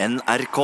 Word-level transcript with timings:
NRK. 0.00 0.58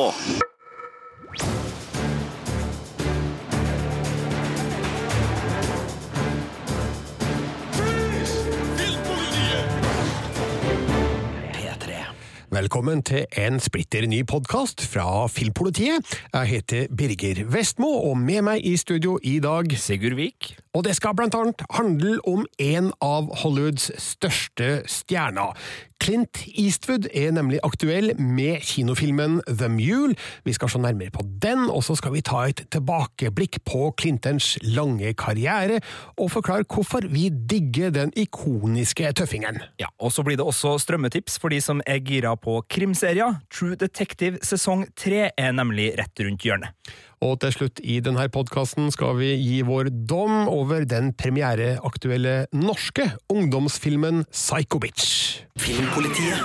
Velkommen 12.50 13.02
til 13.06 13.26
en 13.38 13.60
splitter 13.62 14.08
ny 14.10 14.24
podkast 14.26 14.82
fra 14.82 15.28
Filmpolitiet. 15.30 16.02
Jeg 16.32 16.46
heter 16.46 16.86
Birger 16.98 17.44
Vestmo, 17.46 17.86
og 17.86 18.18
med 18.18 18.42
meg 18.42 18.66
i 18.66 18.74
studio 18.76 19.14
i 19.22 19.38
dag 19.38 19.70
Sigurd 19.78 20.18
Vik. 20.18 20.56
Og 20.74 20.84
det 20.84 20.96
skal 20.98 21.14
blant 21.14 21.38
annet 21.38 21.62
handle 21.70 22.18
om 22.26 22.42
en 22.58 22.90
av 22.98 23.30
Hollywoods 23.44 23.92
største 24.02 24.80
stjerner. 24.90 25.54
Clint 26.00 26.38
Eastwood 26.56 27.10
er 27.12 27.34
nemlig 27.36 27.58
aktuell 27.66 28.14
med 28.16 28.62
kinofilmen 28.64 29.40
The 29.46 29.68
Mule. 29.68 30.14
Vi 30.48 30.54
skal 30.56 30.70
se 30.72 30.80
nærmere 30.80 31.12
på 31.12 31.26
den, 31.42 31.66
og 31.68 31.82
så 31.84 31.96
skal 31.98 32.14
vi 32.14 32.22
ta 32.24 32.46
et 32.48 32.62
tilbakeblikk 32.72 33.60
på 33.68 33.90
Clintons 34.00 34.54
lange 34.64 35.12
karriere, 35.20 35.82
og 36.16 36.32
forklare 36.32 36.64
hvorfor 36.64 37.04
vi 37.12 37.28
digger 37.28 37.92
den 37.92 38.14
ikoniske 38.16 39.12
tøffingen. 39.20 39.60
Ja, 39.80 39.92
og 40.00 40.14
så 40.14 40.24
blir 40.24 40.40
det 40.40 40.46
også 40.46 40.78
strømmetips 40.80 41.36
for 41.42 41.52
de 41.52 41.60
som 41.60 41.84
er 41.86 42.00
gira 42.00 42.32
på 42.32 42.62
krimserier. 42.72 43.36
True 43.52 43.76
Detective 43.76 44.40
sesong 44.46 44.88
tre 44.96 45.28
er 45.36 45.52
nemlig 45.52 45.92
rett 46.00 46.24
rundt 46.24 46.48
hjørnet. 46.48 46.96
Og 47.20 47.34
til 47.42 47.52
slutt 47.52 47.80
i 47.84 47.98
denne 48.00 48.22
podkasten 48.32 48.86
skal 48.94 49.18
vi 49.18 49.34
gi 49.36 49.58
vår 49.68 49.90
dom 50.08 50.46
over 50.48 50.86
den 50.88 51.10
premiereaktuelle 51.12 52.46
norske 52.56 53.10
ungdomsfilmen 53.28 54.22
Psycho 54.32 54.80
Bitch. 54.80 55.42
Filmpolitiet. 55.60 56.40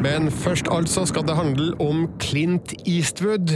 Men 0.00 0.30
først 0.30 0.70
altså 0.70 1.02
skal 1.10 1.26
det 1.26 1.34
handle 1.36 1.74
om 1.82 2.06
Clint 2.22 2.72
Eastwood. 2.86 3.50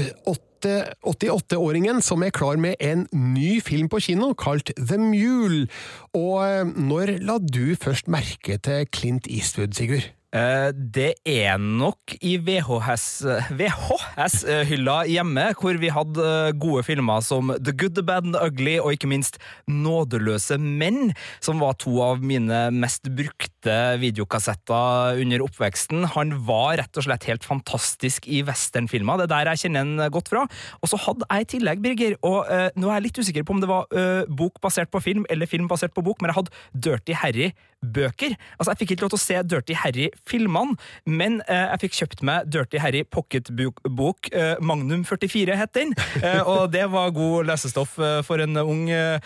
88-åringen 0.64 2.02
som 2.04 2.24
er 2.24 2.34
klar 2.34 2.58
med 2.60 2.74
en 2.80 3.06
ny 3.12 3.60
film 3.64 3.88
på 3.92 4.00
kino 4.08 4.32
kalt 4.38 4.72
The 4.78 4.98
Mule. 5.00 5.68
Og 6.16 6.42
eh, 6.46 6.64
når 6.64 7.18
la 7.24 7.38
du 7.42 7.76
først 7.78 8.10
merke 8.10 8.58
til 8.58 8.86
Clint 8.94 9.30
Eastwood, 9.30 9.76
Sigurd? 9.76 10.10
Eh, 10.34 10.72
Det 10.74 11.12
er 11.30 11.58
nok 11.62 12.16
i 12.24 12.34
VHS 12.42 13.06
VHS-hylla 13.54 14.96
hjemme, 15.06 15.44
hvor 15.60 15.78
vi 15.78 15.90
hadde 15.94 16.24
eh, 16.24 16.54
gode 16.58 16.82
filmer 16.86 17.22
som 17.22 17.52
The 17.54 17.70
Good, 17.70 17.94
The 17.94 18.02
Bad 18.02 18.26
and 18.26 18.34
The 18.34 18.42
Ugly, 18.48 18.74
og 18.82 18.96
ikke 18.96 19.10
minst 19.10 19.38
Nådeløse 19.70 20.58
menn, 20.58 21.12
som 21.44 21.62
var 21.62 21.76
to 21.78 22.00
av 22.02 22.24
mine 22.24 22.64
mest 22.74 23.06
brukte 23.14 23.76
videokassetter 24.02 25.20
under 25.22 25.44
oppveksten. 25.46 26.08
Han 26.16 26.34
var 26.48 26.80
rett 26.82 26.98
og 26.98 27.06
slett 27.06 27.28
helt 27.30 27.46
fantastisk 27.46 28.26
i 28.26 28.42
westernfilmer, 28.46 29.22
det 29.22 29.28
er 29.28 29.32
der 29.34 29.52
jeg 29.52 29.64
kjenner 29.64 29.86
han 29.86 30.12
godt 30.14 30.32
fra. 30.32 30.44
Og 30.82 30.90
så 30.90 30.98
hadde 31.06 31.28
jeg 31.30 31.46
i 31.46 31.50
tillegg, 31.54 31.84
Birger, 31.84 32.18
og 32.26 32.50
uh, 32.50 32.68
nå 32.74 32.90
er 32.90 32.98
jeg 32.98 33.06
litt 33.06 33.20
usikker 33.22 33.46
på 33.46 33.54
om 33.54 33.62
det 33.62 33.70
var 33.70 33.86
uh, 33.94 34.24
bok 34.28 34.58
basert 34.64 34.90
på 34.92 35.02
film 35.04 35.24
eller 35.32 35.48
film 35.50 35.68
basert 35.70 35.94
på 35.94 36.04
bok, 36.04 36.20
men 36.22 36.32
jeg 36.32 36.38
hadde 36.40 36.84
Dirty 36.86 37.16
Harry-bøker. 37.22 38.36
Altså, 38.58 38.72
jeg 38.72 38.82
fikk 38.82 38.94
ikke 38.94 39.06
lov 39.06 39.14
til 39.14 39.20
å 39.20 39.24
se 39.24 39.42
Dirty 39.54 39.78
Harry-filmene, 40.24 40.76
men 41.06 41.40
eh, 41.48 41.68
jeg 41.74 41.80
fikk 41.84 41.98
kjøpt 41.98 42.22
meg 42.24 42.48
Dirty 42.52 42.78
Harry 42.80 43.04
pocketbok. 43.04 44.30
Eh, 44.32 44.56
Magnum 44.60 45.04
44 45.04 45.56
het 45.56 45.72
den, 45.74 45.94
eh, 46.22 46.40
og 46.42 46.72
det 46.72 46.86
var 46.90 47.12
god 47.14 47.46
lesestoff 47.48 47.98
eh, 47.98 48.22
for 48.24 48.40
en 48.40 48.56
ung 48.62 48.88
eh, 48.90 49.20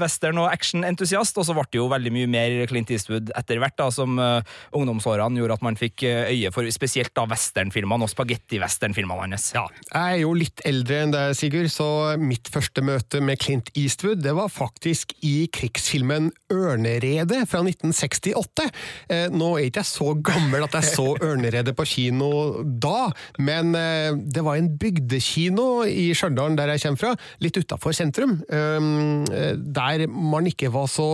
western- 0.00 0.40
og 0.40 0.50
actionentusiast. 0.50 1.38
Og 1.38 1.46
så 1.46 1.54
ble 1.56 1.66
det 1.70 1.80
jo 1.80 1.88
veldig 1.90 2.12
mye 2.14 2.30
mer 2.30 2.66
Clint 2.70 2.90
Eastwood 2.90 3.30
etter 3.36 3.60
hvert, 3.60 3.76
da, 3.78 3.90
som 3.94 4.18
eh, 4.18 4.42
ungdomsårene 4.76 5.40
gjorde 5.40 5.58
at 5.58 5.66
man 5.66 5.78
fikk 5.78 6.04
øye 6.04 6.50
for 6.54 6.68
spesielt 6.74 7.14
da 7.16 7.26
westernfilmene 7.30 8.06
og 8.06 8.12
spagetti-westernfilmene 8.12 9.26
hans. 9.26 9.50
Ja, 9.56 9.66
jeg 9.90 10.18
er 10.18 10.22
jo 10.24 10.34
litt 10.36 10.62
eldre 10.68 11.02
enn 11.04 11.14
deg, 11.14 11.34
Sigurd, 11.38 11.70
så 11.72 11.88
mitt 12.20 12.50
første 12.52 12.82
møte 12.84 13.20
med 13.24 13.40
Clint 13.42 13.70
Eastwood 13.78 14.22
det 14.24 14.34
var 14.36 14.50
faktisk 14.52 15.14
i 15.26 15.46
krigsfilmen 15.52 16.30
Ørneredet 16.52 17.44
fra 17.50 17.62
1968. 17.62 18.68
Eh, 19.10 19.26
nå 19.32 19.52
er 19.56 19.68
ikke 19.68 19.84
jeg 19.84 19.90
så 19.90 20.12
gammel 20.18 20.39
at 20.40 20.76
jeg 20.78 20.88
så 20.94 21.06
Ørneredet 21.20 21.74
på 21.76 21.86
kino 21.88 22.30
da, 22.64 23.10
men 23.42 23.74
eh, 23.78 24.12
det 24.16 24.44
var 24.46 24.58
en 24.58 24.70
bygdekino 24.80 25.84
i 25.88 26.10
Stjørdal, 26.16 26.56
der 26.58 26.74
jeg 26.74 26.84
kommer 26.84 27.02
fra, 27.02 27.12
litt 27.44 27.58
utafor 27.60 27.94
sentrum, 27.96 28.38
eh, 28.48 29.54
der 29.60 30.06
man 30.08 30.48
ikke 30.50 30.72
var 30.72 30.88
så 30.90 31.08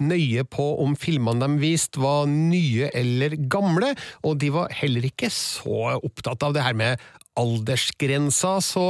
nøye 0.00 0.44
på 0.48 0.66
om 0.84 0.96
filmene 0.98 1.42
de 1.44 1.60
viste 1.62 2.00
var 2.00 2.28
nye 2.30 2.90
eller 2.96 3.36
gamle, 3.50 3.94
og 4.24 4.38
de 4.40 4.52
var 4.54 4.72
heller 4.80 5.08
ikke 5.10 5.30
så 5.34 5.96
opptatt 6.00 6.46
av 6.46 6.56
det 6.56 6.64
her 6.64 6.76
med 6.78 7.10
aldersgrensa, 7.38 8.56
så 8.64 8.86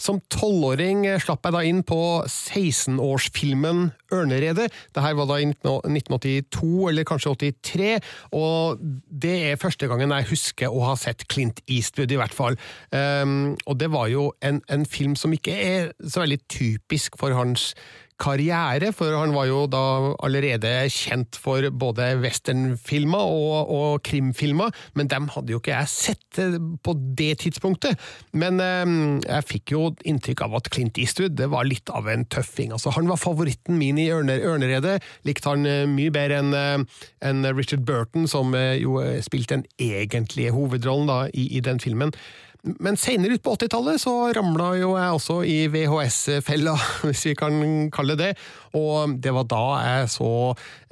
som 0.00 0.20
tolvåring 0.32 1.06
slapp 1.22 1.46
jeg 1.46 1.56
da 1.56 1.62
inn 1.66 1.82
på 1.86 2.00
16-årsfilmen 2.26 3.88
Ørneredet. 4.10 4.68
Dette 4.90 5.12
var 5.18 5.28
da 5.30 5.38
i 5.38 5.48
1982, 5.50 6.70
eller 6.90 7.06
kanskje 7.06 7.34
83, 7.62 7.90
og 8.36 8.82
det 9.22 9.36
er 9.52 9.60
første 9.60 9.88
gangen 9.90 10.14
jeg 10.16 10.30
husker 10.32 10.74
å 10.74 10.84
ha 10.88 10.96
sett 10.98 11.26
Clint 11.30 11.62
Eastwood, 11.70 12.10
i 12.10 12.18
hvert 12.20 12.34
fall. 12.34 12.58
Um, 12.90 13.54
og 13.66 13.78
det 13.80 13.90
var 13.94 14.10
jo 14.12 14.30
en, 14.44 14.62
en 14.70 14.86
film 14.88 15.16
som 15.18 15.34
ikke 15.34 15.54
er 15.54 15.90
så 16.02 16.24
veldig 16.24 16.40
typisk 16.50 17.18
for 17.20 17.34
hans 17.36 17.72
karriere, 18.20 18.92
for 18.96 19.16
han 19.16 19.34
var 19.34 19.48
jo 19.48 19.64
da 19.70 19.82
allerede 20.20 20.72
kjent 20.92 21.38
for 21.40 21.66
både 21.72 22.12
westernfilmer 22.20 23.34
og, 23.34 23.72
og 23.74 24.02
krimfilmer, 24.06 24.74
men 24.98 25.10
dem 25.10 25.30
hadde 25.34 25.54
jo 25.54 25.60
ikke 25.62 25.74
jeg 25.74 25.92
sett 25.92 26.42
eh, 26.42 26.58
på 26.84 26.96
det 27.18 27.32
tidspunktet. 27.44 27.98
Men 28.32 28.60
eh, 28.64 28.96
jeg 29.26 29.48
fikk 29.48 29.74
jo 29.76 29.86
inntrykk 30.04 30.44
av 30.46 30.58
at 30.60 30.72
Clint 30.72 31.00
Eastwood 31.00 31.38
det 31.40 31.50
var 31.52 31.68
litt 31.68 31.90
av 31.94 32.08
en 32.10 32.26
tøffing. 32.28 32.74
Altså, 32.76 32.92
han 32.96 33.08
var 33.10 33.20
favoritten 33.20 33.78
min 33.80 34.00
i 34.00 34.10
Ørner, 34.12 34.42
Ørneredet. 34.44 35.00
Likte 35.28 35.54
han 35.54 35.66
eh, 35.68 35.86
mye 35.90 36.12
bedre 36.14 36.40
enn 36.40 36.86
en 37.20 37.44
Richard 37.56 37.84
Burton, 37.84 38.28
som 38.28 38.54
eh, 38.54 38.80
jo 38.82 39.00
eh, 39.02 39.20
spilte 39.24 39.58
den 39.58 39.66
egentlige 39.78 40.54
hovedrollen 40.54 41.10
da, 41.10 41.20
i, 41.34 41.48
i 41.56 41.64
den 41.64 41.80
filmen. 41.80 42.14
Men 42.62 42.98
senere 43.00 43.38
ut 43.38 43.44
på 43.44 43.54
80-tallet 43.56 44.02
så 44.02 44.14
ramla 44.36 44.74
jo 44.80 44.92
jeg 44.98 45.16
også 45.16 45.36
i 45.48 45.58
VHS-fella, 45.72 46.74
hvis 47.06 47.24
vi 47.30 47.36
kan 47.38 47.62
kalle 47.94 48.18
det. 48.20 48.34
Og 48.76 49.16
det 49.22 49.32
var 49.34 49.46
da 49.50 49.62
jeg 49.82 50.10
så 50.12 50.30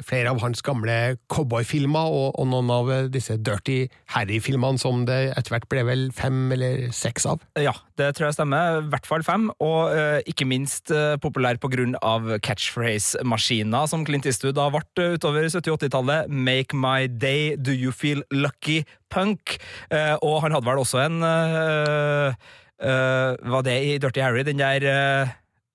flere 0.02 0.32
av 0.32 0.40
hans 0.42 0.62
gamle 0.66 1.18
cowboyfilmer, 1.30 2.08
og, 2.10 2.38
og 2.40 2.48
noen 2.50 2.72
av 2.72 2.90
disse 3.12 3.36
Dirty 3.44 3.84
Harry-filmene 4.14 4.80
som 4.80 5.04
det 5.08 5.20
etter 5.34 5.54
hvert 5.54 5.68
ble 5.70 5.84
vel 5.86 6.06
fem 6.16 6.48
eller 6.54 6.88
seks 6.96 7.28
av. 7.28 7.44
Ja, 7.60 7.74
det 8.00 8.14
tror 8.16 8.28
jeg 8.28 8.38
stemmer. 8.38 8.80
I 8.80 8.88
hvert 8.92 9.08
fall 9.08 9.26
fem. 9.26 9.48
Og 9.64 9.92
uh, 9.92 10.18
ikke 10.28 10.48
minst 10.48 10.92
uh, 10.94 11.16
populær 11.22 11.60
på 11.60 11.70
grunn 11.72 11.94
av 12.02 12.30
catchphrase-maskiner 12.44 13.88
som 13.90 14.06
Clint 14.08 14.26
Eastwood 14.28 14.58
har 14.58 14.74
vært 14.74 15.02
eh, 15.02 15.14
utover 15.18 15.46
70- 15.46 15.72
og 15.74 15.78
80-tallet. 15.82 16.32
Make 16.32 16.76
my 16.76 17.06
day, 17.06 17.54
do 17.56 17.74
you 17.74 17.92
feel 17.94 18.24
lucky, 18.32 18.82
punk. 19.12 19.56
Eh, 19.92 20.14
og 20.22 20.42
han 20.44 20.54
hadde 20.54 20.68
vel 20.68 20.82
også 20.82 21.02
en 21.04 21.22
eh, 21.26 22.36
eh, 22.82 23.50
Var 23.54 23.66
det 23.66 23.76
i 23.84 23.96
Dirty 24.02 24.24
Harry? 24.24 24.44
Den 24.46 24.62
der 24.62 24.88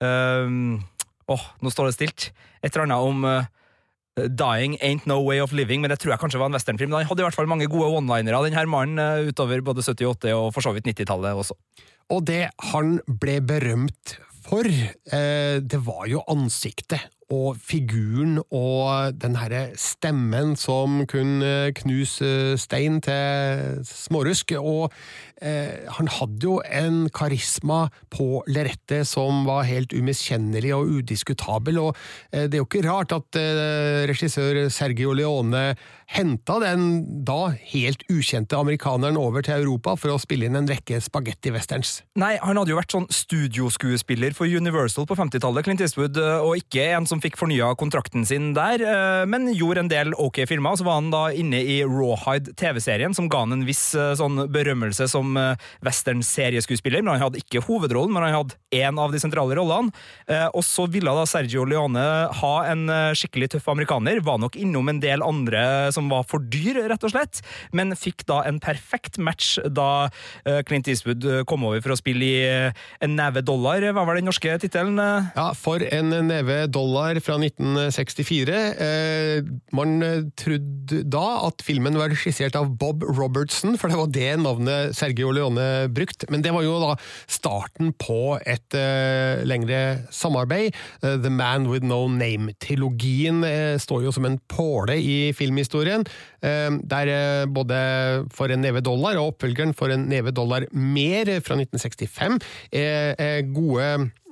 Åh, 0.04 1.44
nå 1.64 1.72
står 1.72 1.88
det 1.88 1.96
stilt. 1.96 2.24
Et 2.60 2.74
eller 2.74 2.84
annet 2.84 3.06
om 3.08 3.22
Dying 4.20 4.76
Ain't 4.84 5.08
No 5.08 5.22
Way 5.24 5.40
of 5.40 5.54
Living, 5.56 5.80
men 5.80 5.94
det 5.94 6.02
tror 6.02 6.12
jeg 6.12 6.20
kanskje 6.20 6.42
var 6.42 6.52
en 6.52 6.58
westernfilm. 6.58 6.92
Han 6.92 7.08
hadde 7.08 7.24
i 7.24 7.26
hvert 7.26 7.38
fall 7.38 7.48
mange 7.48 7.70
gode 7.72 7.88
one-linere, 7.96 8.42
den 8.44 8.58
her 8.58 8.68
mannen, 8.68 9.00
utover 9.30 9.64
både 9.64 9.86
70-, 9.86 10.12
80- 10.28 10.36
og 10.36 10.50
for 10.52 10.68
så 10.68 10.74
vidt 10.76 10.90
90-tallet 10.92 11.40
også. 11.40 11.56
Og 12.12 12.26
det 12.28 12.50
han 12.74 12.98
ble 13.08 13.40
berømt 13.48 14.18
for, 14.44 14.68
eh, 14.68 15.60
det 15.64 15.80
var 15.86 16.08
jo 16.12 16.24
ansiktet 16.28 17.02
og 17.34 17.58
figuren 17.58 18.38
og 18.52 19.16
den 19.22 19.38
herre 19.40 19.72
stemmen 19.80 20.56
som 20.60 21.04
kunne 21.10 21.72
knuse 21.78 22.58
stein 22.62 23.00
til 23.02 23.80
smårusk. 23.88 24.54
Og 24.60 24.94
eh, 25.44 25.86
han 25.98 26.10
hadde 26.12 26.48
jo 26.48 26.58
en 26.64 27.08
karisma 27.14 27.88
på 28.14 28.42
Lerette 28.52 29.04
som 29.08 29.44
var 29.48 29.68
helt 29.68 29.94
umiskjennelig 29.96 30.74
og 30.76 31.00
udiskutabel. 31.00 31.80
Og 31.82 31.92
eh, 32.32 32.48
det 32.48 32.58
er 32.58 32.64
jo 32.64 32.70
ikke 32.70 32.86
rart 32.88 33.14
at 33.16 33.40
eh, 33.40 34.06
regissør 34.10 34.66
Sergio 34.74 35.14
Leone 35.18 35.74
henta 36.14 36.60
den 36.62 37.24
da 37.26 37.54
helt 37.72 38.04
ukjente 38.12 38.58
amerikaneren 38.60 39.18
over 39.18 39.46
til 39.46 39.64
Europa 39.64 39.96
for 39.98 40.14
å 40.14 40.20
spille 40.22 40.46
inn 40.48 40.60
en 40.60 40.70
rekke 40.70 41.00
spagetti-westerns. 41.02 42.04
Nei, 42.22 42.36
han 42.42 42.60
hadde 42.60 42.74
jo 42.74 42.78
vært 42.78 42.94
sånn 42.94 43.08
studioskuespiller 43.10 44.36
for 44.38 44.46
Universal 44.46 45.08
på 45.10 45.18
50-tallet, 45.18 45.66
Clint 45.66 45.82
Eastwood, 45.82 46.20
og 46.20 46.60
ikke 46.60 46.86
en 46.94 47.08
som 47.10 47.24
fikk 47.24 47.40
fornya 47.40 47.72
kontrakten 47.80 48.28
sin 48.30 48.52
der, 48.54 48.84
men 49.30 49.50
gjorde 49.56 49.86
en 49.86 49.90
del 49.90 50.14
ok 50.22 50.44
filmer. 50.50 50.78
Så 50.78 50.86
var 50.86 51.00
han 51.00 51.10
da 51.14 51.24
inne 51.34 51.64
i 51.64 51.80
Rawhide 51.88 52.54
TV-serien, 52.60 53.16
som 53.18 53.32
ga 53.32 53.42
han 53.48 53.58
en 53.58 53.66
viss 53.66 53.82
sånn 54.20 54.46
berømmelse 54.54 55.10
som 55.10 55.33
western-serieskuespiller. 55.84 57.04
Men 57.04 57.16
han 57.16 57.26
hadde 57.28 57.42
ikke 57.44 57.64
hovedrollen, 57.68 58.14
men 58.14 58.28
han 58.28 58.38
hadde 58.40 58.60
én 58.74 59.00
av 59.00 59.14
de 59.14 59.22
sentrale 59.22 59.56
rollene. 59.58 59.94
Og 60.54 60.64
så 60.66 60.88
ville 60.92 61.14
da 61.14 61.26
Sergio 61.30 61.66
Leone 61.70 62.04
ha 62.40 62.54
en 62.72 62.88
skikkelig 63.18 63.54
tøff 63.56 63.68
amerikaner. 63.74 64.22
Var 64.26 64.40
nok 64.42 64.58
innom 64.60 64.90
en 64.92 65.02
del 65.04 65.24
andre 65.26 65.92
som 65.96 66.10
var 66.12 66.24
for 66.30 66.40
dyr, 66.54 66.84
rett 66.90 67.04
og 67.06 67.14
slett, 67.14 67.42
men 67.76 67.96
fikk 67.98 68.26
da 68.30 68.42
en 68.48 68.60
perfekt 68.64 69.20
match 69.22 69.56
da 69.72 70.10
Clint 70.68 70.88
Eastwood 70.92 71.26
kom 71.50 71.64
over 71.68 71.82
for 71.84 71.94
å 71.96 72.00
spille 72.00 72.24
i 72.24 72.34
En 73.04 73.16
neve 73.18 73.42
dollar, 73.46 73.84
hva 73.96 74.04
var 74.08 74.18
den 74.18 74.28
norske 74.28 74.58
tittelen? 74.62 74.98
Ja, 75.00 75.52
For 75.58 75.84
en 75.84 76.10
neve 76.28 76.68
dollar 76.72 77.20
fra 77.24 77.38
1964. 77.40 78.60
Man 79.76 79.96
trodde 80.40 81.04
da 81.14 81.26
at 81.48 81.64
filmen 81.66 81.98
var 82.00 82.14
skissert 82.18 82.58
av 82.60 82.72
Bob 82.80 83.04
Robertson, 83.08 83.78
for 83.80 83.88
det 83.92 84.00
var 84.00 84.10
det 84.14 84.32
navnet 84.42 84.96
Sergio 84.98 85.23
Leone 85.32 85.88
brukt. 85.94 86.26
Men 86.34 86.44
det 86.44 86.52
var 86.56 86.66
jo 86.66 86.76
da 86.82 86.96
starten 87.32 87.94
på 88.00 88.38
et 88.40 88.76
lengre 89.48 90.04
samarbeid. 90.14 90.76
The 91.02 91.32
Man 91.32 91.70
With 91.72 91.86
No 91.88 92.08
Name-trilogien 92.12 93.44
står 93.82 94.04
jo 94.08 94.14
som 94.16 94.28
en 94.28 94.40
påle 94.52 94.98
i 95.00 95.18
filmhistorien. 95.38 96.06
Der 96.42 97.14
både 97.48 97.78
For 98.34 98.52
en 98.52 98.64
neve 98.66 98.82
dollar 98.84 99.16
og 99.20 99.34
oppfølgeren 99.34 99.72
For 99.78 99.94
en 99.94 100.10
neve 100.12 100.34
dollar 100.36 100.66
mer 100.76 101.30
fra 101.46 101.56
1965 101.60 102.42
er 102.74 103.48
gode 103.56 103.88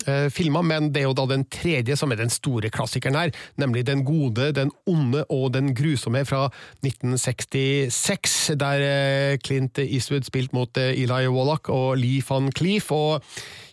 eh, 0.07 0.27
filmer, 0.33 0.63
men 0.65 0.89
det 0.93 1.01
er 1.01 1.07
jo 1.09 1.15
da 1.17 1.25
den 1.29 1.45
tredje 1.51 1.97
som 1.99 2.11
er 2.11 2.21
den 2.21 2.31
store 2.33 2.71
klassikeren 2.73 3.17
her, 3.17 3.33
nemlig 3.61 3.85
Den 3.87 4.03
gode, 4.05 4.51
den 4.55 4.71
onde 4.85 5.25
og 5.29 5.53
den 5.53 5.73
grusomme 5.75 6.23
fra 6.25 6.49
1966, 6.85 8.51
der 8.59 8.85
eh, 8.85 9.37
Clint 9.43 9.79
Eastwood 9.79 10.27
spilte 10.27 10.55
mot 10.55 10.77
eh, 10.77 10.93
Eli 10.93 11.27
Wallach 11.27 11.69
og 11.69 11.97
Lee 11.97 12.23
van 12.29 12.51
Cleef, 12.51 12.91
og 12.91 13.23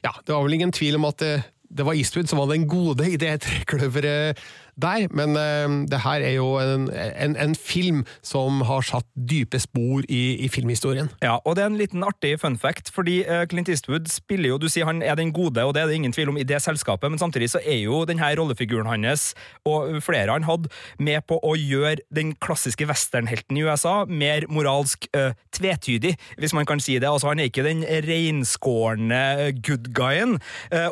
ja, 0.05 0.13
det 0.27 0.35
var 0.35 0.43
vel 0.45 0.59
ingen 0.59 0.73
tvil 0.73 0.97
om 0.97 1.09
at 1.09 1.23
det 1.69 1.85
var 1.85 1.97
Eastwood 1.99 2.31
som 2.31 2.41
var 2.41 2.49
den 2.53 2.69
gode 2.69 3.05
i 3.11 3.19
det 3.21 3.43
trekløveret 3.45 4.41
der, 4.83 5.09
men 5.11 5.35
uh, 5.37 5.87
det 5.91 6.01
her 6.05 6.25
er 6.25 6.35
jo 6.37 6.49
en, 6.63 6.89
en, 6.95 7.37
en, 7.37 7.55
film 7.59 8.05
som 8.23 8.63
har 8.69 8.85
satt 8.87 9.07
dype 9.31 9.59
spor 9.61 10.05
i, 10.09 10.39
i, 10.45 10.49
filmhistorien. 10.49 11.11
Ja, 11.23 11.39
og 11.45 11.57
det 11.57 11.65
er 11.65 11.73
en 11.73 11.81
liten 11.81 12.05
artig 12.07 12.37
fun 12.41 12.59
fact, 12.59 12.93
fordi 12.95 13.21
uh, 13.27 13.43
Clint 13.51 13.69
Eastwood 13.69 14.07
spiller 14.13 14.53
jo 14.53 14.59
Du 14.63 14.69
sier 14.71 14.87
han 14.87 15.03
er 15.03 15.19
den 15.19 15.33
gode, 15.35 15.65
og 15.65 15.75
det 15.75 15.83
er 15.83 15.91
det 15.91 15.99
ingen 15.99 16.15
tvil 16.15 16.31
om 16.33 16.39
i 16.39 16.47
det 16.47 16.61
selskapet, 16.63 17.11
men 17.11 17.19
samtidig 17.19 17.51
så 17.51 17.63
er 17.65 17.81
jo 17.83 18.05
denne 18.09 18.31
rollefiguren 18.39 18.89
hans, 18.91 19.33
og 19.67 19.99
flere 20.05 20.33
han 20.33 20.47
hadde, 20.47 20.71
med 20.99 21.25
på 21.29 21.41
å 21.43 21.55
gjøre 21.59 22.05
den 22.15 22.35
klassiske 22.39 22.87
westernhelten 22.89 23.59
i 23.59 23.65
USA 23.67 24.05
mer 24.07 24.47
moralsk 24.53 25.09
uh, 25.17 25.33
tvetydig, 25.55 26.15
hvis 26.39 26.55
man 26.55 26.69
kan 26.69 26.81
si 26.83 26.99
det. 26.99 27.09
Altså, 27.09 27.33
han 27.33 27.43
er 27.43 27.51
ikke 27.51 27.67
den 27.67 27.83
reinskårne 28.07 29.53
good 29.65 29.91
guyen, 29.97 30.39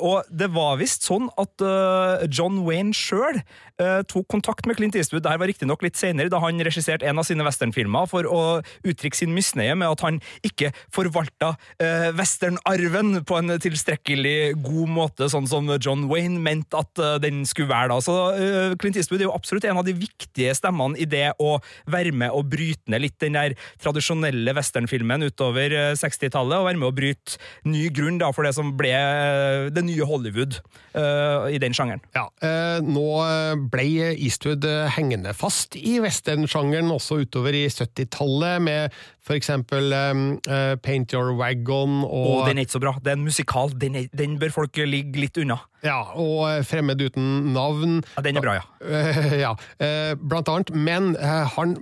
og 0.01 0.27
det 0.31 0.49
var 0.55 0.79
visst 0.81 1.07
sånn 1.07 1.29
at 1.39 1.63
John 2.33 2.63
Wayne 2.67 2.95
sjøl 2.97 3.41
uh, 3.83 4.03
tok 4.09 4.27
kontakt 4.33 4.67
med 4.69 4.79
Clint 4.79 4.97
Eastwood. 4.97 5.25
Dette 5.25 5.41
var 5.41 5.51
riktignok 5.51 5.83
litt 5.85 5.99
senere, 5.99 6.31
da 6.33 6.41
han 6.43 6.61
regisserte 6.65 7.07
en 7.09 7.21
av 7.21 7.27
sine 7.29 7.45
westernfilmer, 7.47 8.09
for 8.11 8.29
å 8.29 8.43
uttrykke 8.87 9.19
sin 9.19 9.35
misnøye 9.37 9.77
med 9.79 9.93
at 9.93 10.05
han 10.07 10.21
ikke 10.47 10.73
forvalta 10.95 11.55
uh, 11.57 12.09
westernarven 12.17 13.23
på 13.27 13.41
en 13.41 13.57
tilstrekkelig 13.63 14.57
god 14.65 14.93
måte, 14.97 15.31
sånn 15.33 15.49
som 15.51 15.71
John 15.77 16.07
Wayne 16.11 16.41
mente 16.43 16.79
at 16.81 17.03
uh, 17.03 17.17
den 17.23 17.45
skulle 17.49 17.73
være. 17.73 17.93
da. 17.95 18.01
Så 18.05 18.17
uh, 18.37 18.77
Clint 18.81 19.01
Eastwood 19.01 19.25
er 19.25 19.29
jo 19.29 19.37
absolutt 19.37 19.69
en 19.69 19.81
av 19.81 19.87
de 19.87 19.97
viktige 19.97 20.55
stemmene 20.57 20.99
i 21.01 21.09
det 21.09 21.29
å 21.43 21.57
være 21.91 22.15
med 22.17 22.35
og 22.35 22.51
bryte 22.53 22.93
ned 22.93 23.05
litt 23.05 23.19
den 23.23 23.37
der 23.37 23.57
tradisjonelle 23.83 24.55
westernfilmen 24.57 25.27
utover 25.27 25.73
60-tallet, 25.99 26.59
og 26.59 26.69
være 26.69 26.81
med 26.81 26.91
å 26.91 26.97
bryte 26.97 27.41
ny 27.69 27.87
grunn 27.95 28.21
da, 28.21 28.31
for 28.35 28.47
det 28.47 28.55
som 28.57 28.73
ble 28.79 28.93
det 29.75 29.83
nye 29.85 30.07
Hollywood 30.07 30.59
i 30.97 31.59
den 31.61 31.75
sjangeren. 31.77 32.03
Ja, 32.17 32.27
nå 32.85 33.07
ble 33.73 34.13
Eastwood 34.15 34.65
eh, 34.69 34.87
hengende 34.97 35.35
fast 35.37 35.77
i 35.79 35.97
westernsjangeren 36.03 36.93
også 36.95 37.21
utover 37.25 37.57
i 37.57 37.67
70-tallet, 37.69 38.63
med 38.63 38.97
for 39.27 39.35
eksempel 39.35 39.91
um, 39.93 40.27
uh, 40.47 40.77
Paint 40.83 41.13
Your 41.13 41.35
Wagon 41.35 42.05
og 42.05 42.27
oh, 42.31 42.43
Den 42.47 42.59
er 42.61 42.67
ikke 42.67 42.79
så 42.79 42.83
bra. 42.83 42.95
Det 43.03 43.11
er 43.11 43.19
en 43.19 43.27
musikal. 43.27 43.73
Den, 43.81 43.99
er, 43.99 44.11
den 44.15 44.39
bør 44.39 44.55
folk 44.61 44.79
ligge 44.87 45.25
litt 45.25 45.41
unna. 45.43 45.59
Ja, 45.85 45.99
og 46.19 46.47
eh, 46.49 46.63
Fremmed 46.67 47.03
uten 47.03 47.53
navn. 47.55 48.01
Ja, 48.17 48.23
Den 48.25 48.39
er 48.39 48.45
bra, 48.45 48.57
ja. 48.57 48.65
Uh, 48.81 49.35
ja, 49.45 49.53
uh, 49.53 50.13
blant 50.19 50.49
annet. 50.51 50.73
Men 50.75 51.13
han 51.57 51.75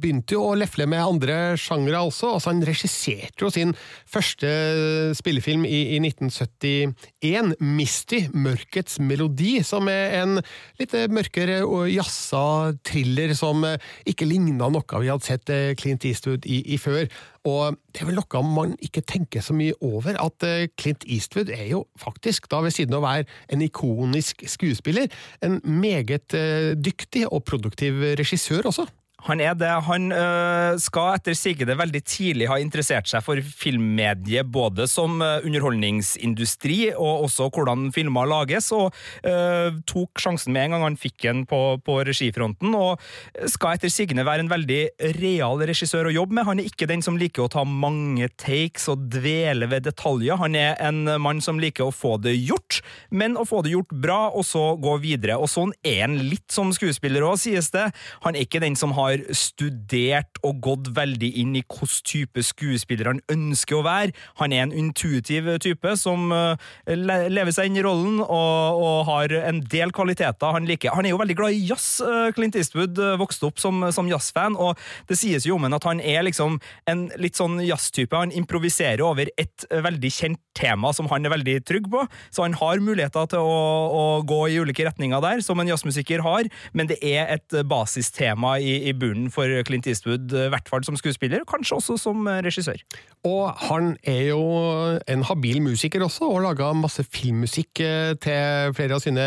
begynte 0.00 0.36
jo 0.36 0.50
å 0.50 0.56
lefle 0.58 0.86
med 0.90 1.02
andre 1.02 1.38
sjangre 1.60 2.02
også. 2.08 2.34
altså 2.36 2.52
Han 2.52 2.62
regisserte 2.66 3.44
jo 3.44 3.50
sin 3.52 3.74
første 4.08 4.50
spillefilm 5.18 5.66
i, 5.68 5.96
i 5.96 6.00
1971, 6.02 7.54
Misty, 7.60 8.22
Mørkets 8.34 8.98
melodi, 9.02 9.58
som 9.66 9.88
er 9.92 10.18
en 10.22 10.38
litt 10.80 10.94
mørkere 11.12 11.60
og 11.66 11.88
jazza 11.92 12.44
thriller 12.86 13.34
som 13.38 13.64
ikke 14.08 14.28
ligna 14.28 14.70
noe 14.70 15.00
vi 15.00 15.10
hadde 15.10 15.26
sett 15.26 15.50
Clint 15.80 16.04
Eastwood 16.08 16.46
i, 16.48 16.62
i 16.74 16.79
før. 16.80 17.06
Og 17.48 17.78
det 17.92 18.02
er 18.02 18.10
vel 18.10 18.18
noe 18.18 18.42
man 18.44 18.76
ikke 18.84 19.04
tenker 19.06 19.44
så 19.44 19.56
mye 19.56 19.76
over, 19.80 20.16
at 20.20 20.46
eh, 20.46 20.68
Clint 20.80 21.06
Eastwood 21.08 21.52
er 21.54 21.66
jo 21.70 21.84
faktisk, 22.00 22.50
da 22.52 22.62
ved 22.64 22.74
siden 22.76 22.96
av 22.96 23.04
å 23.04 23.08
være 23.08 23.28
en 23.54 23.64
ikonisk 23.64 24.44
skuespiller, 24.48 25.08
en 25.44 25.60
meget 25.64 26.36
eh, 26.36 26.72
dyktig 26.76 27.26
og 27.30 27.44
produktiv 27.48 28.02
regissør 28.20 28.72
også. 28.72 28.88
Han 29.26 29.40
er 29.42 29.56
det. 29.58 29.70
Han 29.86 30.12
øh, 30.14 30.78
skal 30.80 31.18
etter 31.18 31.36
sigende 31.36 31.76
veldig 31.76 32.00
tidlig 32.08 32.48
ha 32.48 32.56
interessert 32.60 33.08
seg 33.10 33.24
for 33.24 33.40
filmmediet, 33.44 34.48
både 34.48 34.86
som 34.90 35.20
øh, 35.22 35.44
underholdningsindustri 35.46 36.78
og 36.94 37.26
også 37.26 37.50
hvordan 37.52 37.90
filmer 37.94 38.28
lages, 38.30 38.70
og 38.72 38.94
øh, 39.26 39.80
tok 39.88 40.22
sjansen 40.22 40.54
med 40.54 40.68
en 40.68 40.76
gang 40.76 40.86
han 40.88 40.98
fikk 41.00 41.26
en 41.30 41.44
på, 41.48 41.60
på 41.84 41.98
regifronten, 42.06 42.74
og 42.76 43.00
skal 43.50 43.76
etter 43.76 43.92
sigende 43.92 44.24
være 44.26 44.46
en 44.46 44.52
veldig 44.52 44.80
real 45.18 45.60
regissør 45.68 46.08
å 46.08 46.14
jobbe 46.14 46.38
med. 46.38 46.48
Han 46.48 46.62
er 46.62 46.70
ikke 46.70 46.88
den 46.90 47.04
som 47.04 47.18
liker 47.20 47.44
å 47.44 47.52
ta 47.52 47.64
mange 47.64 48.30
takes 48.40 48.88
og 48.92 49.08
dvele 49.12 49.68
ved 49.70 49.84
detaljer. 49.88 50.40
Han 50.40 50.56
er 50.58 50.78
en 50.80 51.04
mann 51.20 51.42
som 51.44 51.60
liker 51.60 51.88
å 51.88 51.94
få 51.94 52.16
det 52.22 52.36
gjort, 52.38 52.80
men 53.10 53.36
å 53.36 53.46
få 53.48 53.62
det 53.66 53.74
gjort 53.74 53.92
bra, 53.92 54.20
og 54.30 54.46
så 54.48 54.74
gå 54.80 54.96
videre. 55.02 55.36
Og 55.40 55.50
sånn 55.50 55.74
er 55.84 56.04
han 56.06 56.18
litt 56.30 56.48
som 56.52 56.72
skuespiller 56.74 57.26
òg, 57.26 57.38
sies 57.42 57.70
det. 57.74 57.90
Han 58.24 58.36
er 58.36 58.46
ikke 58.46 58.62
den 58.62 58.78
som 58.78 58.94
har 58.96 59.09
har 59.10 59.24
studert 59.36 60.40
og 60.46 60.60
gått 60.64 60.90
veldig 60.96 61.30
inn 61.42 61.56
i 61.58 61.64
hvilken 61.64 61.78
type 62.10 62.42
skuespiller 62.44 63.08
han 63.08 63.20
ønsker 63.32 63.78
å 63.78 63.84
være. 63.86 64.14
Han 64.40 64.54
er 64.54 64.64
en 64.64 64.74
intuitiv 64.76 65.48
type 65.62 65.94
som 66.00 66.30
uh, 66.32 66.58
lever 66.86 67.52
seg 67.54 67.70
inn 67.70 67.78
i 67.80 67.84
rollen 67.84 68.20
og, 68.22 68.80
og, 68.80 68.98
har 69.10 69.32
en 69.40 69.62
del 69.70 69.94
kvaliteter 69.96 70.54
han 70.54 70.68
liker. 70.68 70.94
Han 70.96 71.06
er 71.08 71.14
jo 71.14 71.20
veldig 71.20 71.36
glad 71.38 71.56
i 71.56 71.62
jazz. 71.70 71.88
Uh, 72.04 72.28
Clint 72.36 72.58
Eastwood 72.58 72.98
uh, 73.00 73.14
vokste 73.20 73.48
opp 73.48 73.60
som, 73.62 73.82
som 73.94 74.08
jazzfan, 74.10 74.58
og 74.60 74.78
det 75.08 75.18
sies 75.20 75.46
jo 75.48 75.56
om 75.56 75.66
ham 75.66 75.78
at 75.78 75.88
han 75.88 76.02
er 76.04 76.24
liksom 76.26 76.58
en 76.90 77.06
litt 77.20 77.38
sånn 77.38 77.60
jazztype. 77.64 78.16
Han 78.16 78.34
improviserer 78.36 79.02
over 79.06 79.30
et 79.40 79.66
veldig 79.70 80.12
kjent 80.14 80.42
tema 80.56 80.92
som 80.96 81.08
han 81.10 81.26
er 81.26 81.34
veldig 81.34 81.56
trygg 81.68 81.88
på, 81.90 82.04
så 82.34 82.44
han 82.44 82.56
har 82.58 82.82
muligheter 82.84 83.30
til 83.32 83.46
å, 83.46 83.60
å 83.94 84.04
gå 84.26 84.40
i 84.50 84.58
ulike 84.60 84.84
retninger 84.86 85.22
der, 85.24 85.44
som 85.44 85.60
en 85.60 85.70
jazzmusiker 85.70 86.24
har, 86.26 86.48
men 86.76 86.90
det 86.90 86.98
er 87.06 87.30
et 87.36 87.60
basistema 87.70 88.56
i, 88.60 88.76
i 88.90 88.94
bunnen 89.00 89.30
for 89.32 89.48
Clint 89.66 89.88
Eastwood, 89.90 90.30
i 90.30 90.48
hvert 90.52 90.68
fall 90.70 90.84
som 90.86 90.98
skuespiller, 90.98 91.46
kanskje 91.48 91.78
også 91.80 91.96
som 92.00 92.28
regissør. 92.44 92.80
Og 93.28 93.50
han 93.68 93.94
er 94.08 94.30
jo 94.30 94.42
en 95.10 95.24
habil 95.28 95.60
musiker 95.64 96.04
også, 96.06 96.28
og 96.28 96.38
har 96.38 96.50
laga 96.50 96.70
masse 96.76 97.04
filmmusikk 97.08 97.82
eh, 97.84 98.14
til 98.20 98.76
flere 98.76 98.96
av 98.96 99.04
sine 99.04 99.26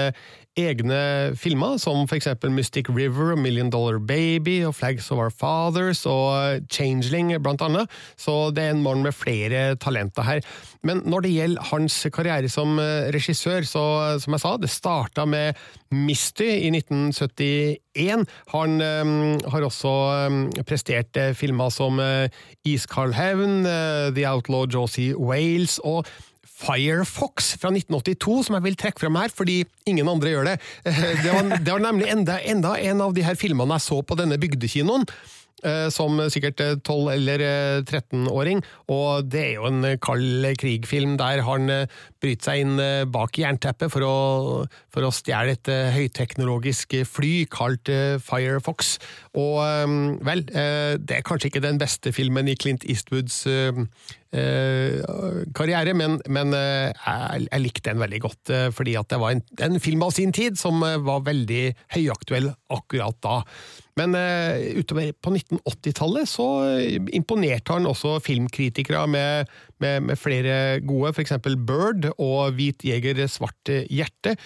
egne 0.60 1.34
filmer, 1.40 1.78
som 1.82 2.04
eksempel 2.14 2.52
Mystic 2.54 2.90
River, 2.90 3.36
Million 3.40 3.72
Dollar 3.74 3.98
Baby 3.98 4.60
og 4.68 4.76
Flags 4.78 5.10
of 5.12 5.22
Our 5.22 5.34
Fathers 5.34 6.04
og 6.10 6.68
Changeling, 6.72 7.34
blant 7.42 7.64
annet. 7.66 7.90
Så 8.20 8.52
det 8.54 8.68
er 8.68 8.76
en 8.76 8.84
mann 8.86 9.02
med 9.06 9.16
flere 9.18 9.76
talenter 9.82 10.26
her. 10.28 10.44
Men 10.84 11.02
når 11.10 11.26
det 11.26 11.34
gjelder 11.34 11.70
hans 11.72 11.96
karriere 12.14 12.50
som 12.52 12.78
eh, 12.82 13.10
regissør, 13.16 13.66
så 13.66 13.86
som 14.22 14.36
jeg 14.36 14.44
sa, 14.44 14.56
det 14.58 14.70
starta 14.70 15.26
med 15.26 15.58
Misty 15.94 16.50
i 16.68 16.70
1971. 16.74 18.28
Han 18.54 18.82
um, 18.82 19.16
har 19.54 19.66
også 19.66 19.94
um, 20.28 20.44
prestert 20.68 21.18
filmer 21.38 21.70
som 21.74 22.02
uh, 22.02 22.26
Iskald 22.66 23.14
hevn, 23.18 23.66
uh, 23.66 24.10
The 24.14 24.26
Outlaw 24.30 24.66
Josie 24.70 25.18
Wales 25.18 25.80
og 25.84 26.06
Firefox 26.64 27.54
fra 27.60 27.72
1982, 27.74 28.40
som 28.48 28.58
jeg 28.58 28.68
vil 28.68 28.80
trekke 28.80 29.04
frem 29.04 29.20
her, 29.20 29.34
fordi 29.34 29.62
ingen 29.90 30.10
andre 30.10 30.34
gjør 30.34 30.52
det. 30.54 30.58
Det 31.24 31.32
var, 31.32 31.54
det 31.60 31.72
var 31.72 31.84
nemlig 31.84 32.10
enda, 32.12 32.40
enda, 32.40 32.76
en 32.80 33.02
av 33.04 33.14
de 33.16 33.24
her 33.26 33.40
filmene 33.40 33.78
jeg 33.78 33.88
så 33.88 34.02
på 34.06 34.18
denne 34.20 34.40
bygdekinoen. 34.42 35.08
Eh, 35.64 35.88
som 35.96 36.18
sikkert 36.28 36.60
12- 36.84 37.14
eller 37.14 37.42
13-åring, 37.88 38.60
og 38.92 39.30
det 39.32 39.44
er 39.46 39.54
jo 39.62 39.70
en 39.70 39.86
kald 40.04 40.50
krig-film 40.60 41.14
der 41.22 41.40
han 41.48 41.72
bryte 42.24 42.48
seg 42.48 42.64
inn 42.64 42.80
eh, 42.82 43.04
bak 43.10 43.38
jernteppet 43.40 43.92
for 43.92 44.06
å, 44.08 44.16
for 44.94 45.06
å 45.06 45.12
stjele 45.14 45.58
et 45.58 45.70
eh, 45.72 45.92
høyteknologisk 45.98 46.96
fly 47.10 47.34
kalt 47.52 47.92
eh, 47.92 48.18
Firefox. 48.24 48.98
Og 49.40 49.60
vel, 50.24 50.44
det 50.46 51.16
er 51.16 51.24
kanskje 51.26 51.50
ikke 51.50 51.64
den 51.64 51.80
beste 51.82 52.12
filmen 52.14 52.46
i 52.52 52.54
Clint 52.60 52.84
Eastwoods 52.86 53.40
karriere, 55.58 55.94
men, 55.98 56.20
men 56.30 56.54
jeg, 56.54 57.62
likte 57.62 57.90
den 57.90 58.02
veldig 58.02 58.20
godt, 58.22 58.52
fordi 58.78 58.94
at 58.98 59.10
det 59.10 59.20
var 59.22 59.34
en, 59.34 59.42
en 59.66 59.82
film 59.82 60.06
av 60.06 60.14
sin 60.14 60.34
tid 60.34 60.58
som 60.62 60.82
var 60.82 61.26
veldig 61.26 61.64
høyaktuell 61.96 62.52
akkurat 62.78 63.18
da. 63.26 63.40
Men 63.98 64.14
utover 64.78 65.12
på 65.18 65.34
1980-tallet 65.34 66.30
så 66.30 66.48
imponerte 67.14 67.74
han 67.74 67.90
også 67.90 68.20
filmkritikere 68.26 69.06
med, 69.10 69.54
med, 69.84 70.06
med 70.10 70.20
flere 70.20 70.80
gode, 70.88 71.12
f.eks. 71.14 71.36
Bird 71.68 72.10
og 72.18 72.56
Hvit 72.58 72.86
jeger, 72.88 73.24
svart 73.32 73.74
hjerte. 73.92 74.38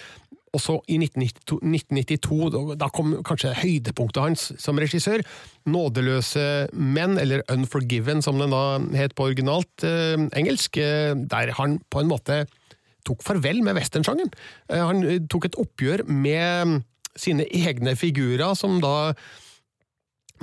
Og 0.56 0.62
så 0.64 0.78
i 0.90 0.96
1992, 0.98 1.60
1992, 1.62 2.50
da- 2.54 2.78
da 2.82 2.88
kom 2.96 3.18
kanskje 3.28 3.52
høydepunktet 3.60 4.24
hans 4.24 4.46
som 4.64 4.80
regissør, 4.80 5.22
'Nådeløse 5.68 6.70
menn', 6.74 7.20
eller 7.22 7.44
'Unforgiven', 7.52 8.24
som 8.24 8.40
den 8.40 8.56
da 8.56 8.80
het 8.98 9.14
på 9.14 9.28
originalt 9.28 9.84
eh, 9.84 10.16
engelsk, 10.40 10.78
eh, 10.82 11.14
der 11.14 11.52
han 11.60 11.80
på 11.92 12.00
en 12.02 12.10
måte 12.10 12.46
tok 13.06 13.22
farvel 13.24 13.62
med 13.64 13.76
westernsjangeren. 13.78 14.32
Eh, 14.72 14.82
han 14.82 15.04
eh, 15.04 15.20
tok 15.30 15.46
et 15.46 15.60
oppgjør 15.60 16.08
med 16.08 16.82
sine 17.18 17.46
egne 17.52 17.96
figurer, 17.96 18.56
som 18.56 18.80
da 18.82 19.14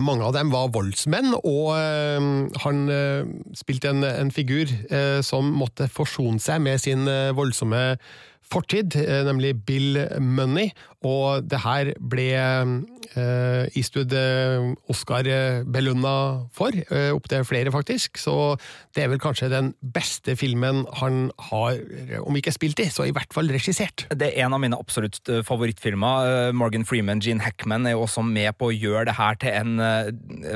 mange 0.01 0.27
av 0.27 0.35
dem 0.37 0.53
var 0.53 0.73
voldsmenn, 0.75 1.35
og 1.45 1.73
eh, 1.77 2.29
han 2.65 2.85
eh, 2.93 3.27
spilte 3.57 3.93
en, 3.93 4.05
en 4.07 4.33
figur 4.35 4.71
eh, 4.91 5.21
som 5.25 5.53
måtte 5.55 5.89
forsone 5.93 6.43
seg 6.43 6.63
med 6.65 6.83
sin 6.83 7.09
voldsomme 7.37 7.83
fortid, 8.45 8.93
nemlig 9.25 9.55
Bill 9.67 9.97
Money, 10.21 10.69
og 11.07 11.47
det 11.49 11.63
her 11.65 11.95
ble 11.99 12.27
eh, 13.15 13.69
Eastwood 13.77 14.13
eh, 14.17 14.73
Oscar 14.91 15.27
eh, 15.29 15.63
for, 16.55 16.75
eh, 16.75 17.11
opptil 17.15 17.45
flere 17.45 17.73
faktisk, 17.75 18.19
så 18.19 18.57
det 18.95 19.05
er 19.05 19.11
vel 19.13 19.23
kanskje 19.23 19.51
den 19.53 19.73
beste 19.81 20.37
filmen 20.37 20.85
han 21.01 21.31
har, 21.51 21.79
om 22.25 22.37
ikke 22.37 22.55
spilt 22.55 22.81
i, 22.81 22.89
så 22.93 23.07
i 23.09 23.15
hvert 23.15 23.33
fall 23.35 23.51
regissert. 23.53 24.07
Det 24.11 24.33
er 24.33 24.47
en 24.47 24.55
av 24.57 24.63
mine 24.63 24.79
absolutt 24.79 25.21
eh, 25.29 25.43
favorittfilmer. 25.47 26.53
Morgan 26.57 26.87
Freeman, 26.89 27.23
Gene 27.25 27.45
Hackman 27.45 27.87
er 27.87 27.97
jo 27.97 28.05
også 28.07 28.25
med 28.27 28.53
på 28.59 28.71
å 28.71 28.75
gjøre 28.75 29.09
det 29.11 29.17
her 29.19 29.39
til 29.43 29.55
en 29.55 29.75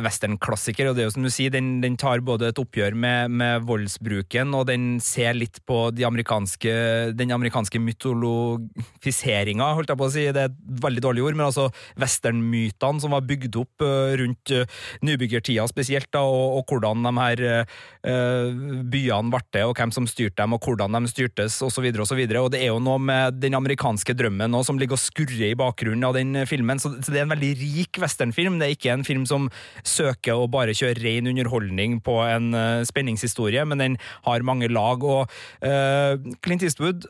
westernklassiker. 0.05 0.91
Og 0.91 0.97
det 0.97 1.05
er 1.05 1.09
jo 1.09 1.15
som 1.17 1.27
du 1.27 1.33
sier, 1.33 1.53
den, 1.55 1.79
den 1.85 1.99
tar 2.01 2.23
både 2.25 2.51
et 2.53 2.61
oppgjør 2.61 2.97
med, 2.99 3.35
med 3.41 3.67
voldsbruken, 3.69 4.55
og 4.57 4.69
den 4.71 4.99
ser 5.05 5.37
litt 5.37 5.61
på 5.69 5.89
de 5.95 6.07
amerikanske, 6.09 6.73
den 7.19 7.35
amerikanske 7.35 7.81
mytologifiseringa, 7.83 9.73
holdt 9.79 9.93
jeg 9.93 10.01
på 10.01 10.09
å 10.09 10.15
si. 10.15 10.27
Det 10.35 10.45
er 10.45 10.53
et 10.53 10.59
veldig 10.85 11.05
dårlig 11.05 11.25
ord, 11.27 11.39
men 11.39 11.49
altså 11.49 11.69
westernmytene 12.39 13.01
som 13.01 13.13
var 13.13 13.27
bygd 13.27 13.57
opp 13.59 13.83
eh, 13.83 14.17
rundt 14.21 14.51
eh, 14.51 14.67
nybyggertida 15.03 15.67
spesielt, 15.69 16.09
da, 16.13 16.23
og, 16.23 16.59
og 16.59 16.69
hvordan 16.69 17.05
de 17.05 17.13
her 17.19 17.43
eh, 17.49 18.53
byene 18.85 19.33
ble 19.33 19.41
til, 19.53 19.69
og 19.69 19.77
hvem 19.77 19.93
som 19.93 20.07
styrte 20.07 20.43
dem, 20.43 20.55
og 20.55 20.65
hvordan 20.65 20.93
de 20.93 21.11
styrtes, 21.11 21.61
osv. 21.63 21.89
Og, 21.89 22.07
så 22.07 22.17
videre, 22.17 22.43
og 22.43 22.53
det 22.53 22.63
er 22.63 22.73
jo 22.73 22.81
noe 22.81 22.99
med 22.99 23.39
den 23.41 23.57
amerikanske 23.59 24.15
drømmen 24.15 24.51
nå 24.51 24.63
som 24.65 24.79
ligger 24.79 24.97
og 24.97 25.03
skurrer 25.03 25.51
i 25.51 25.59
bakgrunnen 25.59 26.07
av 26.07 26.17
den 26.17 26.45
filmen, 26.49 26.79
så, 26.79 26.95
så 27.03 27.13
det 27.13 27.21
er 27.21 27.27
en 27.27 27.35
veldig 27.35 27.53
rik 27.59 28.01
westernfilm. 28.01 28.59
Det 28.59 28.69
er 28.69 28.77
ikke 28.77 28.95
en 28.95 29.07
film 29.07 29.27
som 29.29 29.49
søker 29.87 30.39
å 30.39 30.49
bare 30.51 30.77
kjøre 30.77 31.03
ren 31.03 31.31
underholdning 31.31 31.99
på 32.05 32.19
en 32.27 32.53
spenningshistorie, 32.87 33.65
men 33.69 33.83
den 33.83 33.99
har 34.27 34.47
mange 34.47 34.69
lag, 34.71 35.03
og 35.05 35.29
uh, 35.65 36.15
Clint 36.45 36.65
Eastwood 36.67 37.07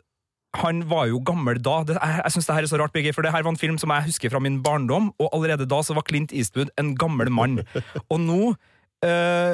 han 0.57 0.81
var 0.89 1.05
jo 1.11 1.19
gammel 1.25 1.59
da. 1.61 1.83
Det, 1.85 1.97
jeg 2.01 2.21
jeg 2.23 2.33
synes 2.33 2.47
det 2.47 2.55
her 2.55 2.65
er 2.65 2.71
så 2.71 2.79
rart, 2.81 2.93
Birgit, 2.93 3.15
for 3.15 3.25
det 3.25 3.31
her 3.31 3.43
var 3.45 3.53
en 3.53 3.61
film 3.61 3.77
som 3.77 3.91
jeg 3.93 4.09
husker 4.09 4.31
fra 4.33 4.41
min 4.41 4.63
barndom, 4.63 5.11
og 5.19 5.29
allerede 5.33 5.67
da 5.69 5.81
så 5.85 5.93
var 5.93 6.07
Clint 6.09 6.33
Eastwood 6.33 6.71
en 6.79 6.95
gammel 6.97 7.29
mann. 7.31 7.61
Og 8.11 8.19
nå 8.19 8.55
eh, 9.05 9.53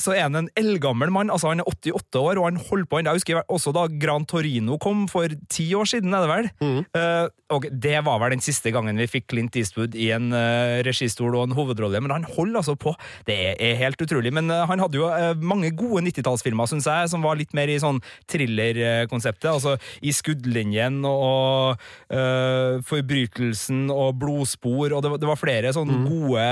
så 0.00 0.14
er 0.16 0.24
han 0.26 0.38
en 0.40 0.48
eldgammel 0.58 1.10
mann, 1.12 1.30
altså 1.30 1.50
han 1.52 1.60
er 1.62 1.68
88 1.68 2.18
år, 2.20 2.40
og 2.40 2.46
han 2.48 2.60
holder 2.70 2.88
på 2.90 2.98
ennå. 3.00 3.12
Jeg 3.12 3.20
husker 3.22 3.42
også 3.52 3.72
da 3.76 3.84
Gran 4.00 4.24
Torino 4.28 4.78
kom 4.80 5.04
for 5.10 5.28
ti 5.52 5.68
år 5.76 5.88
siden, 5.90 6.14
er 6.16 6.24
det 6.24 6.30
vel? 6.32 6.48
Eh, 6.96 7.28
og 7.50 7.66
det 7.82 7.96
var 8.06 8.20
vel 8.22 8.36
den 8.36 8.42
siste 8.44 8.70
gangen 8.72 8.96
vi 9.00 9.08
fikk 9.10 9.26
Clint 9.32 9.56
Eastwood 9.58 9.96
i 9.98 10.10
en 10.14 10.28
uh, 10.32 10.78
registol 10.86 11.34
og 11.34 11.48
en 11.48 11.54
hovedrolle, 11.56 11.98
men 12.00 12.12
han 12.14 12.26
holder 12.36 12.60
altså 12.60 12.76
på. 12.78 12.92
Det 13.26 13.36
er, 13.58 13.74
helt 13.80 13.98
utrolig. 14.04 14.30
Men 14.36 14.46
uh, 14.54 14.62
han 14.70 14.78
hadde 14.82 15.00
jo 15.00 15.08
mange 15.42 15.72
gode 15.74 16.04
90-tallsfilmer, 16.06 16.70
syns 16.70 16.86
jeg, 16.86 17.10
som 17.10 17.24
var 17.26 17.38
litt 17.40 17.50
mer 17.58 17.70
i 17.72 17.78
sånn 17.82 17.98
thriller-konseptet. 18.30 19.50
Altså 19.50 19.74
I 20.06 20.12
skuddlinjen 20.14 21.00
og 21.08 21.80
Forbrytelsen 22.86 23.88
og 23.92 24.14
Blodspor, 24.20 24.94
og 24.96 25.02
det, 25.04 25.10
var- 25.12 25.20
det 25.22 25.28
var 25.30 25.40
flere 25.40 25.72
sånne 25.74 25.98
gode 26.06 26.46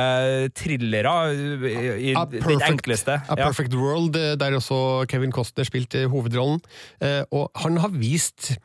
thrillere 0.59 1.15
i, 1.31 2.11
i 2.11 2.15
den 2.17 2.65
enkleste. 2.73 3.21
A 3.29 3.38
Perfect 3.47 3.75
World, 3.79 4.17
eh, 4.17 4.35
der 4.41 4.57
også 4.59 5.07
Kevin 5.09 5.33
Costner 5.33 5.65
spilte 5.69 6.07
hovedrollen. 6.11 6.61
Eh, 7.01 7.23
Og 7.31 7.51
han 7.55 7.77
har 7.79 7.93
vist 7.95 8.57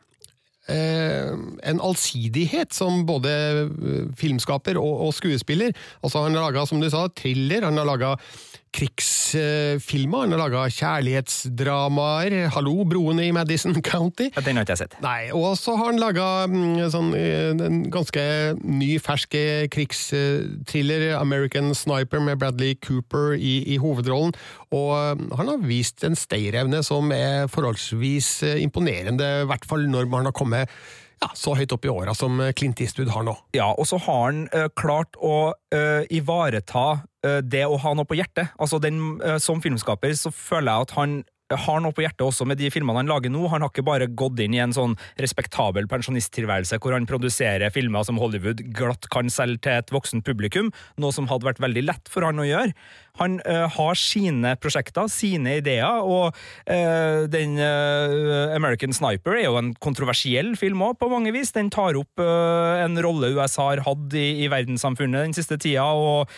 eh, 0.68 1.30
en 1.30 1.80
allsidighet 1.80 2.72
som 2.74 3.04
både 3.06 3.30
filmskaper 4.16 4.78
og, 4.80 5.06
og 5.08 5.14
skuespiller. 5.14 5.72
Altså 6.02 6.24
Han 6.24 6.34
har 6.34 6.50
laga, 6.50 6.66
som 6.66 6.80
du 6.80 6.88
sa, 6.90 7.06
thriller, 7.08 7.64
han 7.64 7.76
har 7.76 7.88
laga 7.88 8.14
krigsfilmer, 8.74 10.24
han 10.24 10.34
har 10.34 10.40
laga 10.40 10.64
kjærlighetsdramaer. 10.72 12.36
Hallo, 12.54 12.74
broene 12.88 13.28
i 13.28 13.32
Madison 13.34 13.76
County. 13.90 14.30
Ja, 14.34 14.42
Den 14.44 14.58
har 14.58 14.66
ikke 14.66 14.74
jeg 14.74 14.82
sett. 14.84 14.96
Nei, 15.04 15.30
og 15.36 15.54
så 15.60 15.76
har 15.78 15.92
han 15.92 16.02
laga 16.02 16.26
sånn, 16.92 17.12
eh, 17.18 17.52
en 17.54 17.84
ganske 17.94 18.24
ny, 18.64 18.96
fersk 19.02 19.36
eh, 19.38 19.66
krigstriller, 19.72 21.12
American 21.20 21.74
Sniper, 21.76 22.22
med 22.24 22.42
Bradley 22.42 22.74
Cooper 22.82 23.38
i, 23.38 23.60
i 23.74 23.78
hovedrollen. 23.82 24.34
Og 24.74 24.90
eh, 24.98 25.24
han 25.38 25.52
har 25.52 25.64
vist 25.64 26.04
en 26.06 26.18
stayerevne 26.18 26.82
som 26.86 27.14
er 27.14 27.48
forholdsvis 27.52 28.34
eh, 28.48 28.60
imponerende, 28.64 29.30
i 29.44 29.48
hvert 29.50 29.66
fall 29.68 29.86
når 29.90 30.10
man 30.10 30.30
har 30.30 30.36
kommet 30.36 30.70
ja, 31.22 31.30
så 31.38 31.54
høyt 31.56 31.72
opp 31.74 31.86
i 31.86 31.92
åra 31.92 32.14
som 32.16 32.40
Clint 32.58 32.80
Eastwood 32.84 33.12
har 33.14 33.24
nå. 33.26 33.34
Ja, 33.56 33.70
og 33.72 33.86
så 33.88 34.00
har 34.02 34.26
han 34.26 34.44
eh, 34.52 34.68
klart 34.76 35.16
å 35.22 35.54
eh, 35.74 36.04
ivareta 36.14 37.04
det 37.44 37.64
å 37.66 37.78
ha 37.80 37.94
noe 37.96 38.08
på 38.08 38.18
hjertet. 38.18 38.52
Altså, 38.60 38.80
den, 38.82 39.20
eh, 39.22 39.38
Som 39.42 39.62
filmskaper 39.64 40.12
så 40.18 40.32
føler 40.32 40.72
jeg 40.72 40.88
at 40.88 40.98
han 40.98 41.22
har 41.52 41.80
noe 41.82 41.92
på 41.94 42.02
hjertet 42.04 42.24
også 42.24 42.46
med 42.48 42.58
de 42.58 42.70
filmene 42.72 43.02
han 43.02 43.10
lager 43.10 43.32
nå. 43.32 43.44
Han 43.52 43.64
har 43.64 43.70
ikke 43.70 43.84
bare 43.86 44.08
gått 44.08 44.40
inn 44.40 44.56
i 44.56 44.62
en 44.64 44.72
sånn 44.74 44.96
respektabel 45.20 45.86
pensjonisttilværelse 45.90 46.78
hvor 46.82 46.96
han 46.96 47.08
produserer 47.08 47.72
filmer 47.74 48.06
som 48.06 48.18
Hollywood 48.20 48.62
glatt 48.74 49.08
kan 49.12 49.28
selge 49.32 49.66
til 49.66 49.78
et 49.78 49.92
voksent 49.94 50.24
publikum, 50.26 50.72
noe 51.00 51.14
som 51.14 51.28
hadde 51.30 51.46
vært 51.46 51.62
veldig 51.62 51.84
lett 51.84 52.10
for 52.10 52.26
han 52.26 52.40
å 52.40 52.48
gjøre. 52.48 52.72
Han 53.20 53.36
uh, 53.46 53.68
har 53.70 53.98
sine 53.98 54.56
prosjekter, 54.58 55.06
sine 55.12 55.58
ideer, 55.60 56.02
og 56.02 56.34
uh, 56.34 57.24
den 57.30 57.54
uh, 57.60 58.50
American 58.56 58.94
Sniper 58.96 59.36
er 59.38 59.46
jo 59.46 59.58
en 59.60 59.70
kontroversiell 59.78 60.54
film 60.58 60.82
òg, 60.82 60.96
på 60.98 61.10
mange 61.12 61.30
vis. 61.34 61.52
Den 61.54 61.70
tar 61.70 61.94
opp 61.98 62.22
en 62.24 62.98
rolle 63.02 63.30
USA 63.36 63.68
har 63.70 63.84
hatt 63.86 64.14
i, 64.18 64.42
i 64.44 64.50
verdenssamfunnet 64.50 65.28
den 65.28 65.34
siste 65.36 65.56
tida, 65.60 65.84
og 65.94 66.30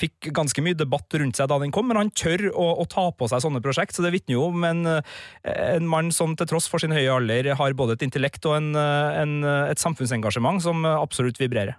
fikk 0.00 0.30
ganske 0.36 0.62
mye 0.64 0.78
debatt 0.78 1.16
rundt 1.20 1.38
seg 1.38 1.48
da 1.50 1.58
den 1.62 1.72
kom, 1.74 1.88
men 1.90 1.98
han 1.98 2.12
tør 2.16 2.48
å, 2.50 2.66
å 2.82 2.86
ta 2.90 3.06
på 3.12 3.28
seg 3.30 3.42
sånne 3.44 3.62
prosjekt, 3.64 3.96
så 3.96 4.04
det 4.04 4.12
vitner 4.14 4.36
jo 4.36 4.46
om 4.50 4.64
en, 4.66 4.82
en 5.52 5.90
mann 5.90 6.10
som 6.14 6.34
til 6.38 6.48
tross 6.50 6.68
for 6.70 6.82
sin 6.82 6.94
høye 6.94 7.12
alder 7.12 7.52
har 7.58 7.76
både 7.78 7.98
et 7.98 8.06
intellekt 8.06 8.46
og 8.48 8.58
en, 8.58 8.72
en, 8.76 9.36
et 9.68 9.82
samfunnsengasjement 9.82 10.62
som 10.64 10.86
absolutt 10.88 11.40
vibrerer. 11.40 11.78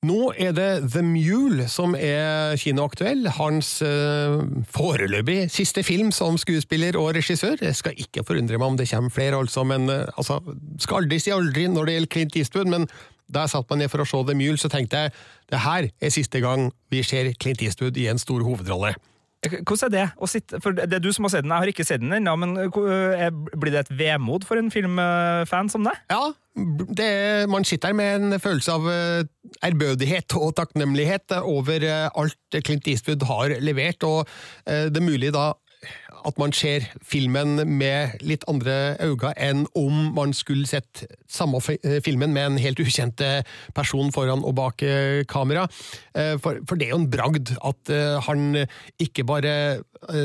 Nå 0.00 0.30
er 0.40 0.54
det 0.56 0.68
The 0.94 1.02
Mule 1.04 1.66
som 1.68 1.92
er 1.92 2.54
kinoaktuell. 2.56 3.26
Hans 3.36 3.82
uh, 3.84 4.40
foreløpig 4.72 5.50
siste 5.52 5.84
film 5.84 6.08
som 6.16 6.38
skuespiller 6.40 6.96
og 6.96 7.10
regissør. 7.18 7.60
Jeg 7.60 7.76
skal 7.76 8.00
ikke 8.00 8.24
forundre 8.24 8.56
meg 8.56 8.64
om 8.64 8.78
det 8.80 8.88
kommer 8.88 9.12
flere, 9.12 9.36
altså, 9.36 9.66
men 9.68 9.90
uh, 9.92 10.08
altså, 10.16 10.38
skal 10.80 11.02
aldri 11.02 11.20
si 11.20 11.34
aldri 11.36 11.66
når 11.68 11.84
det 11.84 11.98
gjelder 11.98 12.12
Clint 12.16 12.40
Eastwood, 12.40 12.72
men 12.72 12.88
da 13.28 13.44
jeg 13.44 13.52
satt 13.52 13.68
meg 13.68 13.82
ned 13.82 13.92
for 13.92 14.00
å 14.00 14.08
se 14.08 14.22
The 14.24 14.38
Mule, 14.40 14.56
så 14.56 14.72
tenkte 14.72 15.04
jeg 15.04 15.12
det 15.52 15.60
her 15.66 15.90
er 15.92 16.16
siste 16.16 16.40
gang 16.40 16.70
vi 16.88 17.04
ser 17.04 17.28
Clint 17.36 17.60
Eastwood 17.60 18.00
i 18.00 18.08
en 18.08 18.18
stor 18.18 18.40
hovedrolle. 18.46 18.94
Hvordan 19.40 19.86
er 19.86 19.92
det 19.94 20.02
å 20.20 20.28
sitte 20.28 20.58
For 20.60 20.76
det 20.76 20.92
er 20.98 21.00
du 21.00 21.08
som 21.16 21.24
har 21.24 21.32
sett 21.32 21.46
den, 21.46 21.52
jeg 21.54 21.62
har 21.64 21.70
ikke 21.72 21.86
sett 21.88 22.02
den 22.02 22.12
ennå, 22.12 22.34
men 22.42 22.50
eh, 22.60 23.24
er- 23.24 23.56
blir 23.56 23.72
det 23.72 23.86
et 23.86 23.92
vemod 23.96 24.44
for 24.44 24.60
en 24.60 24.68
filmfan 24.70 25.70
som 25.72 25.86
deg? 25.86 25.96
Ja, 26.12 26.26
er, 27.00 27.46
man 27.48 27.64
sitter 27.64 27.88
her 27.88 27.96
med 27.96 28.20
en 28.34 28.40
følelse 28.42 28.74
av 28.74 28.88
eh, 28.92 29.22
ærbødighet 29.64 30.36
og 30.36 30.52
takknemlighet 30.60 31.32
over 31.40 31.86
eh, 31.88 32.10
alt 32.20 32.60
Clint 32.66 32.90
Eastwood 32.92 33.24
har 33.30 33.56
levert, 33.64 34.04
og 34.04 34.26
eh, 34.66 34.90
det 34.92 35.00
er 35.00 35.08
mulig 35.08 35.32
da 35.32 35.54
at 36.26 36.38
man 36.40 36.52
ser 36.56 36.86
filmen 37.06 37.60
med 37.68 38.20
litt 38.24 38.44
andre 38.50 38.96
øyne 39.02 39.32
enn 39.40 39.64
om 39.78 40.10
man 40.16 40.34
skulle 40.36 40.68
sett 40.68 41.04
samme 41.30 41.60
filmen 42.04 42.34
med 42.34 42.46
en 42.46 42.60
helt 42.62 42.80
ukjent 42.82 43.22
person 43.76 44.12
foran 44.14 44.44
og 44.46 44.56
bak 44.58 44.82
kamera. 45.30 45.66
For, 46.42 46.60
for 46.66 46.78
det 46.78 46.88
er 46.88 46.94
jo 46.94 47.00
en 47.02 47.10
bragd 47.12 47.52
at 47.56 47.92
han 48.26 48.64
ikke 49.02 49.24
bare 49.28 49.54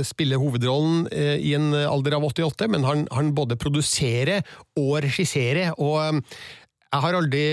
spiller 0.07 0.41
hovedrollen 0.41 1.05
i 1.11 1.53
en 1.57 1.73
alder 1.75 2.17
av 2.17 2.27
88, 2.29 2.69
men 2.71 2.87
han, 2.87 3.05
han 3.13 3.33
både 3.37 3.59
produserer 3.61 4.45
og 4.79 5.01
regisserer. 5.05 5.73
og 5.77 6.21
jeg 6.95 7.03
har 7.03 7.15
aldri 7.17 7.45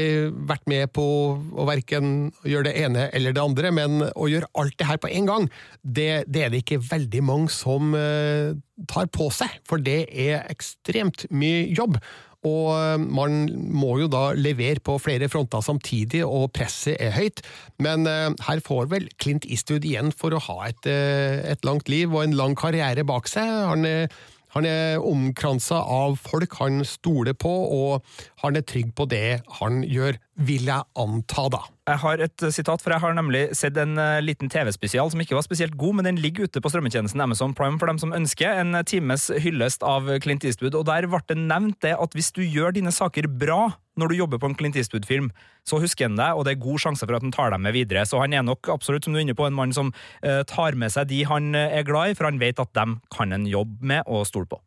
vært 0.47 0.69
med 0.71 0.91
på 0.95 1.05
å 1.35 1.67
verken 1.67 2.31
gjøre 2.47 2.69
det 2.69 2.75
ene 2.85 3.07
eller 3.17 3.35
det 3.35 3.43
andre, 3.43 3.73
men 3.75 4.05
å 4.15 4.29
gjøre 4.31 4.51
alt 4.61 4.77
det 4.79 4.87
her 4.87 5.01
på 5.03 5.11
en 5.11 5.31
gang, 5.31 5.47
det, 5.83 6.11
det 6.31 6.45
er 6.45 6.53
det 6.53 6.63
ikke 6.63 6.83
veldig 6.87 7.23
mange 7.27 7.51
som 7.53 7.95
uh, 7.97 8.55
tar 8.91 9.09
på 9.15 9.31
seg, 9.35 9.57
for 9.67 9.83
det 9.83 10.05
er 10.07 10.45
ekstremt 10.53 11.27
mye 11.35 11.65
jobb. 11.75 11.99
Og 12.47 12.69
uh, 12.71 12.99
man 13.03 13.49
må 13.75 13.97
jo 14.05 14.11
da 14.11 14.29
levere 14.39 14.83
på 14.85 14.99
flere 15.03 15.31
fronter 15.33 15.65
samtidig, 15.65 16.23
og 16.27 16.53
presset 16.55 17.01
er 17.03 17.17
høyt. 17.19 17.43
Men 17.83 18.07
uh, 18.07 18.31
her 18.47 18.63
får 18.63 18.93
vel 18.95 19.11
Clint 19.19 19.49
Eastwood 19.51 19.87
igjen 19.89 20.15
for 20.15 20.35
å 20.35 20.43
ha 20.51 20.61
et, 20.71 20.87
et 20.87 21.67
langt 21.67 21.91
liv 21.91 22.15
og 22.15 22.29
en 22.29 22.39
lang 22.39 22.55
karriere 22.59 23.07
bak 23.09 23.31
seg. 23.31 23.51
Han 23.73 23.89
er 23.89 24.07
han 24.53 24.69
er 24.69 25.01
omkransa 25.01 25.79
av 25.81 26.19
folk 26.21 26.59
han 26.61 26.83
stoler 26.89 27.37
på, 27.37 27.51
og 27.51 28.05
han 28.45 28.59
er 28.59 28.67
trygg 28.69 28.93
på 28.99 29.09
det 29.09 29.41
han 29.61 29.81
gjør, 29.89 30.19
vil 30.41 30.65
jeg 30.65 30.89
anta, 30.97 31.45
da. 31.53 31.61
Jeg 31.91 32.01
har 32.01 32.23
et 32.25 32.45
sitat, 32.55 32.81
for 32.81 32.95
jeg 32.95 33.03
har 33.03 33.15
nemlig 33.17 33.43
sett 33.59 33.77
en 33.81 33.99
uh, 34.01 34.23
liten 34.25 34.49
TV-spesial 34.49 35.11
som 35.13 35.21
ikke 35.21 35.37
var 35.37 35.45
spesielt 35.45 35.77
god, 35.77 35.99
men 35.99 36.07
den 36.09 36.21
ligger 36.23 36.49
ute 36.49 36.63
på 36.63 36.71
strømmetjenesten 36.73 37.21
Amazon 37.21 37.53
Prime 37.59 37.77
for 37.81 37.91
dem 37.91 38.01
som 38.01 38.15
ønsker. 38.17 38.63
En 38.63 38.79
times 38.89 39.29
hyllest 39.45 39.85
av 39.85 40.09
Clint 40.25 40.47
Eastwood, 40.49 40.79
og 40.79 40.87
der 40.89 41.09
ble 41.11 41.21
det 41.29 41.37
nevnt 41.37 41.83
det 41.85 41.93
at 41.99 42.17
hvis 42.17 42.33
du 42.33 42.41
gjør 42.47 42.73
dine 42.79 42.95
saker 42.95 43.29
bra 43.29 43.75
når 44.01 44.09
du 44.09 44.17
jobber 44.17 44.41
på 44.41 44.49
en 44.49 44.57
Clint 44.57 44.79
Eastwood-film, 44.81 45.29
så 45.69 45.77
husker 45.83 46.09
han 46.09 46.17
deg, 46.17 46.33
og 46.33 46.47
det 46.47 46.55
er 46.55 46.65
god 46.65 46.81
sjanse 46.81 47.05
for 47.05 47.19
at 47.19 47.27
han 47.27 47.35
tar 47.35 47.53
dem 47.53 47.67
med 47.67 47.77
videre. 47.77 48.07
Så 48.09 48.23
han 48.23 48.33
er 48.33 48.47
nok 48.47 48.73
absolutt, 48.73 49.05
som 49.05 49.13
du 49.13 49.21
er 49.21 49.27
inne 49.27 49.37
på, 49.37 49.45
en 49.45 49.59
mann 49.59 49.77
som 49.77 49.93
uh, 49.93 50.41
tar 50.49 50.79
med 50.81 50.95
seg 50.95 51.11
de 51.13 51.23
han 51.29 51.53
eh, 51.59 51.77
er 51.77 51.87
glad 51.87 52.15
i, 52.15 52.17
for 52.17 52.31
han 52.31 52.41
vet 52.41 52.63
at 52.63 52.73
dem 52.79 53.01
kan 53.13 53.37
en 53.37 53.45
jobbe 53.51 53.85
med 53.85 54.09
og 54.09 54.25
stole 54.31 54.49
på. 54.49 54.63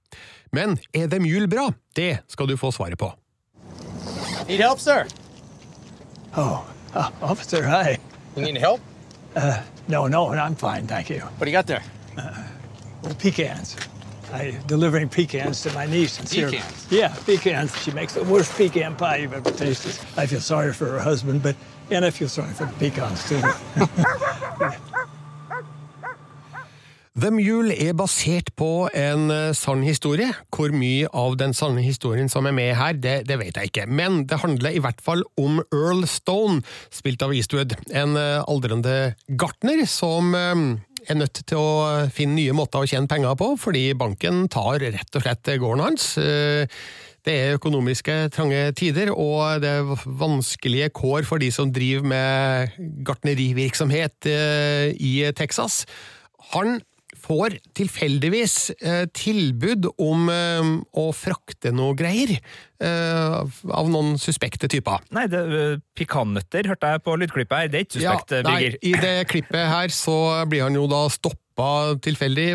Men 0.54 0.78
er 0.94 1.10
The 1.10 1.24
Mule 1.24 1.50
bra? 1.50 1.72
Det 1.98 2.20
skal 2.30 2.54
du 2.54 2.60
få 2.60 2.70
svaret 2.76 3.02
på. 3.02 3.10
Need 4.46 4.62
help, 4.62 4.84
sir? 4.84 5.10
Oh, 6.38 6.68
uh, 6.94 7.12
officer, 7.22 7.64
hi. 7.66 7.98
You 8.36 8.44
need 8.44 8.58
help? 8.58 8.82
Uh, 9.36 9.62
no, 9.88 10.08
no, 10.08 10.30
I'm 10.30 10.56
fine, 10.56 10.88
thank 10.88 11.10
you. 11.10 11.20
What 11.20 11.46
do 11.46 11.46
you 11.46 11.52
got 11.52 11.68
there? 11.68 11.84
Well, 12.16 13.16
pecans. 13.16 13.76
I 14.34 14.60
delivering 14.68 15.10
pecans 15.10 15.62
to 15.62 15.72
my 15.74 15.86
niece 15.86 16.20
in 16.20 16.26
Syria. 16.26 16.52
Pecans? 16.52 16.88
Yeah, 16.90 17.16
pecans. 17.26 17.78
She 17.82 17.92
makes 17.92 18.14
the 18.16 18.24
worst 18.24 18.54
pecan 18.56 18.96
pie 18.96 19.18
you've 19.18 19.34
ever 19.34 19.52
tasted. 19.52 19.98
I 20.18 20.26
feel 20.26 20.42
sorry 20.42 20.74
for 20.74 20.88
her 20.88 21.00
husband, 21.00 21.44
but 21.44 21.56
and 21.92 22.04
I 22.04 22.10
feel 22.10 22.28
sorry 22.28 22.52
for 22.54 22.66
the 22.66 22.74
pecans 22.74 23.30
too. 23.30 23.42
The 27.16 27.30
Mule 27.32 27.72
er 27.80 27.94
basert 27.96 28.50
på 28.60 28.90
en 28.92 29.30
uh, 29.32 29.54
sann 29.56 29.86
historie. 29.88 30.34
Hvor 30.52 30.74
mye 30.76 31.08
av 31.16 31.38
den 31.40 31.54
sanne 31.56 31.80
historien 31.80 32.28
som 32.28 32.44
er 32.50 32.56
med 32.58 32.74
her, 32.76 32.98
det, 33.00 33.14
det, 33.30 33.38
vet 33.40 33.56
jeg 33.56 33.70
ikke. 33.70 33.86
Men 33.88 34.26
det 34.28 34.42
handler 34.42 34.76
i 34.76 34.82
hvert 34.84 35.00
fall 35.00 35.22
om 35.40 35.62
Earl 35.72 36.04
Stone, 36.12 36.60
spilt 36.92 37.24
av 37.24 37.32
Eastwood. 37.32 37.72
En 37.96 38.18
uh, 38.20 38.44
aldrende 38.52 39.14
gartner 39.32 39.86
som 39.88 40.36
uh, 40.36 40.76
er 41.08 41.16
nødt 41.16 41.40
til 41.48 41.62
å 41.62 42.10
finne 42.12 42.36
nye 42.36 42.56
måter 42.58 42.84
å 42.84 42.90
tjene 42.92 43.08
penger 43.08 43.38
på, 43.40 43.48
fordi 43.64 43.86
banken 43.96 44.50
tar 44.52 44.84
rett 44.84 45.16
og 45.16 45.24
slett 45.24 45.52
gården 45.62 45.84
hans. 45.86 46.08
Det 47.26 47.36
er 47.36 47.56
økonomiske 47.56 48.18
trange 48.34 48.60
tider, 48.76 49.12
og 49.14 49.62
det 49.64 49.72
er 49.72 50.04
vanskelige 50.20 50.90
kår 50.98 51.30
for 51.30 51.40
de 51.42 51.48
som 51.54 51.72
driver 51.74 52.10
med 52.10 52.76
gartnerivirksomhet 53.08 54.28
i 54.98 55.14
Texas. 55.38 55.84
Han 56.56 56.80
får 57.26 57.58
tilfeldigvis 57.78 58.58
eh, 58.76 59.06
tilbud 59.16 59.90
om 60.02 60.30
eh, 60.32 60.72
å 60.98 61.06
frakte 61.16 61.74
noe 61.76 61.96
greier 61.98 62.36
eh, 62.36 63.38
av 63.70 63.92
noen 63.92 64.20
suspekte 64.22 64.70
typer. 64.72 65.04
Nei, 65.16 65.26
det, 65.32 65.42
uh, 65.46 65.80
pikannøtter 65.98 66.70
hørte 66.72 66.92
jeg 66.94 67.04
på 67.06 67.16
lydklippet 67.22 67.58
her. 67.58 67.72
Det 67.72 67.80
er 67.80 67.88
ikke 67.88 67.98
suspekt, 68.00 68.36
ja, 68.36 68.44
Birger. 68.46 68.78
Nei, 68.78 68.92
I 68.92 68.94
det 69.02 69.16
klippet 69.32 69.72
her 69.72 69.94
så 69.94 70.18
blir 70.50 70.68
han 70.68 70.78
jo 70.78 70.86
da 70.92 71.06
stoppa 71.14 71.45
tilfeldig 71.56 72.50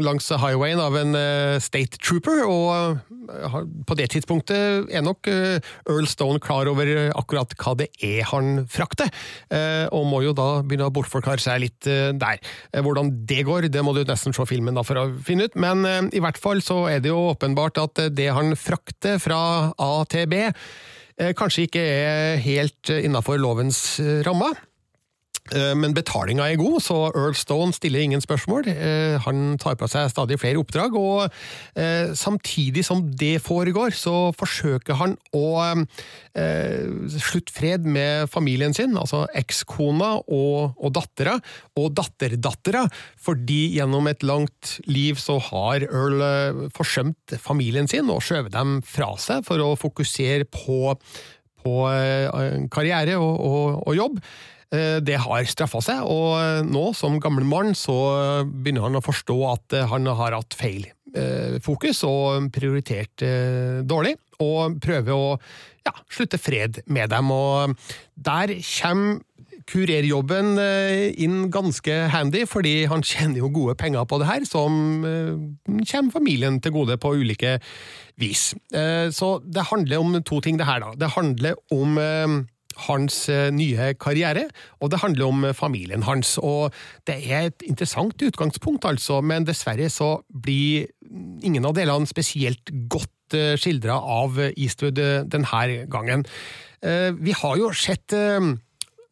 langs 0.00 0.30
highwayen 0.32 0.80
av 0.80 0.96
en 0.96 1.16
state 1.60 2.00
trooper, 2.00 2.44
og 2.48 3.02
på 3.84 3.96
det 3.98 4.06
tidspunktet 4.14 4.88
er 4.88 5.04
nok 5.04 5.28
Earl 5.28 6.08
Stone 6.08 6.40
klar 6.40 6.70
over 6.70 6.88
akkurat 7.12 7.52
hva 7.60 7.74
det 7.76 7.90
er 8.00 8.24
han 8.30 8.62
frakter, 8.72 9.12
og 9.92 10.08
må 10.08 10.22
jo 10.24 10.32
da 10.36 10.62
begynne 10.64 10.88
å 10.88 10.94
bortforklare 10.96 11.44
seg 11.44 11.60
litt 11.66 11.88
der. 11.88 12.40
Hvordan 12.72 13.12
det 13.28 13.42
går, 13.48 13.68
det 13.68 13.84
må 13.84 13.92
du 13.92 14.00
nesten 14.08 14.32
se 14.32 14.48
filmen 14.48 14.78
da 14.78 14.84
for 14.86 14.96
å 15.00 15.08
finne 15.24 15.50
ut, 15.50 15.58
men 15.60 16.08
i 16.08 16.22
hvert 16.24 16.40
fall 16.40 16.64
så 16.64 16.86
er 16.88 17.04
det 17.04 17.12
jo 17.12 17.28
åpenbart 17.34 17.82
at 17.84 18.08
det 18.16 18.30
han 18.32 18.56
frakter 18.56 19.20
fra 19.20 19.40
A 19.76 19.92
til 20.08 20.24
B, 20.32 20.48
kanskje 21.36 21.66
ikke 21.66 21.82
er 21.82 22.40
helt 22.44 22.94
innafor 22.94 23.36
lovens 23.42 23.98
rammer. 24.24 24.56
Eh, 25.54 25.74
men 25.78 25.94
betalinga 25.96 26.46
er 26.48 26.60
god, 26.60 26.78
så 26.84 26.96
Earl 27.08 27.36
Stone 27.38 27.74
stiller 27.76 28.04
ingen 28.04 28.22
spørsmål. 28.22 28.68
Eh, 28.68 29.16
han 29.24 29.56
tar 29.60 29.78
på 29.80 29.88
seg 29.90 30.10
stadig 30.12 30.38
flere 30.40 30.60
oppdrag, 30.60 30.96
og 30.98 31.28
eh, 31.78 32.12
samtidig 32.18 32.84
som 32.86 33.04
det 33.18 33.38
foregår, 33.44 33.94
så 33.96 34.30
forsøker 34.36 34.98
han 35.00 35.16
å 35.36 35.46
slutte 37.18 37.50
fred 37.50 37.86
med 37.88 38.28
familien 38.30 38.74
sin, 38.76 38.92
altså 39.00 39.24
ekskona 39.36 40.12
og, 40.30 40.76
og 40.78 40.92
dattera, 40.94 41.32
og 41.80 41.88
datterdattera, 41.98 42.84
fordi 43.18 43.74
gjennom 43.74 44.06
et 44.10 44.22
langt 44.22 44.76
liv 44.86 45.18
så 45.18 45.40
har 45.48 45.82
Earl 45.88 46.70
forsømt 46.76 47.34
familien 47.42 47.90
sin 47.90 48.06
og 48.12 48.22
skjøvet 48.22 48.54
dem 48.54 48.78
fra 48.86 49.10
seg 49.18 49.42
for 49.48 49.64
å 49.64 49.72
fokusere 49.80 50.46
på, 50.52 50.94
på 51.64 51.74
karriere 52.74 53.18
og, 53.18 53.34
og, 53.34 53.82
og 53.82 53.98
jobb. 53.98 54.22
Eh, 54.68 54.98
det 55.00 55.16
har 55.24 55.46
straffa 55.48 55.80
seg, 55.80 56.04
og 56.04 56.68
nå, 56.68 56.90
som 56.96 57.16
gammel 57.22 57.46
mann, 57.48 57.72
så 57.78 58.44
begynner 58.44 58.84
han 58.84 58.98
å 58.98 59.04
forstå 59.04 59.36
at 59.48 59.76
eh, 59.78 59.86
han 59.88 60.08
har 60.18 60.36
hatt 60.36 60.56
feil 60.58 60.82
eh, 61.16 61.56
fokus 61.64 62.02
og 62.04 62.50
prioritert 62.52 63.24
dårlig, 63.88 64.18
og 64.44 64.76
prøver 64.84 65.14
å 65.14 65.30
ja, 65.88 65.94
slutte 66.12 66.36
fred 66.40 66.82
med 66.84 67.08
dem. 67.14 67.32
Og 67.32 67.72
der 68.12 68.52
kommer 68.60 69.24
kurerjobben 69.68 70.54
inn 71.20 71.50
ganske 71.52 71.96
handy, 72.08 72.46
fordi 72.48 72.86
han 72.88 73.02
tjener 73.04 73.42
jo 73.42 73.50
gode 73.52 73.74
penger 73.76 74.06
på 74.08 74.16
det 74.22 74.28
her, 74.30 74.46
som 74.48 75.02
kommer 75.02 76.14
familien 76.14 76.56
til 76.64 76.72
gode 76.72 76.96
på 76.96 77.10
ulike 77.20 77.58
vis. 78.16 78.54
Så 79.12 79.28
det 79.44 79.66
handler 79.68 80.00
om 80.00 80.16
to 80.24 80.40
ting, 80.40 80.56
det 80.56 80.70
her, 80.70 80.80
da. 80.86 80.94
Det 80.96 81.12
handler 81.18 81.60
om 81.74 82.00
hans 82.86 83.24
eh, 83.32 83.48
nye 83.54 83.92
karriere, 84.00 84.46
og 84.82 84.92
det 84.92 85.02
handler 85.02 85.28
om 85.28 85.48
familien 85.56 86.04
hans. 86.06 86.36
Og 86.38 86.74
det 87.08 87.18
er 87.26 87.48
et 87.48 87.66
interessant 87.66 88.22
utgangspunkt, 88.22 88.86
altså, 88.88 89.20
men 89.24 89.48
dessverre 89.48 89.90
så 89.92 90.18
blir 90.28 90.88
ingen 91.42 91.66
av 91.68 91.76
delene 91.78 92.08
spesielt 92.08 92.72
godt 92.90 93.36
eh, 93.36 93.56
skildra 93.60 93.98
av 93.98 94.38
Eastwood 94.50 95.02
eh, 95.02 95.20
denne 95.26 95.84
gangen. 95.90 96.26
Vi 96.78 97.32
har 97.34 97.56
jo 97.58 97.72
sett 97.74 98.14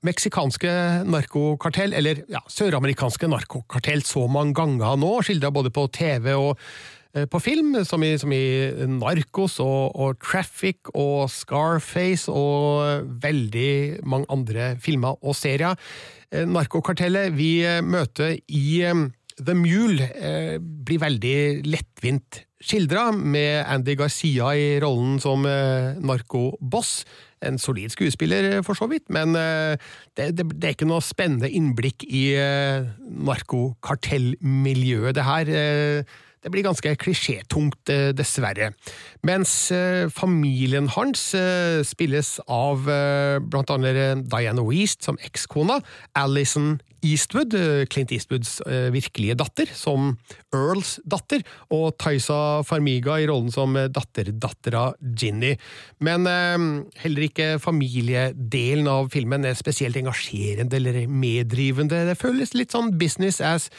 meksikanske 0.06 0.70
narkokartell, 1.10 1.96
eller 1.98 2.20
ja, 2.30 2.38
søramerikanske 2.46 3.26
narkokartell, 3.26 4.04
så 4.06 4.28
mange 4.30 4.54
ganger 4.54 4.94
nå, 5.02 5.10
skildra 5.26 5.50
både 5.50 5.72
på 5.74 5.88
TV 5.90 6.30
og 6.36 6.54
Eh, 6.54 6.95
på 7.24 7.40
film, 7.40 7.78
som 7.88 8.02
i, 8.04 8.10
som 8.20 8.32
i 8.34 8.68
Narcos 8.90 9.56
og, 9.64 9.94
og, 9.96 10.18
Traffic 10.20 10.90
og 10.92 11.30
Scarface 11.32 12.28
og 12.28 13.06
veldig 13.22 14.04
mange 14.04 14.28
andre 14.32 14.74
filmer 14.82 15.16
og 15.24 15.36
serier. 15.38 15.78
Eh, 16.32 16.44
narkokartellet 16.44 17.32
vi 17.36 17.64
eh, 17.64 17.80
møter 17.80 18.36
i 18.48 18.82
The 19.36 19.52
Mule 19.52 20.08
blir 20.60 21.00
veldig 21.02 21.62
lettvint 21.68 22.46
skildra, 22.64 23.10
med 23.12 23.66
Andy 23.68 23.92
Garcia 24.00 24.54
i 24.56 24.80
rollen 24.80 25.20
som 25.20 25.44
narkoboss. 25.44 27.04
En 27.44 27.60
solid 27.60 27.92
skuespiller, 27.92 28.62
for 28.64 28.72
så 28.72 28.88
vidt, 28.88 29.10
men 29.12 29.36
det, 29.36 30.32
det, 30.38 30.46
det 30.56 30.64
er 30.64 30.72
ikke 30.72 30.88
noe 30.88 31.04
spennende 31.04 31.52
innblikk 31.52 32.00
i 32.08 32.32
narkokartellmiljøet, 33.28 35.12
det 35.20 35.28
her 35.28 35.52
det 36.46 36.52
blir 36.54 36.62
ganske 36.62 36.94
klisjétungt, 37.02 37.90
eh, 37.90 38.12
dessverre. 38.14 38.70
Mens 39.26 39.72
eh, 39.74 40.06
familien 40.14 40.86
hans 40.94 41.32
eh, 41.34 41.82
spilles 41.82 42.36
av 42.46 42.86
blant 43.50 43.70
annet 43.74 44.22
Diana 44.30 44.62
Weast 44.62 45.02
som 45.02 45.18
ekskona, 45.26 45.80
Alison 46.14 46.76
Eastwood, 47.06 47.54
Clint 47.92 48.10
Eastwoods 48.10 48.56
virkelige 48.90 49.36
datter, 49.38 49.68
som 49.76 50.16
Earls 50.54 50.96
datter, 51.06 51.44
og 51.70 51.94
Taisa 52.02 52.64
Farmiga 52.66 53.18
i 53.20 53.28
rollen 53.30 53.52
som 53.54 53.76
datterdattera 53.76 54.88
Ginny. 55.14 55.52
Men 56.02 56.26
heller 56.98 57.28
ikke 57.28 57.60
familiedelen 57.62 58.90
av 58.90 59.12
filmen 59.14 59.46
er 59.46 59.54
spesielt 59.58 60.00
engasjerende 60.00 60.80
eller 60.80 61.04
meddrivende. 61.06 62.08
Det 62.10 62.18
føles 62.18 62.56
litt 62.58 62.74
sånn 62.74 62.96
business 62.98 63.38
as 63.44 63.70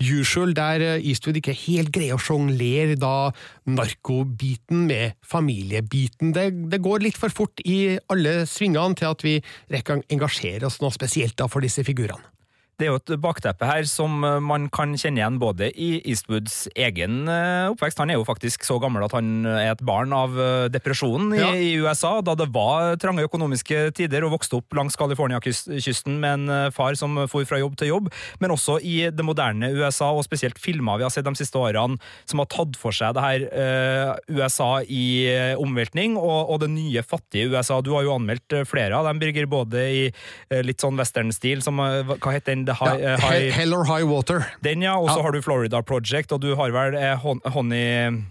usual, 0.00 0.54
der 0.56 0.84
eh, 0.86 1.06
Eastwood 1.10 1.38
ikke 1.40 1.56
helt 1.66 1.92
greier 1.94 2.16
å 2.16 2.22
sjonglere 2.22 2.96
da 3.00 3.30
narkobiten 3.68 4.86
med 4.88 5.18
familiebiten. 5.26 6.32
Det, 6.36 6.48
det 6.72 6.82
går 6.84 7.04
litt 7.06 7.20
for 7.20 7.34
fort 7.34 7.62
i 7.66 7.98
alle 8.12 8.42
svingene 8.50 8.98
til 8.98 9.12
at 9.12 9.26
vi 9.26 9.38
rekker 9.72 10.00
å 10.00 10.06
engasjere 10.12 10.68
oss 10.68 10.80
noe 10.82 10.94
spesielt 10.94 11.36
da 11.40 11.50
for 11.50 11.64
disse 11.64 11.84
figurene. 11.86 12.31
Det 12.80 12.86
er 12.88 12.90
jo 12.94 12.98
et 12.98 13.10
bakteppe 13.22 13.66
her 13.68 13.84
som 13.86 14.24
eh, 14.26 14.38
man 14.42 14.64
kan 14.72 14.94
kjenne 14.98 15.20
igjen 15.20 15.36
både 15.38 15.68
i 15.78 15.90
Eastwoods 16.08 16.64
egen 16.74 17.28
eh, 17.30 17.68
oppvekst. 17.70 18.00
Han 18.00 18.10
er 18.10 18.16
jo 18.16 18.24
faktisk 18.26 18.64
så 18.66 18.78
gammel 18.82 19.04
at 19.06 19.12
han 19.14 19.44
er 19.46 19.68
et 19.74 19.84
barn 19.86 20.10
av 20.16 20.34
eh, 20.40 20.66
depresjonen 20.72 21.34
i, 21.36 21.38
Ja. 21.42 21.50
i 21.54 21.68
USA, 21.84 22.14
da 22.24 22.34
det 22.38 22.48
var 22.54 22.96
trange 23.02 23.22
økonomiske 23.28 23.92
tider, 23.98 24.24
og 24.26 24.32
vokste 24.38 24.58
opp 24.58 24.74
langs 24.74 24.96
California-kysten 24.98 26.16
med 26.22 26.32
en 26.40 26.48
eh, 26.56 26.70
far 26.74 26.96
som 26.98 27.20
for 27.30 27.44
fra 27.46 27.60
jobb 27.60 27.76
til 27.78 27.92
jobb. 27.92 28.08
Men 28.42 28.54
også 28.56 28.78
i 28.82 28.96
det 29.14 29.24
moderne 29.26 29.70
USA, 29.76 30.10
og 30.16 30.24
spesielt 30.26 30.58
filmer 30.62 30.98
vi 30.98 31.06
har 31.06 31.12
sett 31.14 31.28
de 31.28 31.34
siste 31.38 31.60
årene, 31.60 32.00
som 32.26 32.42
har 32.42 32.50
tatt 32.50 32.78
for 32.80 32.94
seg 32.96 33.14
det 33.16 33.26
her 33.26 33.46
eh, 33.52 34.12
USA 34.40 34.70
i 34.82 35.04
eh, 35.30 35.54
omveltning, 35.60 36.16
og, 36.18 36.50
og 36.56 36.62
det 36.64 36.70
nye, 36.72 37.04
fattige 37.06 37.52
USA. 37.52 37.78
Du 37.84 37.92
har 37.94 38.08
jo 38.08 38.16
anmeldt 38.16 38.58
eh, 38.58 38.66
flere 38.68 38.96
av 38.98 39.06
dem, 39.10 39.22
Birger, 39.22 39.46
både 39.50 39.86
i 39.86 40.02
eh, 40.08 40.62
litt 40.66 40.82
sånn 40.82 40.98
western-stil, 40.98 41.62
som 41.62 41.78
eh, 41.84 42.02
hva 42.16 42.34
heter 42.34 42.56
den? 42.56 42.61
The 42.66 42.74
high, 42.74 42.98
Ja, 43.00 43.14
eh, 43.14 43.20
high, 43.20 43.50
Hell, 43.54 43.74
or 43.74 43.84
High 43.84 44.04
Water. 44.08 44.46
den, 44.62 44.82
ja. 44.82 44.96
Og 44.98 45.08
så 45.10 45.16
Ja. 45.18 45.22
har 45.22 45.32
du 45.32 45.40
Florida 45.42 45.82
Project, 45.82 46.32
og 46.32 46.40
du 46.40 46.54
har 46.56 46.70
vel 46.70 46.94
eh, 46.94 47.16
Honey 47.50 48.22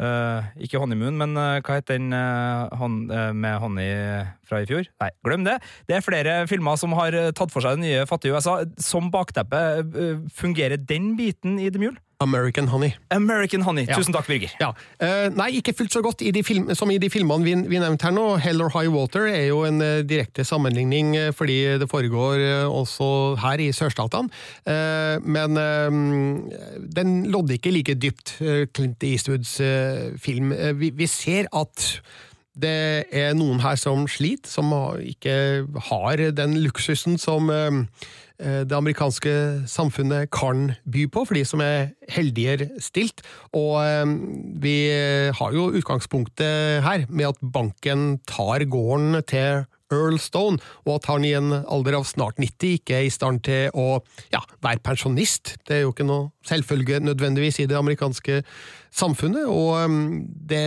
uh, 0.00 0.42
Ikke 0.58 0.78
Honeymoon, 0.80 1.16
men 1.20 1.36
uh, 1.36 1.60
hva 1.60 1.76
heter 1.78 1.98
den 1.98 2.12
uh, 2.16 2.68
hon, 2.80 3.10
eh, 3.12 3.32
med 3.32 3.58
Honey 3.60 4.24
fra 4.48 4.62
i 4.62 4.66
fjor? 4.66 4.86
Nei, 5.02 5.10
glem 5.24 5.44
det. 5.44 5.58
Det 5.88 5.96
er 5.98 6.04
flere 6.06 6.36
filmer 6.50 6.78
som 6.80 6.94
har 6.96 7.12
tatt 7.36 7.52
for 7.52 7.60
seg 7.64 7.76
det 7.78 7.84
nye 7.84 8.06
fattige 8.08 8.34
USA. 8.36 8.62
Som 8.82 9.10
bakteppe, 9.12 9.60
fungerer 10.34 10.80
den 10.80 11.12
biten 11.18 11.58
i 11.60 11.68
The 11.70 11.78
Mule? 11.82 11.98
American 12.22 12.70
Honey. 12.72 12.94
American 13.10 13.66
Honey. 13.66 13.88
Tusen 13.90 14.14
takk, 14.14 14.30
Birger. 14.30 14.54
Ja, 14.62 14.72
Uh, 15.02 15.28
Nei, 15.34 15.48
ikke 15.58 15.72
fullt 15.74 15.94
så 15.94 16.02
godt 16.04 16.22
i 16.22 16.30
de 16.34 16.44
film, 16.46 16.68
som 16.78 16.90
i 16.92 16.98
de 17.02 17.08
filmene 17.10 17.42
vi, 17.42 17.54
vi 17.68 17.80
nevnte 17.82 18.06
her 18.06 18.14
nå. 18.14 18.26
Hell 18.42 18.62
or 18.62 18.70
High 18.70 18.92
Water 18.92 19.26
er 19.26 19.48
jo 19.48 19.62
en 19.66 19.82
uh, 19.82 20.02
direkte 20.06 20.44
sammenligning, 20.46 21.16
uh, 21.18 21.30
fordi 21.34 21.56
det 21.82 21.88
foregår 21.90 22.44
også 22.68 23.08
her 23.42 23.62
i 23.62 23.70
sørstatene. 23.74 24.30
Men 25.22 25.58
den 26.96 27.10
lodde 27.32 27.56
ikke 27.56 27.72
like 27.74 27.94
dypt, 27.98 28.36
Clint 28.74 29.02
Eastwoods 29.04 29.56
film. 30.22 30.52
Vi, 30.78 30.92
vi 30.94 31.08
ser 31.10 31.48
at 31.52 31.88
det 32.62 33.08
er 33.10 33.34
noen 33.36 33.62
her 33.64 33.78
som 33.80 34.06
sliter, 34.10 34.50
som 34.50 34.72
ikke 35.00 35.64
har 35.90 36.26
den 36.36 36.58
luksusen 36.62 37.18
som 37.20 37.50
det 38.38 38.76
amerikanske 38.76 39.32
samfunnet 39.70 40.30
kan 40.34 40.72
by 40.88 41.06
på, 41.12 41.24
for 41.28 41.38
de 41.38 41.44
som 41.46 41.62
er 41.64 41.92
heldigere 42.12 42.70
stilt. 42.82 43.22
Og 43.56 43.76
eh, 43.82 44.14
vi 44.62 44.76
har 45.36 45.54
jo 45.56 45.70
utgangspunktet 45.78 46.82
her 46.86 47.06
med 47.08 47.32
at 47.32 47.44
banken 47.54 48.18
tar 48.28 48.64
gården 48.70 49.20
til 49.28 49.64
Earl 49.92 50.18
Stone, 50.18 50.58
og 50.86 50.94
at 50.96 51.08
han 51.10 51.26
i 51.26 51.34
en 51.36 51.52
alder 51.60 51.98
av 51.98 52.06
snart 52.08 52.40
90 52.40 52.78
ikke 52.78 52.96
er 52.96 53.06
i 53.06 53.12
stand 53.12 53.42
til 53.44 53.68
å 53.76 54.00
ja, 54.32 54.40
være 54.64 54.82
pensjonist. 54.84 55.56
Det 55.68 55.78
er 55.78 55.84
jo 55.84 55.92
ikke 55.92 56.08
noe 56.08 56.30
selvfølge 56.48 57.02
nødvendigvis 57.04 57.60
i 57.62 57.68
det 57.70 57.78
amerikanske 57.78 58.40
samfunnet, 58.92 59.46
og 59.48 59.76
eh, 59.82 59.98
det 60.52 60.66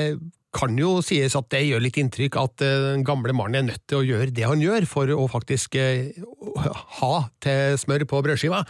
kan 0.56 0.78
jo 0.80 0.98
sies 1.06 1.36
at 1.38 1.50
det 1.54 1.64
gjør 1.68 1.84
litt 1.84 1.98
inntrykk 2.00 2.38
at 2.40 2.64
eh, 2.66 2.76
den 2.92 3.06
gamle 3.08 3.36
mannen 3.36 3.60
er 3.60 3.68
nødt 3.74 3.84
til 3.90 4.00
å 4.00 4.06
gjøre 4.06 4.34
det 4.36 4.48
han 4.48 4.64
gjør 4.64 4.88
for 4.90 5.12
å 5.12 5.28
faktisk 5.32 5.78
eh, 5.80 6.16
ha 7.00 7.16
til 7.44 7.80
smør 7.82 8.08
på 8.10 8.22
brødskiva. 8.26 8.64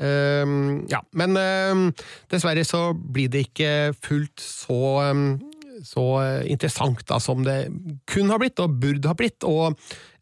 Ehm, 0.00 0.84
ja, 0.90 1.00
men 1.16 1.38
ehm, 1.40 1.86
dessverre 2.32 2.64
så 2.68 2.90
blir 2.94 3.32
det 3.32 3.46
ikke 3.48 3.72
fullt 4.04 4.44
så 4.44 4.82
ehm, 5.06 5.32
så 5.86 6.04
interessant 6.48 7.02
da, 7.08 7.18
som 7.22 7.44
det 7.46 7.70
kun 8.10 8.30
har 8.32 8.40
blitt, 8.42 8.60
og 8.60 8.78
burde 8.82 9.08
ha 9.08 9.16
blitt. 9.16 9.44
Og 9.48 9.76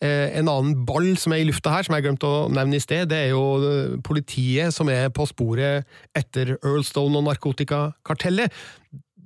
eh, 0.04 0.30
en 0.38 0.50
annen 0.50 0.84
ball 0.86 1.10
som 1.20 1.34
er 1.34 1.42
i 1.42 1.48
lufta 1.48 1.72
her, 1.74 1.86
som 1.86 1.96
jeg 1.96 2.06
glemte 2.06 2.28
å 2.28 2.46
nevne 2.52 2.78
i 2.78 2.82
sted, 2.82 3.08
det 3.10 3.20
er 3.24 3.32
jo 3.32 3.98
politiet 4.06 4.74
som 4.74 4.90
er 4.92 5.10
på 5.14 5.26
sporet 5.28 5.88
etter 6.18 6.56
Earl 6.60 6.84
Stone 6.86 7.18
og 7.18 7.26
narkotikakartellet. 7.28 8.54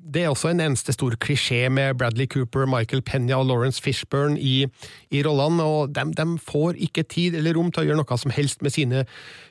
Det 0.02 0.24
er 0.24 0.32
også 0.32 0.50
en 0.50 0.60
eneste 0.64 0.92
stor 0.96 1.14
klisjé 1.22 1.68
med 1.70 1.94
Bradley 2.00 2.26
Cooper, 2.26 2.66
Michael 2.66 3.04
Penya 3.06 3.36
og 3.38 3.46
Lawrence 3.46 3.82
Fishburne 3.82 4.34
i, 4.40 4.66
i 5.14 5.20
rollene, 5.22 5.62
og 5.62 5.92
de, 5.94 6.08
de 6.18 6.26
får 6.42 6.80
ikke 6.88 7.04
tid 7.06 7.36
eller 7.38 7.54
rom 7.54 7.70
til 7.70 7.84
å 7.84 7.86
gjøre 7.86 8.00
noe 8.00 8.18
som 8.18 8.34
helst 8.34 8.64
med 8.66 8.74
sine 8.74 9.04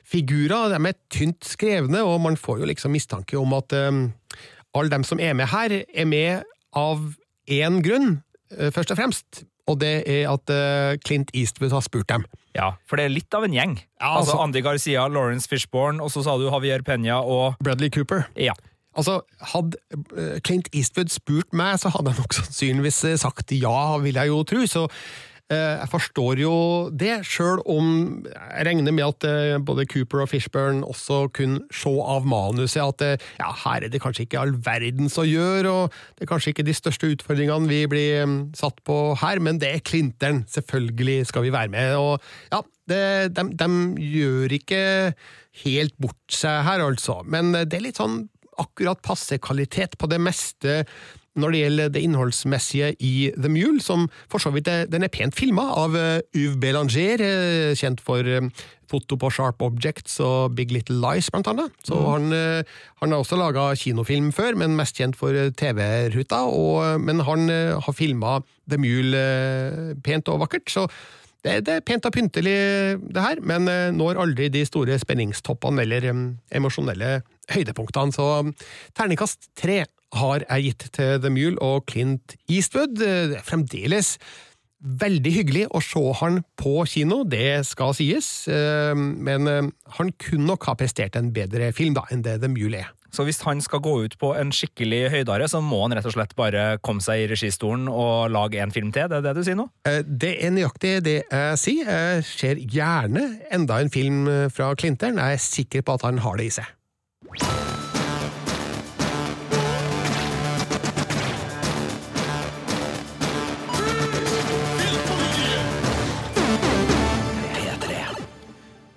figurer. 0.04 0.74
De 0.74 0.80
er 0.90 0.98
tynt 1.14 1.48
skrevne, 1.48 2.02
og 2.04 2.20
man 2.26 2.36
får 2.36 2.60
jo 2.60 2.68
liksom 2.68 2.92
mistanke 2.92 3.38
om 3.40 3.56
at 3.56 3.72
um, 3.88 4.04
alle 4.76 4.92
dem 4.92 5.06
som 5.08 5.22
er 5.22 5.32
med 5.38 5.48
her, 5.54 5.78
er 5.88 6.10
med 6.10 6.44
av 6.76 7.00
én 7.48 7.80
grunn, 7.84 8.20
eh, 8.56 8.70
først 8.72 8.92
og 8.92 9.00
fremst, 9.00 9.42
og 9.70 9.78
det 9.80 10.02
er 10.10 10.26
at 10.30 10.52
eh, 10.52 10.98
Clint 11.04 11.32
Eastwood 11.36 11.72
har 11.72 11.84
spurt 11.84 12.08
dem. 12.10 12.26
Ja, 12.56 12.74
for 12.88 13.00
det 13.00 13.06
er 13.06 13.14
litt 13.14 13.32
av 13.36 13.46
en 13.46 13.54
gjeng. 13.56 13.78
Ja, 14.00 14.18
altså, 14.18 14.34
altså- 14.34 14.42
Andy 14.44 14.62
Garcia, 14.64 15.06
Lawrence 15.08 15.48
Fishborn, 15.48 16.00
og 16.00 16.12
så 16.12 16.24
sa 16.24 16.36
du 16.36 16.48
Javier 16.50 16.84
Peña 16.84 17.22
og 17.22 17.56
Bradley 17.64 17.88
Cooper. 17.92 18.26
Ja. 18.36 18.52
Altså, 18.98 19.20
Hadde 19.54 19.80
eh, 20.16 20.38
Clint 20.44 20.70
Eastwood 20.76 21.12
spurt 21.12 21.52
meg, 21.56 21.78
så 21.80 21.92
hadde 21.92 22.12
jeg 22.12 22.20
nok 22.22 22.38
sannsynligvis 22.38 23.04
eh, 23.08 23.20
sagt 23.20 23.54
ja, 23.56 23.98
vil 24.02 24.18
jeg 24.20 24.28
jo 24.28 24.40
tro. 24.48 24.64
Så 24.68 24.82
eh, 25.52 25.78
jeg 25.80 25.88
forstår 25.92 26.42
jo 26.42 26.54
det, 26.92 27.14
sjøl 27.28 27.62
om 27.70 27.86
jeg 28.28 28.66
regner 28.68 28.94
med 28.94 29.06
at 29.08 29.62
både 29.64 29.86
Cooper 29.90 30.24
og 30.24 30.30
Fishburne 30.32 30.84
også 30.84 31.24
kunne 31.34 31.62
se 31.72 31.92
av 31.92 32.28
manuset 32.28 32.82
at 32.84 33.22
ja, 33.40 33.48
her 33.64 33.86
er 33.86 33.92
det 33.92 34.02
kanskje 34.04 34.26
ikke 34.26 34.42
all 34.42 34.54
verdens 34.64 35.16
å 35.20 35.26
gjøre, 35.28 35.72
og 35.72 35.96
det 36.18 36.26
er 36.26 36.32
kanskje 36.34 36.52
ikke 36.52 36.68
de 36.68 36.76
største 36.76 37.12
utfordringene 37.14 37.70
vi 37.72 37.80
blir 37.90 38.26
eh, 38.26 38.36
satt 38.58 38.84
på 38.86 38.98
her, 39.22 39.40
men 39.40 39.60
det 39.62 39.72
er 39.72 39.86
Clinteren. 39.86 40.44
Selvfølgelig 40.52 41.30
skal 41.32 41.48
vi 41.48 41.54
være 41.54 41.72
med. 41.72 41.96
og 41.96 42.20
ja, 42.52 42.60
det, 42.92 43.32
de, 43.38 43.48
de 43.56 44.06
gjør 44.18 44.52
ikke 44.58 44.84
helt 45.62 45.96
bort 46.00 46.34
seg 46.34 46.62
her, 46.66 46.84
altså. 46.84 47.20
Men 47.24 47.54
det 47.54 47.78
er 47.78 47.84
litt 47.88 48.00
sånn 48.00 48.24
akkurat 48.60 49.00
passe 49.04 49.38
kvalitet 49.42 49.98
på 49.98 50.10
det 50.10 50.20
meste 50.22 50.82
når 51.38 51.54
det 51.54 51.60
gjelder 51.62 51.92
det 51.94 52.02
innholdsmessige 52.04 52.90
i 53.00 53.14
The 53.38 53.48
Mule, 53.48 53.80
som 53.80 54.04
for 54.28 54.42
så 54.42 54.52
vidt 54.52 54.68
er, 54.68 54.84
den 54.90 55.06
er 55.06 55.12
pent 55.12 55.36
filma 55.36 55.64
av 55.80 55.96
Uv 55.96 56.58
Belanger, 56.60 57.24
eh, 57.24 57.72
kjent 57.78 58.02
for 58.04 58.28
eh, 58.28 58.50
foto 58.92 59.16
på 59.16 59.30
Sharp 59.32 59.64
Objects 59.64 60.18
og 60.20 60.52
Big 60.58 60.74
Little 60.74 60.98
Lies, 61.00 61.30
blant 61.32 61.48
annet. 61.48 61.72
Så 61.88 61.96
han, 62.04 62.28
eh, 62.36 62.68
han 63.00 63.14
har 63.14 63.24
også 63.24 63.40
laga 63.40 63.70
kinofilm 63.78 64.28
før, 64.36 64.58
men 64.60 64.76
mest 64.76 65.00
kjent 65.00 65.16
for 65.16 65.32
eh, 65.32 65.48
TV-ruta. 65.56 66.44
Men 67.00 67.24
han 67.24 67.48
eh, 67.48 67.80
har 67.80 67.96
filma 67.96 68.40
The 68.68 68.80
Mule 68.80 69.16
eh, 69.18 69.96
pent 70.04 70.28
og 70.28 70.44
vakkert, 70.44 70.68
så 70.68 70.86
det, 71.42 71.64
det 71.66 71.78
er 71.80 71.86
pent 71.86 72.04
og 72.06 72.14
pyntelig, 72.14 72.58
det 73.02 73.22
her, 73.24 73.40
men 73.42 73.66
eh, 73.70 73.90
når 73.94 74.20
aldri 74.22 74.50
de 74.52 74.62
store 74.68 74.98
spenningstoppene 75.02 75.82
eller 75.82 76.10
em, 76.12 76.26
emosjonelle 76.54 77.22
høydepunktene. 77.50 78.14
Så 78.14 78.28
um, 78.46 78.54
terningkast 78.94 79.50
tre 79.58 79.82
har 80.12 80.44
jeg 80.44 80.68
gitt 80.68 80.88
til 80.92 81.20
The 81.24 81.32
Mule 81.32 81.58
og 81.64 81.86
Clint 81.90 82.36
Eastwood. 82.46 82.98
Det 83.00 83.12
er 83.38 83.46
fremdeles 83.46 84.18
veldig 84.82 85.32
hyggelig 85.32 85.68
å 85.70 85.80
se 85.84 86.02
han 86.18 86.40
på 86.58 86.80
kino, 86.90 87.22
det 87.22 87.62
skal 87.68 87.94
sies, 87.94 88.48
eh, 88.50 88.96
men 88.98 89.46
eh, 89.46 89.68
han 89.98 90.10
kunne 90.18 90.48
nok 90.48 90.66
ha 90.66 90.74
prestert 90.74 91.14
en 91.14 91.30
bedre 91.34 91.70
film 91.76 91.94
da 91.94 92.02
enn 92.10 92.24
det 92.26 92.40
The 92.42 92.50
Mule 92.50 92.80
er. 92.82 92.90
Så 93.12 93.26
hvis 93.28 93.42
han 93.44 93.60
skal 93.60 93.82
gå 93.84 93.92
ut 94.06 94.14
på 94.18 94.30
en 94.40 94.50
skikkelig 94.56 95.10
høydare, 95.12 95.46
så 95.50 95.60
må 95.60 95.82
han 95.84 95.92
rett 95.94 96.06
og 96.08 96.14
slett 96.14 96.32
bare 96.34 96.78
komme 96.80 97.04
seg 97.04 97.26
i 97.26 97.26
registolen 97.28 97.84
og 97.92 98.32
lage 98.32 98.62
en 98.62 98.72
film 98.72 98.88
til? 98.94 99.10
Det 99.12 99.18
er 99.20 99.26
det 99.26 99.34
du 99.36 99.42
sier 99.44 99.58
nå? 99.58 99.68
Eh, 99.86 100.00
Det 100.02 100.32
er 100.40 100.54
nøyaktig 100.56 100.94
det 101.04 101.18
jeg 101.20 101.58
sier. 101.60 101.90
Jeg 101.92 102.24
ser 102.26 102.62
gjerne 102.72 103.26
enda 103.52 103.82
en 103.82 103.92
film 103.92 104.24
eh, 104.32 104.46
fra 104.50 104.72
Clinteren. 104.74 105.20
Jeg 105.20 105.38
er 105.38 105.44
sikker 105.44 105.84
på 105.84 105.98
at 106.00 106.08
han 106.08 106.22
har 106.24 106.40
det 106.40 106.48
i 106.48 106.54
seg. 106.58 106.72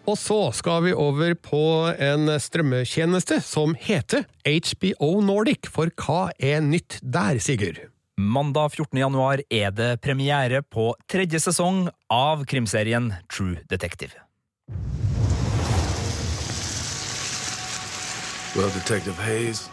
Og 0.06 0.20
så 0.22 0.38
skal 0.54 0.84
vi 0.86 0.94
over 0.94 1.34
på 1.34 1.62
en 1.92 2.30
strømmetjeneste 2.40 3.40
som 3.44 3.74
heter 3.76 4.24
HBO 4.46 5.18
Nordic, 5.26 5.68
for 5.68 5.90
hva 6.00 6.30
er 6.38 6.62
nytt 6.64 7.00
der, 7.02 7.42
Sigurd? 7.42 7.82
Mandag 8.16 8.78
14. 8.78 9.02
januar 9.02 9.42
er 9.52 9.74
det 9.76 9.90
premiere 10.06 10.62
på 10.62 10.94
tredje 11.12 11.42
sesong 11.44 11.90
av 12.08 12.46
krimserien 12.48 13.12
True 13.28 13.60
Detective. 13.68 14.16
Well, 18.56 18.70
Detective 18.70 19.20
Hayes, 19.20 19.70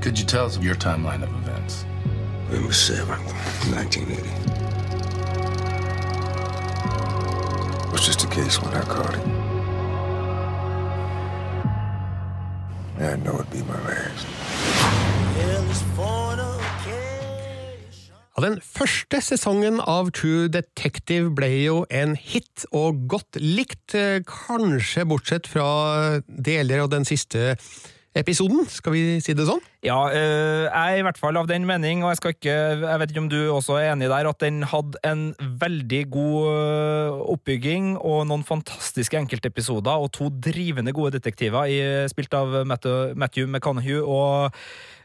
could 0.00 0.16
you 0.16 0.24
tell 0.24 0.46
us 0.46 0.56
your 0.58 0.76
timeline 0.76 1.24
of 1.24 1.30
events? 1.30 1.84
November 2.48 2.68
7th, 2.68 3.08
1980. 3.74 4.28
It 7.88 7.92
Was 7.92 8.06
just 8.06 8.22
a 8.22 8.28
case 8.28 8.62
when 8.62 8.72
I 8.72 8.82
caught 8.82 9.14
it. 9.16 9.26
I 13.02 13.16
know 13.16 13.34
it'd 13.34 13.50
be 13.50 13.62
my 13.62 13.74
last. 13.84 14.26
Ja, 18.40 18.46
den 18.48 18.62
første 18.64 19.18
sesongen 19.20 19.82
av 19.84 20.06
True 20.16 20.46
Detective 20.48 21.28
ble 21.36 21.50
jo 21.60 21.74
en 21.92 22.14
hit, 22.16 22.62
og 22.72 23.02
godt 23.12 23.36
likt, 23.36 23.92
eh, 23.92 24.22
kanskje 24.24 25.04
bortsett 25.04 25.44
fra 25.44 26.22
deler 26.24 26.86
av 26.86 26.88
den 26.88 27.04
siste 27.04 27.58
episoden, 28.18 28.64
skal 28.66 28.94
vi 28.94 29.02
si 29.22 29.34
det 29.38 29.46
sånn? 29.46 29.60
Ja, 29.86 29.98
øh, 30.10 30.66
jeg 30.66 30.96
er 30.96 30.98
i 30.98 31.04
hvert 31.06 31.18
fall 31.20 31.38
av 31.38 31.46
den 31.48 31.64
mening, 31.68 32.02
og 32.02 32.10
jeg 32.10 32.18
skal 32.18 32.34
ikke 32.34 32.56
Jeg 32.82 33.00
vet 33.00 33.12
ikke 33.12 33.22
om 33.22 33.30
du 33.30 33.38
også 33.54 33.78
er 33.78 33.92
enig 33.92 34.10
der, 34.10 34.28
at 34.28 34.40
den 34.42 34.64
hadde 34.66 34.98
en 35.06 35.22
veldig 35.38 36.02
god 36.10 36.50
øh, 36.50 37.20
oppbygging 37.36 37.94
og 37.96 38.26
noen 38.28 38.44
fantastiske 38.46 39.18
enkeltepisoder, 39.20 39.92
og 39.94 40.12
to 40.16 40.28
drivende 40.28 40.94
gode 40.96 41.14
detektiver 41.18 41.70
i, 41.70 41.80
spilt 42.10 42.34
av 42.34 42.62
Matthew, 42.66 43.14
Matthew 43.14 43.46
McConaughey 43.46 44.02
og 44.02 44.50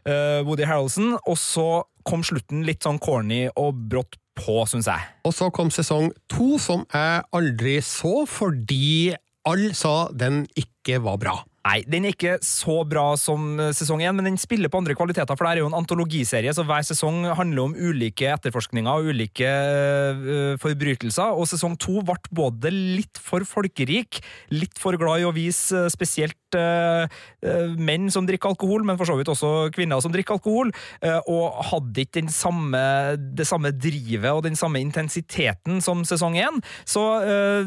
øh, 0.06 0.42
Woody 0.46 0.66
Harrelson, 0.66 1.16
og 1.22 1.38
så 1.38 1.68
kom 2.06 2.26
slutten 2.26 2.66
litt 2.66 2.86
sånn 2.86 3.00
corny 3.02 3.46
og 3.54 3.86
brått 3.90 4.18
på, 4.36 4.60
syns 4.68 4.90
jeg. 4.90 5.06
Og 5.26 5.34
så 5.34 5.48
kom 5.54 5.70
sesong 5.74 6.10
to, 6.30 6.56
som 6.62 6.84
jeg 6.92 7.22
aldri 7.34 7.78
så, 7.84 8.24
fordi 8.28 9.14
alle 9.46 9.74
sa 9.78 10.08
den 10.10 10.44
ikke 10.58 11.00
var 11.04 11.22
bra. 11.22 11.36
Nei, 11.66 11.80
den 11.90 12.04
er 12.06 12.14
ikke 12.14 12.36
så 12.46 12.76
bra 12.86 13.08
som 13.18 13.56
eh, 13.58 13.72
sesong 13.74 14.04
én, 14.04 14.14
men 14.14 14.28
den 14.28 14.38
spiller 14.38 14.70
på 14.70 14.78
andre 14.78 14.94
kvaliteter, 14.94 15.34
for 15.34 15.48
det 15.48 15.56
er 15.56 15.64
jo 15.64 15.70
en 15.70 15.78
antologiserie, 15.78 16.52
så 16.54 16.62
hver 16.66 16.84
sesong 16.86 17.24
handler 17.34 17.64
om 17.64 17.74
ulike 17.74 18.28
etterforskninger 18.30 18.86
og 18.86 19.10
ulike 19.10 19.48
uh, 19.50 20.54
forbrytelser, 20.62 21.34
og 21.34 21.48
sesong 21.50 21.74
to 21.82 21.98
ble 22.06 22.18
både 22.30 22.70
litt 22.70 23.18
for 23.18 23.42
folkerik, 23.48 24.20
litt 24.54 24.78
for 24.78 24.94
glad 25.00 25.24
i 25.24 25.26
å 25.26 25.34
vise 25.34 25.86
øh, 25.86 25.90
spesielt 25.90 26.38
menn 26.54 28.10
som 28.12 28.26
drikker 28.28 28.52
alkohol, 28.52 28.84
men 28.86 28.98
for 28.98 29.08
så 29.08 29.16
vidt 29.18 29.30
også 29.32 29.68
kvinner 29.74 30.00
som 30.02 30.12
drikker 30.14 30.36
alkohol, 30.36 30.70
øh, 31.04 31.20
og 31.32 31.60
hadde 31.70 32.04
ikke 32.04 32.24
samme, 32.32 32.80
det 33.16 33.46
samme 33.48 33.72
drivet 33.72 34.30
og 34.32 34.44
den 34.46 34.56
samme 34.56 34.80
intensiteten 34.80 35.80
som 35.84 36.04
sesong 36.06 36.36
én. 36.40 36.60
Så 36.88 37.02
uh, 37.02 37.66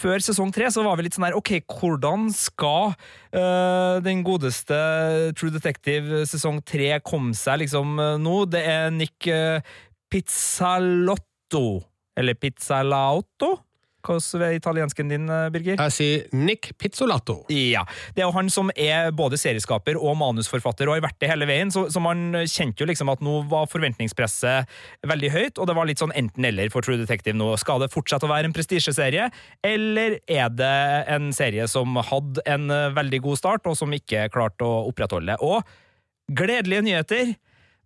før 0.00 0.22
sesong 0.22 0.52
tre 0.54 0.70
så 0.72 0.84
var 0.86 0.98
vi 0.98 1.06
litt 1.06 1.16
sånn 1.16 1.28
her, 1.28 1.38
ok, 1.38 1.60
hvordan 1.66 2.28
skal 2.34 2.92
uh, 2.92 4.00
den 4.04 4.24
godeste 4.26 4.78
True 5.38 5.54
Detective 5.54 6.24
sesong 6.28 6.60
tre 6.66 6.96
komme 7.04 7.34
seg 7.38 7.64
liksom 7.64 7.98
uh, 8.00 8.16
nå? 8.20 8.44
Det 8.50 8.62
er 8.66 8.90
Nick 8.94 9.28
Pizzalotto, 10.10 11.66
eller 12.18 12.38
Pizzalauto? 12.38 13.56
Hvordan 14.04 14.44
er 14.46 14.56
italiensken 14.56 15.10
din, 15.12 15.28
øh, 15.30 15.50
Birger? 15.52 15.76
Jeg 15.78 15.94
sier 15.94 16.36
Nick 16.36 16.72
Pizzolato. 16.78 17.44
Ja. 17.52 17.84
Det 18.14 18.22
er 18.22 18.28
jo 18.28 18.36
han 18.36 18.50
som 18.52 18.70
er 18.76 19.10
både 19.16 19.38
serieskaper 19.40 19.98
og 20.00 20.16
manusforfatter, 20.20 20.88
og 20.88 20.96
har 20.98 21.04
vært 21.08 21.20
det 21.22 21.30
hele 21.30 21.48
veien, 21.50 21.72
så, 21.72 21.86
så 21.92 22.02
man 22.02 22.32
kjente 22.44 22.82
jo 22.82 22.88
liksom 22.90 23.12
at 23.12 23.22
nå 23.24 23.40
var 23.50 23.68
forventningspresset 23.70 24.70
veldig 25.06 25.32
høyt, 25.34 25.60
og 25.60 25.68
det 25.70 25.76
var 25.76 25.90
litt 25.90 26.02
sånn 26.02 26.14
enten-eller 26.16 26.72
for 26.72 26.86
True 26.86 27.00
Detective 27.00 27.36
nå. 27.36 27.52
Skal 27.60 27.82
det 27.84 27.92
fortsette 27.92 28.28
å 28.28 28.32
være 28.32 28.50
en 28.50 28.56
prestisjeserie, 28.56 29.28
eller 29.66 30.18
er 30.30 30.48
det 30.54 30.74
en 31.10 31.30
serie 31.36 31.68
som 31.70 32.00
hadde 32.10 32.44
en 32.48 32.70
eh, 32.72 32.88
veldig 32.96 33.22
god 33.28 33.40
start, 33.42 33.68
og 33.70 33.78
som 33.78 33.92
ikke 33.94 34.28
klarte 34.32 34.66
å 34.66 34.82
opprettholde? 34.90 35.38
Og 35.44 35.62
gledelige 36.30 36.86
nyheter! 36.86 37.36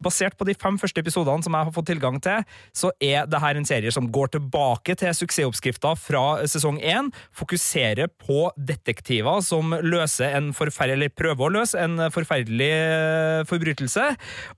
Basert 0.05 0.37
på 0.37 0.45
de 0.49 0.55
fem 0.61 0.77
første 0.81 1.01
episodene 1.01 1.45
som 1.45 1.55
jeg 1.57 1.69
har 1.69 1.75
fått 1.75 1.88
tilgang 1.88 2.19
til, 2.23 2.45
så 2.77 2.90
er 3.03 3.25
det 3.31 3.40
her 3.40 3.57
en 3.57 3.64
serie 3.69 3.93
som 3.95 4.11
går 4.12 4.35
tilbake 4.37 4.97
til 5.01 5.14
suksessoppskrifta 5.17 5.95
fra 5.97 6.25
sesong 6.51 6.77
én. 6.85 7.09
Fokuserer 7.35 8.11
på 8.21 8.51
detektiver 8.57 9.40
som 9.45 9.73
løser 9.81 10.37
en 10.37 10.53
forferdelig 10.57 11.11
prøver 11.17 11.47
å 11.49 11.53
løse 11.57 11.81
en 11.81 11.97
forferdelig 12.12 12.71
eh, 12.75 13.45
forbrytelse, 13.49 14.05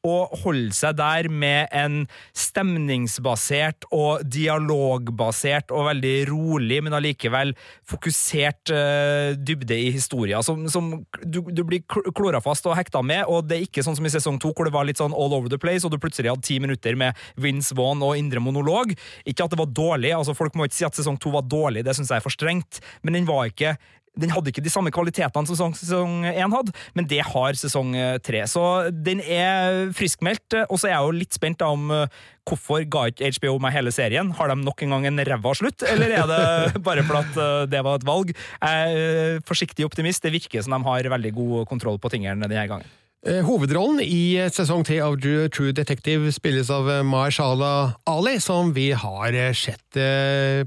og 0.07 0.35
holder 0.43 0.75
seg 0.75 0.99
der 0.99 1.29
med 1.31 1.71
en 1.77 2.03
stemningsbasert 2.37 3.87
og 3.95 4.25
dialogbasert 4.27 5.71
og 5.75 5.87
veldig 5.93 6.17
rolig, 6.33 6.81
men 6.85 6.97
allikevel 6.97 7.55
fokusert 7.89 8.73
eh, 8.75 9.37
dybde 9.39 9.79
i 9.87 9.93
historien, 9.95 10.43
som, 10.47 10.67
som 10.73 10.91
du, 11.23 11.41
du 11.53 11.63
blir 11.67 11.85
kl- 11.87 12.11
klora 12.17 12.43
fast 12.45 12.67
og 12.67 12.77
hekta 12.79 13.03
med, 13.07 13.25
og 13.31 13.47
det 13.47 13.61
er 13.61 13.67
ikke 13.69 13.85
sånn 13.87 13.99
som 13.99 14.07
i 14.09 14.13
sesong 14.15 14.41
to, 14.43 14.51
hvor 14.57 14.69
det 14.69 14.75
var 14.75 14.89
litt 14.89 15.01
sånn 15.01 15.15
all 15.17 15.36
over 15.37 15.53
the 15.53 15.61
place, 15.61 15.85
og 15.87 15.93
du 15.93 16.01
plutselig 16.03 16.33
hadde 16.33 16.47
ti 16.47 16.59
minutter 16.63 16.97
med 16.99 17.17
Vince 17.41 17.77
Vaughn 17.77 18.03
og 18.07 18.17
indre 18.19 18.43
monolog. 18.43 18.97
Ikke 19.29 19.47
at 19.47 19.53
det 19.53 19.61
var 19.61 19.71
dårlig, 19.71 20.15
altså 20.17 20.37
folk 20.37 20.57
må 20.57 20.67
ikke 20.67 20.81
si 20.81 20.89
at 20.89 20.99
sesong 20.99 21.21
to 21.21 21.35
var 21.35 21.47
dårlig, 21.47 21.85
det 21.87 21.97
syns 21.97 22.13
jeg 22.13 22.21
er 22.21 22.27
for 22.27 22.35
strengt, 22.35 22.81
men 23.05 23.19
den 23.19 23.29
var 23.29 23.51
ikke 23.51 23.77
den 24.17 24.33
hadde 24.33 24.51
ikke 24.51 24.65
de 24.65 24.73
samme 24.73 24.93
kvalitetene 24.95 25.49
som 25.49 25.75
sesong- 25.77 26.25
én 26.25 26.53
hadde, 26.53 26.73
men 26.97 27.07
det 27.09 27.21
har 27.21 27.59
sesong 27.59 27.95
eh, 27.97 28.19
tre. 28.25 28.45
Så 28.49 28.91
den 28.91 29.21
er 29.21 29.93
friskmeldt, 29.97 30.57
og 30.67 30.81
så 30.81 30.89
er 30.89 30.97
jeg 30.97 31.05
jo 31.05 31.19
litt 31.21 31.37
spent 31.37 31.65
om 31.67 31.91
eh, 31.93 32.21
hvorfor 32.49 32.87
ga 32.89 33.07
ikke 33.11 33.31
HBO 33.37 33.59
meg 33.61 33.77
hele 33.77 33.93
serien? 33.93 34.33
Har 34.39 34.49
de 34.49 34.57
nok 34.63 34.83
en 34.83 34.97
gang 34.97 35.09
en 35.11 35.25
ræva 35.29 35.55
slutt, 35.59 35.85
eller 35.85 36.17
er 36.17 36.31
det 36.33 36.83
bare 36.89 37.05
fordi 37.07 37.43
eh, 37.45 37.65
det 37.73 37.83
var 37.85 38.01
et 38.01 38.09
valg? 38.09 38.33
Jeg 38.33 39.01
er 39.01 39.43
forsiktig 39.47 39.89
optimist, 39.89 40.25
det 40.25 40.33
virker 40.39 40.65
som 40.65 40.79
de 40.79 40.89
har 40.89 41.13
veldig 41.17 41.35
god 41.37 41.67
kontroll 41.69 42.01
på 42.01 42.13
tingene 42.17 42.49
denne 42.49 42.71
gangen. 42.73 42.89
Eh, 43.25 43.41
Hovedrollen 43.43 44.03
i 44.05 44.37
eh, 44.37 44.51
sesong 44.53 44.85
tre 44.87 44.99
av 45.03 45.17
True 45.19 45.73
Detective 45.75 46.31
spilles 46.37 46.69
av 46.71 46.87
eh, 46.93 47.03
Mahershala 47.03 47.97
Ali, 48.07 48.37
som 48.45 48.75
vi 48.77 48.91
har 48.93 49.35
sett 49.57 49.97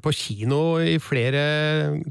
på 0.02 0.12
kino 0.12 0.80
i 0.82 0.98
flere 1.00 1.44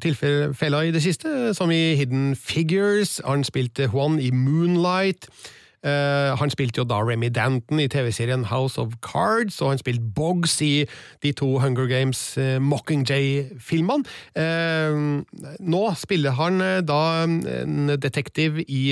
tilfeller 0.01 0.88
i 0.88 0.92
det 0.94 1.03
siste, 1.03 1.53
som 1.59 1.72
i 1.74 1.96
Hidden 1.98 2.37
Figures. 2.38 3.18
Han 3.27 3.42
spilte 3.44 3.90
Juan 3.90 4.20
i 4.22 4.31
Moonlight. 4.31 5.27
Eh, 5.84 6.38
han 6.38 6.50
spilte 6.50 6.82
jo 6.82 6.86
da 6.88 6.98
Remy 7.02 7.30
Danton 7.34 7.80
i 7.80 7.88
TV-serien 7.88 8.44
House 8.50 8.80
of 8.80 8.92
Cards, 9.02 9.60
og 9.62 9.70
han 9.70 9.78
spilte 9.78 10.02
Boggs 10.14 10.60
i 10.60 10.84
de 11.22 11.32
to 11.32 11.58
Hunger 11.58 11.86
Games 11.86 12.38
eh, 12.38 12.58
Mockingjay-filmene. 12.62 14.04
Eh, 14.34 14.98
nå 15.60 15.84
spiller 15.96 16.34
han 16.38 16.58
da 16.86 17.02
en 17.24 17.94
detektiv 18.02 18.58
i 18.66 18.82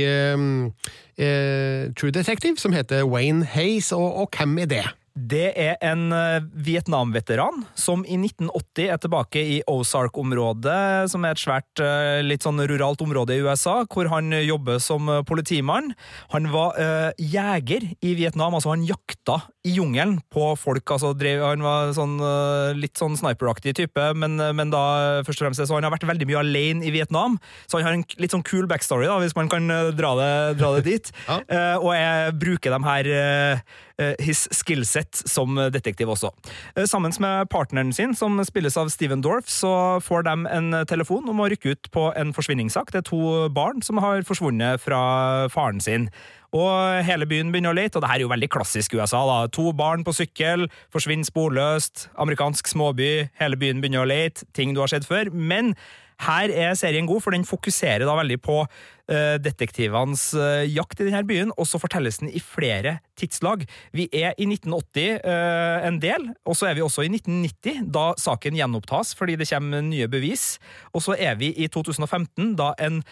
True 1.16 2.12
Detective 2.12 2.56
som 2.58 2.72
heter 2.72 3.04
Wayne 3.04 3.44
Hayes, 3.44 3.92
og, 3.92 4.14
og 4.16 4.30
hvem 4.36 4.58
er 4.58 4.70
det? 4.70 4.86
Det 5.16 5.46
er 5.56 5.78
en 5.80 6.10
eh, 6.12 6.44
Vietnam-veteran 6.66 7.62
som 7.78 8.02
i 8.04 8.18
1980 8.20 8.90
er 8.92 9.00
tilbake 9.00 9.40
i 9.40 9.56
Ozark-området, 9.70 11.08
som 11.08 11.24
er 11.24 11.32
et 11.32 11.40
svært, 11.40 11.80
eh, 11.80 12.20
litt 12.20 12.44
sånn 12.44 12.60
ruralt 12.68 13.00
område 13.00 13.32
i 13.32 13.40
USA, 13.40 13.78
hvor 13.88 14.10
han 14.12 14.28
jobber 14.44 14.76
som 14.82 15.08
eh, 15.08 15.22
politimann. 15.24 15.94
Han 16.34 16.50
var 16.52 16.76
eh, 16.76 17.10
jeger 17.16 17.88
i 18.04 18.12
Vietnam, 18.18 18.58
altså 18.58 18.74
han 18.74 18.84
jakta 18.84 19.40
i 19.66 19.72
jungelen 19.78 20.18
på 20.32 20.52
folk. 20.60 20.84
altså 20.84 21.14
drev, 21.16 21.42
Han 21.48 21.64
var 21.64 21.94
sånn, 21.96 22.18
eh, 22.20 22.76
litt 22.76 23.00
sånn 23.00 23.16
sniperaktig 23.16 23.74
type, 23.80 24.12
men, 24.14 24.38
eh, 24.38 24.52
men 24.52 24.70
da 24.74 25.22
først 25.26 25.40
og 25.40 25.46
fremst 25.48 25.64
så 25.64 25.80
han 25.80 25.88
har 25.88 25.96
vært 25.96 26.06
veldig 26.06 26.28
mye 26.28 26.44
alene 26.44 26.84
i 26.84 26.92
Vietnam. 26.92 27.40
Så 27.66 27.80
han 27.80 27.88
har 27.88 27.96
en 27.96 28.04
litt 28.20 28.36
sånn 28.36 28.44
cool 28.44 28.68
backstory, 28.68 29.08
da, 29.08 29.18
hvis 29.24 29.36
man 29.38 29.48
kan 29.48 29.70
eh, 29.70 29.90
dra 29.96 30.12
det, 30.20 30.32
dra 30.60 30.76
det 30.76 30.84
dit. 30.84 31.12
Ja. 31.26 31.40
Eh, 31.50 31.76
og 31.82 31.90
jeg 31.90 32.34
bruker 32.38 32.70
de 32.70 32.78
her 32.84 33.08
eh, 33.10 33.52
eh, 33.56 33.60
his 34.20 34.46
skillset 34.52 35.22
som 35.28 35.56
detektiv 35.72 36.10
også. 36.12 36.30
Eh, 36.76 36.84
Sammen 36.84 37.14
med 37.20 37.48
partneren 37.48 37.92
sin, 37.92 38.14
som 38.14 38.38
spilles 38.44 38.76
av 38.76 38.90
Steven 38.92 39.22
Dorff, 39.24 39.48
så 39.48 40.00
får 40.04 40.26
de 40.28 40.34
en 40.52 40.86
telefon 40.86 41.28
om 41.28 41.40
å 41.40 41.48
rykke 41.50 41.74
ut 41.74 41.90
på 41.94 42.08
en 42.16 42.32
forsvinningssak. 42.36 42.92
Det 42.92 43.04
er 43.04 43.10
to 43.10 43.48
barn 43.48 43.82
som 43.82 43.98
har 44.04 44.22
forsvunnet 44.22 44.80
fra 44.80 45.48
faren 45.52 45.80
sin. 45.80 46.10
Og 46.56 47.02
hele 47.04 47.26
byen 47.28 47.50
begynner 47.52 47.74
å 47.74 47.76
lete, 47.76 47.98
og 47.98 48.04
det 48.04 48.10
her 48.10 48.20
er 48.20 48.26
jo 48.26 48.32
veldig 48.32 48.48
klassisk 48.52 48.94
USA. 48.96 49.24
da. 49.26 49.38
To 49.52 49.72
barn 49.76 50.04
på 50.06 50.14
sykkel, 50.14 50.68
forsvinner 50.94 51.26
sporløst, 51.26 52.08
amerikansk 52.16 52.68
småby, 52.70 53.28
hele 53.40 53.58
byen 53.60 53.82
begynner 53.82 54.04
å 54.04 54.08
lete, 54.08 54.46
ting 54.54 54.74
du 54.74 54.80
har 54.80 54.92
sett 54.92 55.08
før. 55.08 55.32
Men 55.32 55.74
her 56.24 56.48
er 56.48 56.76
serien 56.78 57.06
god, 57.08 57.22
for 57.24 57.34
den 57.34 57.44
fokuserer 57.44 58.06
da 58.06 58.16
veldig 58.16 58.38
på 58.40 58.62
detektivenes 59.06 60.32
uh, 60.34 60.64
jakt 60.66 61.00
i 61.00 61.06
denne 61.06 61.22
byen, 61.26 61.52
og 61.54 61.68
så 61.68 61.78
fortelles 61.78 62.18
den 62.18 62.30
i 62.34 62.42
flere 62.42 62.98
tidslag. 63.16 63.62
Vi 63.96 64.08
er 64.10 64.34
i 64.34 64.48
1980 64.48 65.20
uh, 65.22 65.86
en 65.86 66.00
del, 66.02 66.30
og 66.44 66.58
så 66.58 66.70
er 66.70 66.78
vi 66.78 66.84
også 66.84 67.04
i 67.06 67.10
1990, 67.12 67.86
da 67.94 68.08
saken 68.20 68.58
gjenopptas 68.58 69.14
fordi 69.16 69.36
det 69.38 69.48
kommer 69.50 69.84
nye 69.84 70.08
bevis. 70.10 70.56
Og 70.92 71.04
så 71.06 71.14
er 71.14 71.38
vi 71.38 71.52
i 71.54 71.68
2015, 71.70 72.54
da 72.58 72.72
en 72.82 73.02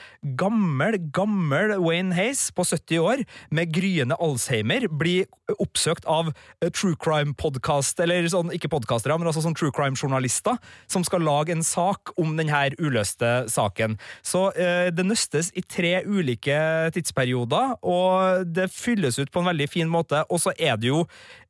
gammel, 0.40 0.98
gammel 1.14 1.76
Wayne 1.82 2.16
Hayes 2.16 2.48
på 2.54 2.66
70 2.66 3.04
år 3.04 3.24
med 3.54 3.72
gryende 3.74 4.18
Alzheimer 4.18 4.88
blir 4.90 5.28
oppsøkt 5.60 6.06
av 6.08 6.30
true 6.72 6.96
crime-podkast, 7.00 8.00
eller 8.00 8.26
sånn, 8.32 8.52
ikke 8.56 8.70
podkastere, 8.72 9.16
men 9.20 9.28
altså 9.28 9.44
sånn 9.44 9.56
true 9.56 9.72
crime-journalister, 9.76 10.56
som 10.90 11.04
skal 11.06 11.24
lage 11.24 11.52
en 11.52 11.64
sak 11.64 12.14
om 12.20 12.34
denne 12.38 12.62
uløste 12.80 13.44
saken. 13.52 13.98
Så 14.24 14.46
det 14.54 15.04
nøstes 15.04 15.50
i 15.58 15.62
tre 15.68 15.83
ulike 16.08 16.56
tidsperioder, 16.94 17.76
og 17.84 18.44
det 18.48 18.70
fylles 18.72 19.18
ut 19.20 19.32
på 19.32 19.42
en 19.42 19.50
veldig 19.52 19.68
fin 19.70 19.90
måte. 19.90 20.24
Og 20.30 20.40
så 20.42 20.54
er 20.58 20.78
det 20.80 20.90
jo 20.90 21.04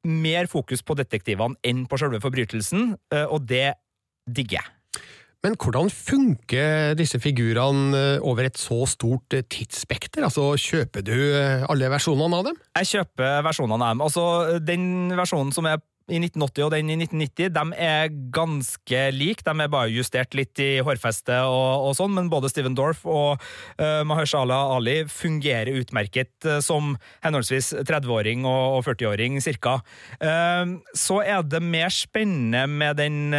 mer 0.05 0.51
fokus 0.51 0.85
på 0.85 0.97
detektivene 0.99 1.59
enn 1.65 1.85
på 1.89 2.01
selve 2.01 2.21
forbrytelsen, 2.25 2.95
og 3.29 3.47
det 3.49 3.75
digger 4.27 4.61
jeg. 4.61 4.71
Men 5.45 5.59
hvordan 5.61 5.91
funker 5.93 6.95
disse 6.97 7.19
figurene 7.21 8.19
over 8.25 8.47
et 8.47 8.57
så 8.57 8.79
stort 8.89 9.35
tidsspekter? 9.53 10.25
Altså, 10.25 10.55
Kjøper 10.57 11.05
du 11.05 11.17
alle 11.69 11.91
versjonene 11.93 12.39
av 12.39 12.47
dem? 12.49 12.57
Jeg 12.81 12.91
kjøper 12.95 13.43
versjonene 13.45 13.85
av 13.85 13.93
dem. 13.93 14.05
Altså, 14.07 14.25
Den 14.65 15.13
versjonen 15.13 15.53
som 15.53 15.69
er 15.69 15.83
i 16.13 16.19
1980 16.21 16.67
og 16.67 16.73
den 16.75 16.91
i 16.93 16.97
1990, 16.99 17.53
de 17.55 17.79
er 17.81 18.11
ganske 18.35 19.01
like. 19.17 19.45
De 19.47 19.53
er 19.55 19.71
bare 19.73 19.93
justert 19.93 20.35
litt 20.37 20.61
i 20.61 20.83
hårfeste 20.85 21.39
og, 21.49 21.87
og 21.89 21.95
sånn, 21.97 22.13
men 22.13 22.29
både 22.33 22.51
Steven 22.53 22.77
Dorff 22.77 23.07
og 23.09 23.41
uh, 23.81 24.03
Mahershala 24.05 24.59
Ali 24.75 24.99
fungerer 25.09 25.73
utmerket 25.81 26.45
uh, 26.45 26.59
som 26.65 26.93
henholdsvis 27.25 27.73
30-åring 27.89 28.45
og, 28.45 28.81
og 28.81 28.85
40-åring, 28.91 29.39
cirka. 29.45 29.79
Uh, 30.21 30.77
så 30.93 31.23
er 31.25 31.41
det 31.49 31.63
mer 31.65 31.89
spennende 31.95 32.67
med 32.69 33.01
den 33.01 33.33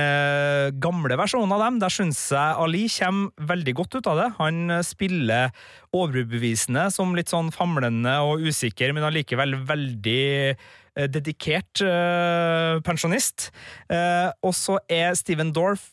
gamle 0.82 1.18
versjonen 1.20 1.54
av 1.54 1.62
dem. 1.62 1.78
Der 1.84 1.94
syns 1.94 2.24
jeg 2.34 2.58
Ali 2.62 2.86
kommer 2.96 3.52
veldig 3.54 3.76
godt 3.78 4.00
ut 4.00 4.10
av 4.10 4.20
det. 4.20 4.30
Han 4.40 4.74
spiller 4.86 5.54
overbevisende 5.96 6.88
som 6.94 7.14
litt 7.16 7.32
sånn 7.32 7.54
famlende 7.56 8.18
og 8.26 8.44
usikker, 8.50 8.94
men 8.96 9.06
allikevel 9.08 9.56
veldig 9.70 10.26
dedikert 11.12 11.84
uh, 11.84 12.82
pensjonist. 12.86 13.50
Uh, 13.92 14.32
og 14.46 14.56
så 14.56 14.80
er 14.92 15.16
Steven 15.20 15.52
Dorff 15.56 15.92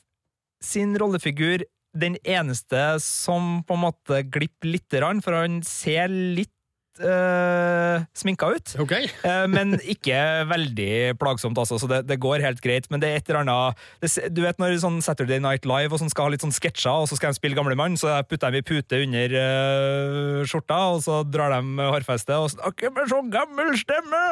sin 0.62 0.95
rollefigur 0.99 1.65
den 1.93 2.17
eneste 2.25 2.81
som 3.05 3.61
på 3.69 3.77
en 3.77 3.85
måte 3.85 4.23
glipper 4.33 4.71
lite 4.71 5.01
grann, 5.03 5.21
for 5.25 5.37
han 5.37 5.61
ser 5.67 6.09
litt 6.09 6.52
uh, 7.00 8.02
sminka 8.16 8.50
ut. 8.52 8.74
Okay. 8.85 9.09
uh, 9.24 9.46
men 9.55 9.76
ikke 9.81 10.16
veldig 10.50 11.16
plagsomt, 11.20 11.59
altså, 11.59 11.78
så 11.81 11.88
det, 11.90 12.02
det, 12.11 12.18
går 12.22 12.44
helt 12.44 12.61
greit. 12.64 12.88
Men 12.92 13.02
det 13.02 13.11
er 13.11 13.20
et 13.20 13.31
eller 13.31 13.42
annet 13.42 13.85
det, 14.02 14.11
Du 14.35 14.42
vet 14.44 14.61
når 14.61 14.76
sånn 14.83 15.00
Saturday 15.05 15.40
Night 15.42 15.68
Live 15.68 15.94
og 15.94 16.02
sånn 16.02 16.12
skal 16.12 16.28
ha 16.28 16.35
litt 16.35 16.44
sånn 16.44 16.55
sketsjer, 16.55 17.05
og 17.05 17.11
så 17.11 17.18
skal 17.18 17.33
de 17.33 17.40
spille 17.40 17.59
gamlemann, 17.59 17.96
så 18.00 18.14
putter 18.28 18.55
de 18.55 18.64
pute 18.66 19.02
under 19.07 19.37
uh, 19.38 20.42
skjorta, 20.48 20.81
og 20.96 21.02
så 21.07 21.22
drar 21.28 21.57
de 21.57 21.88
hårfestet 21.92 22.37
og 22.37 22.52
snakker 22.55 22.92
med 22.96 23.11
sånn 23.12 23.33
gammel 23.33 23.74
stemme! 23.81 24.22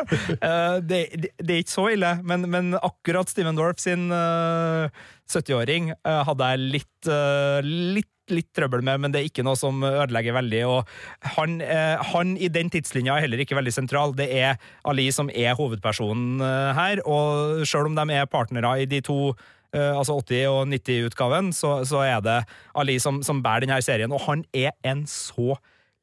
det, 0.91 1.03
det, 1.17 1.33
det, 1.41 1.51
er 1.55 1.65
ikke 1.65 1.77
så 1.77 1.89
ille, 1.95 2.15
men, 2.27 2.47
men 2.51 2.75
akkurat 2.81 3.31
Steven 3.31 3.59
Dorff 3.59 3.81
sin 3.83 4.09
70-åring 4.11 5.93
hadde 6.05 6.49
jeg 6.53 6.71
litt, 6.77 7.11
litt 7.65 8.11
litt 8.35 8.51
trøbbel 8.57 8.83
med, 8.87 9.03
men 9.03 9.15
det 9.15 9.21
er 9.21 9.29
ikke 9.31 9.45
noe 9.47 9.59
som 9.59 9.83
ødelegger 9.87 10.37
veldig. 10.37 10.63
og 10.69 10.91
Han, 11.37 11.61
eh, 11.61 11.97
han 12.13 12.37
i 12.37 12.49
den 12.49 12.71
tidslinja 12.73 13.17
er 13.17 13.27
heller 13.27 13.43
ikke 13.45 13.59
veldig 13.59 13.75
sentral. 13.75 14.17
Det 14.17 14.29
er 14.31 14.59
Ali 14.85 15.11
som 15.15 15.31
er 15.31 15.57
hovedpersonen 15.59 16.41
eh, 16.41 16.73
her, 16.77 17.03
og 17.07 17.65
selv 17.67 17.91
om 17.91 17.99
de 17.99 18.19
er 18.19 18.31
partnere 18.31 18.81
i 18.83 18.91
de 18.91 19.01
to 19.01 19.35
Uh, 19.71 19.95
altså 19.95 20.17
80- 20.19 20.49
og 20.51 20.65
90-utgaven, 20.67 21.53
så, 21.55 21.85
så, 21.87 22.01
er 22.03 22.19
det 22.27 22.41
Ali 22.75 22.97
som, 22.99 23.21
som 23.23 23.39
bærer 23.39 23.63
denne 23.63 23.77
serien. 23.87 24.11
Og 24.11 24.19
han 24.25 24.43
er 24.51 24.73
en 24.83 25.05
så 25.07 25.55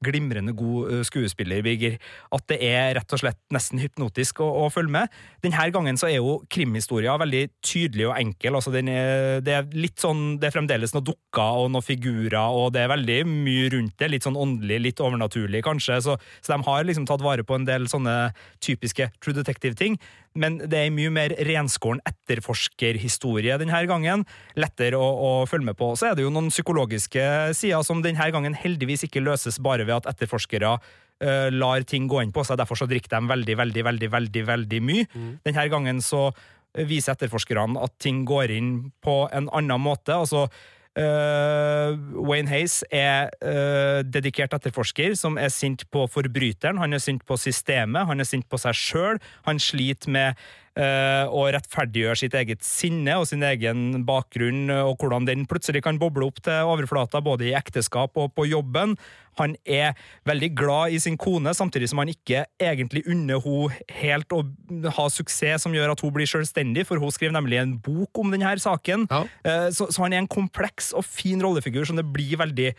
glimrende 0.06 0.54
god 0.58 1.06
skuespiller, 1.08 1.64
Birger, 1.66 1.98
at 2.34 2.44
det 2.52 2.58
er 2.66 2.94
rett 2.98 3.14
og 3.16 3.22
slett 3.22 3.40
nesten 3.54 3.82
hypnotisk 3.82 4.42
å, 4.46 4.50
å 4.64 4.68
følge 4.74 4.94
med. 4.94 5.16
Denne 5.44 5.70
gangen 5.74 5.98
så 6.00 6.10
er 6.10 6.20
jo 6.20 6.38
krimhistoria 6.54 7.16
veldig 7.20 7.44
tydelig 7.66 8.08
og 8.10 8.16
enkel. 8.20 8.58
altså 8.60 8.74
er, 8.78 9.42
Det 9.46 9.56
er 9.56 9.70
litt 9.74 9.98
sånn, 10.02 10.38
det 10.42 10.50
er 10.50 10.58
fremdeles 10.58 10.94
noen 10.94 11.08
dukker 11.10 11.64
og 11.64 11.72
noen 11.74 11.86
figurer, 11.86 12.38
og 12.38 12.74
det 12.76 12.86
er 12.86 12.94
veldig 12.94 13.20
mye 13.32 13.72
rundt 13.74 13.98
det. 13.98 14.12
Litt 14.14 14.28
sånn 14.28 14.38
åndelig, 14.40 14.80
litt 14.86 15.04
overnaturlig, 15.04 15.64
kanskje. 15.66 16.00
Så, 16.06 16.18
så 16.42 16.54
de 16.54 16.70
har 16.70 16.88
liksom 16.88 17.10
tatt 17.10 17.26
vare 17.26 17.46
på 17.48 17.58
en 17.58 17.68
del 17.68 17.90
sånne 17.92 18.18
typiske 18.64 19.10
True 19.18 19.38
Detective-ting. 19.40 19.98
Men 20.36 20.60
det 20.70 20.80
er 20.80 20.94
mye 20.94 21.12
mer 21.14 21.34
renskåren 21.48 22.02
etterforskerhistorie 22.08 23.58
denne 23.62 23.82
gangen. 23.90 24.26
Lettere 24.60 25.00
å, 25.00 25.08
å, 25.08 25.32
følge 25.50 25.72
med 25.72 25.80
på. 25.80 25.94
Så 25.98 26.10
er 26.10 26.18
det 26.18 26.26
jo 26.26 26.34
noen 26.34 26.52
psykologiske 26.54 27.56
sider 27.58 27.86
som 27.88 28.04
denne 28.06 28.30
gangen 28.34 28.58
heldigvis 28.58 29.08
ikke 29.08 29.24
løses 29.24 29.62
bare 29.64 29.88
ved 29.88 29.98
at 30.02 30.12
etterforskere 30.14 30.76
uh, 30.78 31.50
lar 31.54 31.88
ting 31.90 32.10
gå 32.12 32.22
inn 32.24 32.36
på 32.36 32.46
seg. 32.46 32.60
Derfor 32.62 32.80
så 32.80 32.90
drikker 32.90 33.16
de 33.16 33.34
veldig, 33.34 33.58
veldig, 33.64 33.88
veldig, 33.90 34.12
veldig, 34.14 34.46
veldig 34.52 34.84
mye. 34.92 35.10
Mm. 35.14 35.34
Denne 35.48 35.68
gangen 35.74 36.06
så 36.06 36.30
viser 36.78 37.16
etterforskerne 37.16 37.82
at 37.82 37.96
ting 38.02 38.26
går 38.28 38.54
inn 38.54 38.74
på 39.02 39.24
en 39.34 39.48
annen 39.56 39.82
måte. 39.82 40.14
altså 40.14 40.48
Wayne 40.98 42.50
Hayes 42.50 42.80
er 42.90 43.30
uh, 43.46 44.02
dedikert 44.08 44.56
etterforsker 44.58 45.14
som 45.20 45.38
er 45.38 45.52
sint 45.54 45.86
på 45.94 46.08
forbryteren. 46.10 46.80
Han 46.82 46.98
er 46.98 47.04
sint 47.04 47.26
på 47.28 47.38
systemet, 47.38 48.08
han 48.10 48.24
er 48.24 48.30
sint 48.30 48.48
på 48.50 48.60
seg 48.62 48.78
sjøl. 48.78 49.22
Han 49.46 49.62
sliter 49.62 50.10
med 50.14 50.48
uh, 50.78 51.52
rettferdiggjør 51.58 52.20
sitt 52.20 52.36
eget 52.38 52.66
sinne 52.66 53.18
og 53.20 53.28
sin 53.30 53.46
egen 53.46 54.04
bakgrunn, 54.08 54.68
og 54.72 54.98
hvordan 55.02 55.28
den 55.28 55.48
plutselig 55.50 55.84
kan 55.86 56.00
boble 56.02 56.28
opp 56.30 56.42
til 56.46 56.72
overflata, 56.72 57.22
både 57.24 57.50
i 57.50 57.56
ekteskap 57.58 58.18
og 58.18 58.34
på 58.38 58.48
jobben. 58.50 58.98
Han 59.38 59.54
er 59.70 59.94
veldig 60.26 60.50
glad 60.58 60.96
i 60.96 61.00
sin 61.02 61.18
kone, 61.18 61.54
samtidig 61.54 61.90
som 61.92 62.02
han 62.02 62.12
ikke 62.12 62.46
egentlig 62.62 63.06
unner 63.10 63.42
henne 63.44 63.98
helt 64.02 64.34
å 64.34 64.42
ha 64.98 65.08
suksess 65.14 65.66
som 65.66 65.76
gjør 65.76 65.94
at 65.94 66.02
hun 66.04 66.14
blir 66.16 66.30
selvstendig, 66.30 66.88
for 66.90 67.02
hun 67.02 67.14
skriver 67.14 67.36
nemlig 67.38 67.62
en 67.62 67.78
bok 67.84 68.22
om 68.22 68.34
denne 68.34 68.56
saken. 68.62 69.06
Ja. 69.12 69.24
Eh, 69.46 69.68
så, 69.76 69.90
så, 69.92 70.04
han 70.04 70.16
er 70.16 70.24
en 70.24 70.32
kompleks 70.32 70.94
og 70.98 71.06
fin 71.06 71.42
rollefigur 71.44 71.86
som 71.88 72.00
det 72.00 72.08
blir 72.14 72.40
veldig 72.42 72.74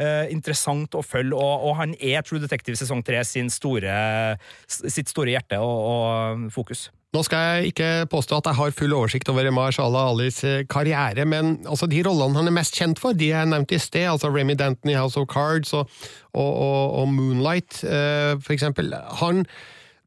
uh, 0.00 0.26
interessant 0.32 0.94
å 0.96 1.02
følge, 1.04 1.36
og, 1.36 1.68
og, 1.68 1.76
han 1.80 1.94
er 2.00 2.24
True 2.26 2.42
Detective 2.42 2.78
sesong 2.78 3.02
tre 3.06 3.22
sitt 3.26 3.52
store 3.54 5.34
hjerte 5.34 5.60
og, 5.62 5.88
og 5.94 6.52
fokus. 6.54 6.88
Nå 7.14 7.22
skal 7.22 7.44
jeg 7.44 7.70
ikke 7.70 7.88
påstå 8.10 8.40
at 8.40 8.48
jeg 8.50 8.58
har 8.58 8.72
full 8.74 8.94
oversikt 8.96 9.28
over 9.30 9.46
Mahershala 9.54 10.00
Alis 10.10 10.40
eh, 10.42 10.64
karriere, 10.66 11.22
men 11.30 11.60
altså, 11.62 11.86
de 11.86 12.00
rollene 12.02 12.40
han 12.40 12.50
er 12.50 12.56
mest 12.56 12.74
kjent 12.74 12.98
for, 12.98 13.14
de 13.14 13.28
jeg 13.30 13.50
nevnte 13.52 13.76
i 13.76 13.82
sted, 13.82 14.08
altså 14.10 14.32
Remy 14.34 14.56
Denton 14.58 14.90
i 14.90 14.96
House 14.98 15.20
of 15.20 15.28
Cards 15.30 15.70
og, 15.78 15.86
og, 16.32 16.50
og, 16.50 16.82
og 16.98 17.12
Moonlight, 17.14 17.84
uh, 17.86 18.34
for 18.42 18.56
eksempel. 18.56 18.90
Han, 19.22 19.44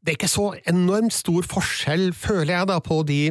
det 0.04 0.12
er 0.12 0.18
ikke 0.20 0.28
så 0.36 0.50
enormt 0.68 1.16
stor 1.16 1.48
forskjell, 1.48 2.10
føler 2.12 2.58
jeg, 2.58 2.68
da, 2.74 2.76
på 2.84 3.00
de 3.08 3.22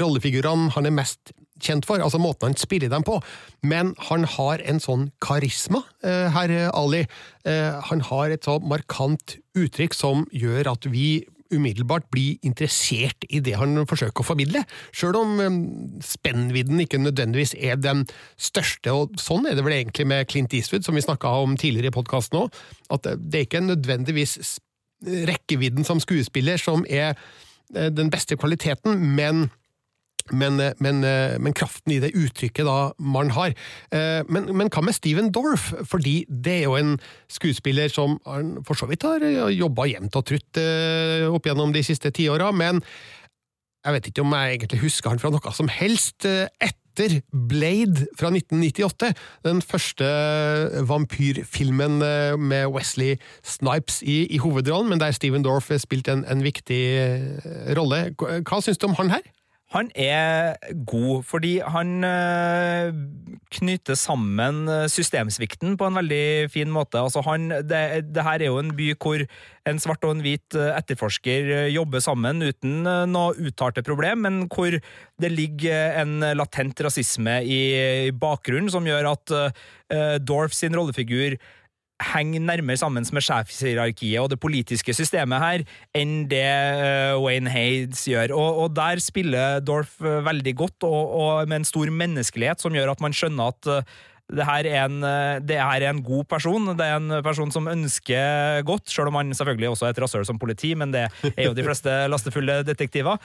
rollefigurene 0.00 0.72
han 0.72 0.88
er 0.88 0.96
mest 0.96 1.36
kjent 1.62 1.86
for, 1.88 2.02
altså 2.02 2.20
måten 2.22 2.50
han 2.50 2.58
spiller 2.60 2.92
dem 2.92 3.04
på, 3.06 3.20
men 3.66 3.94
han 4.08 4.26
har 4.36 4.62
en 4.64 4.82
sånn 4.82 5.08
karisma, 5.24 5.82
uh, 6.06 6.26
herr 6.34 6.52
Ali. 6.72 7.04
Uh, 7.46 7.78
han 7.90 8.04
har 8.10 8.34
et 8.34 8.46
så 8.46 8.58
markant 8.60 9.38
uttrykk 9.56 9.96
som 9.96 10.26
gjør 10.34 10.72
at 10.74 10.88
vi 10.92 11.24
umiddelbart 11.54 12.08
bli 12.10 12.40
interessert 12.46 13.22
i 13.30 13.38
det 13.44 13.54
han 13.58 13.78
forsøker 13.86 14.22
å 14.22 14.26
formidle, 14.26 14.64
sjøl 14.96 15.18
om 15.20 15.36
um, 15.38 15.58
spennvidden 16.02 16.82
ikke 16.82 17.00
nødvendigvis 17.00 17.54
er 17.54 17.78
den 17.78 18.04
største, 18.34 18.92
og 18.92 19.14
sånn 19.22 19.46
er 19.46 19.54
det 19.54 19.64
vel 19.66 19.76
egentlig 19.78 20.08
med 20.10 20.26
Clint 20.30 20.56
Eastwood, 20.56 20.86
som 20.86 20.98
vi 20.98 21.04
snakka 21.06 21.30
om 21.44 21.54
tidligere 21.60 21.92
i 21.92 21.96
podkasten 21.96 22.40
òg, 22.42 22.62
at 22.94 23.06
det 23.16 23.40
er 23.42 23.46
ikke 23.46 23.62
nødvendigvis 23.64 24.38
rekkevidden 25.04 25.84
som 25.84 26.00
skuespiller 26.00 26.60
som 26.60 26.84
er 26.88 27.14
eh, 27.74 27.90
den 27.92 28.10
beste 28.10 28.36
kvaliteten, 28.36 28.98
men 29.16 29.48
men, 30.32 30.60
eh, 30.60 30.72
men, 30.80 31.04
eh, 31.04 31.38
men, 31.38 31.54
kraften 31.56 31.92
i 31.92 32.00
det 32.02 32.14
uttrykket 32.16 32.66
da 32.66 32.92
man 32.98 33.30
har. 33.30 33.54
Eh, 33.92 34.22
men, 34.28 34.48
men, 34.56 34.70
hva 34.72 34.82
med 34.84 34.96
Steven 34.96 35.30
Dorff? 35.34 35.72
Fordi 35.86 36.24
det 36.28 36.60
er 36.60 36.64
jo 36.66 36.76
en 36.78 36.96
skuespiller 37.28 37.92
som 37.92 38.18
for 38.66 38.78
så 38.78 38.88
vidt 38.90 39.04
har 39.06 39.22
jobba 39.52 39.86
jevnt 39.90 40.16
og 40.16 40.26
trutt 40.28 40.58
opp 41.30 41.46
gjennom 41.46 41.72
de 41.74 41.82
siste 41.84 42.10
tiåra, 42.14 42.52
men 42.54 42.80
jeg 43.84 43.94
vet 43.94 44.08
ikke 44.10 44.24
om 44.24 44.34
jeg 44.34 44.56
egentlig 44.56 44.82
husker 44.82 45.12
han 45.12 45.20
fra 45.22 45.30
noe 45.30 45.52
som 45.54 45.68
helst 45.70 46.26
etter 46.26 47.20
Blade 47.30 48.06
fra 48.18 48.32
1998. 48.32 49.12
Den 49.46 49.60
første 49.62 50.08
vampyrfilmen 50.88 52.00
med 52.40 52.72
Wesley 52.74 53.20
Snipes 53.46 54.00
i, 54.02 54.24
i 54.26 54.40
hovedrollen, 54.42 54.90
men 54.90 55.02
der 55.02 55.14
Steven 55.14 55.44
Dorff 55.46 55.70
spilte 55.82 56.16
en, 56.16 56.24
en 56.24 56.42
viktig 56.46 56.82
rolle. 57.78 58.08
Hva 58.16 58.62
syns 58.64 58.80
du 58.80 58.88
om 58.90 58.98
han 58.98 59.14
her? 59.14 59.26
Han 59.74 59.88
er 59.98 60.54
god 60.86 61.24
fordi 61.26 61.56
han 61.58 62.04
øh, 62.06 62.92
knytter 63.58 63.98
sammen 63.98 64.68
øh, 64.70 64.84
systemsvikten 64.86 65.74
på 65.74 65.88
en 65.88 65.98
veldig 65.98 66.50
fin 66.54 66.70
måte. 66.70 67.00
Altså 67.02 67.20
han, 67.26 67.50
det, 67.50 68.06
det, 68.14 68.22
her 68.22 68.38
er 68.38 68.46
jo 68.46 68.60
en 68.62 68.70
by 68.78 68.92
hvor 68.94 69.24
en 69.66 69.82
svart 69.82 70.06
og 70.06 70.14
en 70.14 70.22
hvit 70.22 70.54
øh, 70.54 70.70
etterforsker 70.70 71.66
jobber 71.74 72.04
sammen 72.04 72.46
uten 72.46 72.86
noe 73.10 73.34
uttalte 73.42 73.82
problem, 73.82 74.22
men 74.28 74.40
hvor 74.46 74.78
det 75.18 75.32
ligger 75.34 75.98
en 76.04 76.20
latent 76.38 76.86
rasisme 76.86 77.40
i, 77.42 77.60
bakgrunnen 78.14 78.70
som 78.70 78.86
gjør 78.86 79.10
at 79.16 79.34
Dorf 80.26 80.54
sin 80.54 80.74
rollefigur 80.78 81.34
henger 82.02 82.42
nærmere 82.44 82.76
sammen 82.76 83.06
med 83.12 83.24
sjefshierarkiet 83.24 84.20
og 84.20 84.28
det 84.32 84.40
politiske 84.40 84.94
systemet 84.96 85.40
her 85.40 85.62
enn 85.96 86.26
det 86.28 86.42
uh, 86.44 87.22
Wayne 87.24 87.52
Hades 87.52 88.04
gjør. 88.10 88.34
Og, 88.36 88.58
og, 88.64 88.74
der 88.76 89.00
spiller 89.00 89.62
Dorf 89.64 89.96
uh, 90.04 90.20
veldig 90.26 90.56
godt, 90.56 90.84
og, 90.84 91.14
og, 91.20 91.48
med 91.48 91.62
en 91.62 91.68
stor 91.68 91.90
menneskelighet 91.90 92.60
som 92.60 92.76
gjør 92.76 92.92
at 92.92 93.00
man 93.04 93.16
skjønner 93.16 93.54
at 93.54 93.72
uh, 93.72 93.96
det 94.26 94.42
her, 94.42 94.66
er 94.66 94.88
en, 94.88 95.04
det 95.46 95.54
her 95.54 95.84
er 95.86 95.92
en 95.92 96.02
god 96.02 96.24
person. 96.26 96.72
Det 96.74 96.82
er 96.82 96.96
en 96.98 97.22
person 97.22 97.52
som 97.54 97.68
ønsker 97.70 98.64
godt, 98.66 98.90
selv 98.90 99.12
om 99.12 99.20
han 99.20 99.30
selvfølgelig 99.38 99.68
også 99.70 99.86
er 99.86 99.94
et 99.94 100.00
rasshøl 100.02 100.26
som 100.26 100.40
politi, 100.42 100.72
men 100.74 100.90
det 100.90 101.04
er 101.28 101.44
jo 101.46 101.54
de 101.54 101.62
fleste 101.62 101.94
lastefulle 102.10 102.56
detektiver. 102.66 103.22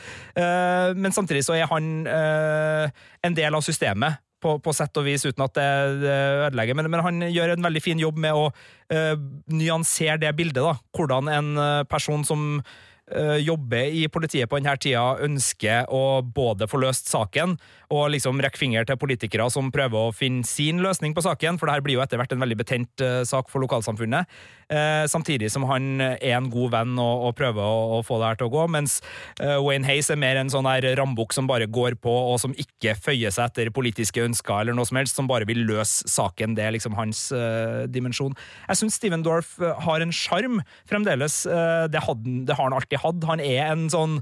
Men 0.94 1.10
samtidig 1.10 1.42
så 1.48 1.58
er 1.58 1.66
han 1.74 2.06
en 2.06 3.40
del 3.40 3.58
av 3.58 3.66
systemet 3.66 4.22
på, 4.42 4.58
på, 4.64 4.76
sett 4.76 4.98
og 5.00 5.08
vis, 5.08 5.26
uten 5.28 5.46
at 5.46 5.58
det, 5.58 5.72
det 6.04 6.20
ødelegger. 6.48 6.78
Men, 6.78 6.92
men, 6.92 7.04
han 7.06 7.26
gjør 7.30 7.56
en 7.56 7.68
veldig 7.68 7.84
fin 7.84 8.02
jobb 8.02 8.22
med 8.22 8.38
å 8.38 8.48
uh, 8.52 9.18
nyansere 9.54 10.20
det 10.22 10.34
bildet. 10.38 10.64
da. 10.64 10.78
Hvordan 10.98 11.30
en 11.32 11.52
uh, 11.60 11.84
person 11.90 12.26
som 12.28 12.46
uh, 12.62 13.38
jobber 13.42 13.94
i 13.94 14.08
politiet 14.12 14.50
på 14.50 14.60
denne 14.60 14.76
tida, 14.82 15.06
ønsker 15.24 15.90
å 15.94 16.22
både 16.26 16.70
få 16.72 16.82
løst 16.84 17.12
saken 17.12 17.58
og 17.92 18.10
liksom 18.14 18.42
rekke 18.44 18.62
finger 18.62 18.88
til 18.88 19.00
politikere 19.02 19.50
som 19.54 19.72
prøver 19.74 20.10
å 20.10 20.16
finne 20.16 20.48
sin 20.48 20.82
løsning 20.84 21.16
på 21.18 21.26
saken, 21.26 21.60
for 21.60 21.68
det 21.68 21.78
her 21.78 21.86
blir 21.86 22.00
jo 22.00 22.06
etter 22.06 22.22
hvert 22.22 22.34
en 22.36 22.44
veldig 22.44 22.60
betent 22.64 23.06
sak 23.28 23.52
for 23.52 23.64
lokalsamfunnet. 23.66 24.30
Eh, 24.72 25.06
samtidig 25.12 25.50
som 25.52 25.66
han 25.68 26.00
er 26.00 26.38
en 26.38 26.48
god 26.52 26.72
venn 26.72 26.94
og, 27.02 27.26
og 27.28 27.34
prøver 27.36 27.60
å, 27.60 27.98
å, 27.98 28.02
få 28.08 28.22
det 28.22 28.30
her 28.30 28.40
til 28.40 28.48
å 28.48 28.54
gå. 28.54 28.66
Mens 28.72 29.00
eh, 29.44 29.58
Wayne 29.60 29.88
Hayes 29.88 30.08
er 30.14 30.20
mer 30.22 30.40
en 30.40 30.52
sånn 30.54 30.70
her 30.70 30.86
rambukk 30.96 31.36
som 31.36 31.50
bare 31.50 31.68
går 31.68 31.98
på, 32.00 32.14
og 32.32 32.40
som 32.40 32.56
ikke 32.56 32.96
føyer 32.96 33.34
seg 33.36 33.52
etter 33.52 33.74
politiske 33.76 34.24
ønsker 34.24 34.62
eller 34.62 34.78
noe 34.78 34.88
som 34.88 35.02
helst, 35.02 35.20
som 35.20 35.28
bare 35.28 35.48
vil 35.50 35.66
løse 35.68 36.08
saken. 36.12 36.56
Det 36.56 36.64
er 36.64 36.76
liksom 36.78 36.96
hans 36.96 37.28
eh, 37.36 37.84
dimensjon. 37.92 38.38
Jeg 38.70 38.80
syns 38.80 39.00
Steven 39.02 39.26
Dorff 39.28 39.58
har 39.60 40.04
en 40.04 40.16
sjarm 40.16 40.62
fremdeles. 40.90 41.44
Uh, 41.50 41.88
det, 41.92 42.02
hadde, 42.06 42.38
det, 42.48 42.56
har 42.56 42.70
han 42.70 42.76
alltid 42.78 43.02
hatt. 43.02 43.28
Han 43.28 43.44
er 43.44 43.62
en 43.66 43.86
sånn 43.92 44.18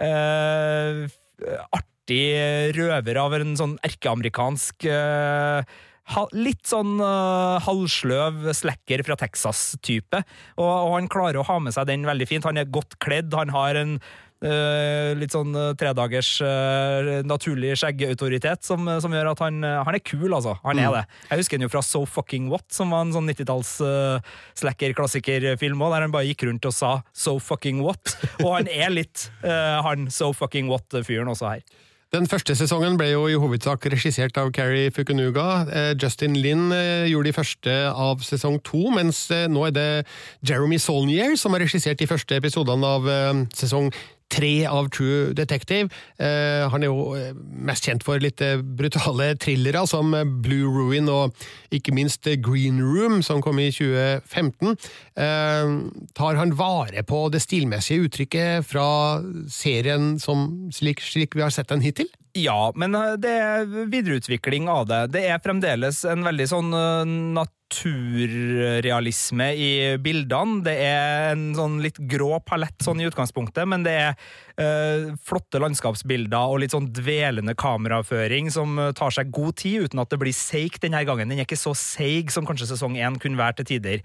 uh, 0.00 1.04
artig 1.76 2.24
røver 2.76 3.20
av 3.20 3.36
en 3.36 3.54
sånn 3.58 3.76
erkeamerikansk 3.86 4.88
uh, 4.88 5.60
litt 6.36 6.64
sånn 6.68 6.98
uh, 7.02 7.60
halvsløv 7.64 8.50
slacker 8.56 9.04
fra 9.06 9.18
Texas-type. 9.20 10.24
Og, 10.58 10.66
og, 10.70 10.96
han 10.96 11.10
klarer 11.12 11.40
å 11.40 11.46
ha 11.48 11.60
med 11.62 11.76
seg 11.76 11.88
den 11.90 12.08
veldig 12.08 12.28
fint. 12.28 12.48
Han 12.48 12.60
er 12.60 12.70
godt 12.72 12.98
kledd, 13.02 13.34
han 13.36 13.52
har 13.54 13.78
en 13.78 13.96
uh, 14.44 15.10
litt 15.18 15.34
sånn 15.34 15.54
uh, 15.56 15.72
tredagers 15.78 16.32
uh, 16.44 17.20
naturlig 17.26 17.74
skjeggautoritet 17.80 18.64
som, 18.66 18.88
som, 19.02 19.14
gjør 19.14 19.32
at 19.32 19.42
han, 19.44 19.60
han, 19.64 19.96
er 19.96 20.04
kul, 20.04 20.28
altså. 20.32 20.56
Han 20.64 20.80
er 20.80 20.88
mm. 20.90 20.96
det. 20.98 21.20
Jeg 21.30 21.42
husker 21.42 21.60
han 21.60 21.66
jo 21.66 21.72
fra 21.72 21.84
So 21.86 22.04
Fucking 22.08 22.48
What, 22.52 22.66
som 22.74 22.94
var 22.94 23.06
en 23.06 23.14
sånn 23.16 23.30
90-talls 23.30 23.74
slacker-klassikerfilm 24.60 25.84
òg, 25.84 25.94
der 25.94 26.06
han 26.06 26.14
bare 26.14 26.30
gikk 26.30 26.48
rundt 26.48 26.68
og 26.68 26.74
sa 26.76 26.96
So 27.12 27.38
Fucking 27.42 27.84
What. 27.84 28.16
Og 28.42 28.50
han 28.56 28.70
er 28.72 28.92
litt 28.92 29.28
han 29.42 30.08
So 30.12 30.32
Fucking 30.36 30.70
What-fyren 30.70 31.30
også 31.30 31.54
her. 31.54 31.86
Den 32.10 32.24
første 32.26 32.56
sesongen 32.58 32.96
ble 32.98 33.12
jo 33.12 33.28
i 33.30 33.36
hovedsak 33.38 33.84
regissert 33.92 34.38
av 34.40 34.48
Carrie 34.50 34.90
Fukunuga. 34.90 35.44
Eh, 35.70 35.90
Justin 35.94 36.34
Lin 36.34 36.72
eh, 36.74 37.06
gjorde 37.06 37.30
de 37.30 37.36
første 37.36 37.74
av 37.86 38.24
sesong 38.26 38.56
to, 38.66 38.80
mens 38.90 39.28
eh, 39.30 39.44
nå 39.46 39.68
er 39.68 39.76
det 39.76 39.84
Jeremy 40.42 40.80
Solnier 40.82 41.36
som 41.38 41.54
har 41.54 41.62
regissert 41.62 42.02
de 42.02 42.08
første 42.10 42.34
episodene 42.34 42.90
av 42.96 43.06
sesong 43.54 43.92
tre 44.30 44.66
av 44.66 44.88
True 44.94 45.34
Detective. 45.36 45.90
Eh, 46.18 46.66
han 46.70 46.84
er 46.84 46.90
jo 46.90 47.14
eh, 47.18 47.34
mest 47.34 47.86
kjent 47.88 48.04
for 48.06 48.22
litt 48.22 48.42
eh, 48.44 48.60
brutale 48.60 49.32
thrillere 49.40 49.82
som 49.90 50.14
Blue 50.44 50.70
Ruin 50.70 51.10
og 51.10 51.34
ikke 51.74 51.94
minst 51.96 52.26
Green 52.44 52.80
Room, 52.82 53.20
som 53.26 53.42
kom 53.42 53.60
i 53.62 53.70
2015. 53.74 54.76
tar 56.16 56.38
han 56.38 56.54
vare 56.58 57.02
på 57.06 57.20
det 57.32 57.42
stilmessige 57.42 58.06
uttrykket 58.06 58.66
fra 58.66 59.20
serien 59.50 60.16
som 60.22 60.70
slik, 60.74 61.02
slik 61.04 61.36
vi 61.36 61.44
har 61.44 61.54
sett 61.54 61.70
den 61.70 61.84
hittil? 61.84 62.10
Ja, 62.38 62.70
men 62.78 62.92
det 63.18 63.30
er 63.30 63.64
videreutvikling 63.90 64.68
av 64.70 64.84
det. 64.86 65.08
Det 65.16 65.24
er 65.26 65.40
fremdeles 65.42 66.04
en 66.06 66.22
veldig 66.22 66.44
sånn 66.46 66.70
naturrealisme 67.34 69.48
i 69.58 69.98
bildene. 70.02 70.60
Det 70.62 70.74
er 70.84 71.32
en 71.32 71.54
sånn 71.58 71.80
litt 71.82 71.98
grå 72.12 72.38
palett 72.46 72.84
sånn 72.86 73.00
i 73.02 73.08
utgangspunktet, 73.10 73.66
men 73.66 73.82
det 73.86 73.94
er 73.98 74.14
øh, 74.62 75.10
flotte 75.26 75.58
landskapsbilder 75.64 76.54
og 76.54 76.60
litt 76.62 76.74
sånn 76.76 76.92
dvelende 76.94 77.54
kameraføring 77.58 78.46
som 78.54 78.78
tar 78.94 79.10
seg 79.16 79.34
god 79.34 79.58
tid, 79.64 79.90
uten 79.90 80.02
at 80.04 80.10
det 80.14 80.22
blir 80.22 80.36
seigt 80.36 80.82
denne 80.86 81.02
gangen. 81.08 81.28
Den 81.32 81.42
er 81.42 81.46
ikke 81.48 81.58
så 81.58 81.74
seig 81.74 82.30
som 82.30 82.46
kanskje 82.46 82.70
sesong 82.70 82.94
én 82.94 83.18
kunne 83.18 83.42
være 83.42 83.58
til 83.58 83.66
tider. 83.74 83.98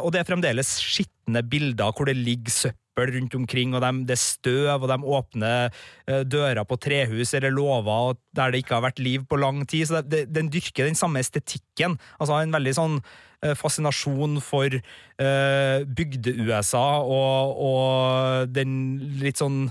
Og 0.00 0.08
det 0.14 0.20
er 0.22 0.30
fremdeles 0.30 0.70
skitne 0.80 1.42
bilder 1.44 1.92
hvor 1.92 2.08
det 2.08 2.16
ligger 2.16 2.50
søppel 2.50 2.87
rundt 3.06 3.36
omkring, 3.38 3.74
og 3.74 3.84
de, 3.84 3.92
det 4.08 4.16
er 4.16 4.22
støv, 4.22 4.82
og 4.82 4.88
de 4.90 4.98
åpner 5.18 5.70
uh, 6.10 6.22
dører 6.26 6.64
på 6.68 6.78
trehus 6.82 7.34
eller 7.38 7.54
låver 7.54 8.18
der 8.36 8.52
det 8.52 8.62
ikke 8.62 8.76
har 8.76 8.86
vært 8.88 9.02
liv 9.02 9.24
på 9.28 9.38
lang 9.40 9.64
tid. 9.66 9.88
Så 9.88 10.02
det, 10.02 10.26
den 10.34 10.50
dyrker 10.52 10.88
den 10.88 10.98
samme 10.98 11.22
estetikken. 11.22 11.98
Altså 12.18 12.38
en 12.38 12.54
veldig 12.54 12.74
sånn 12.76 12.98
uh, 13.00 13.54
fascinasjon 13.58 14.40
for 14.44 14.78
uh, 14.78 15.78
bygde-USA 15.86 16.88
og, 17.04 17.62
og 17.70 18.50
den 18.54 18.74
litt 19.22 19.42
sånn 19.42 19.68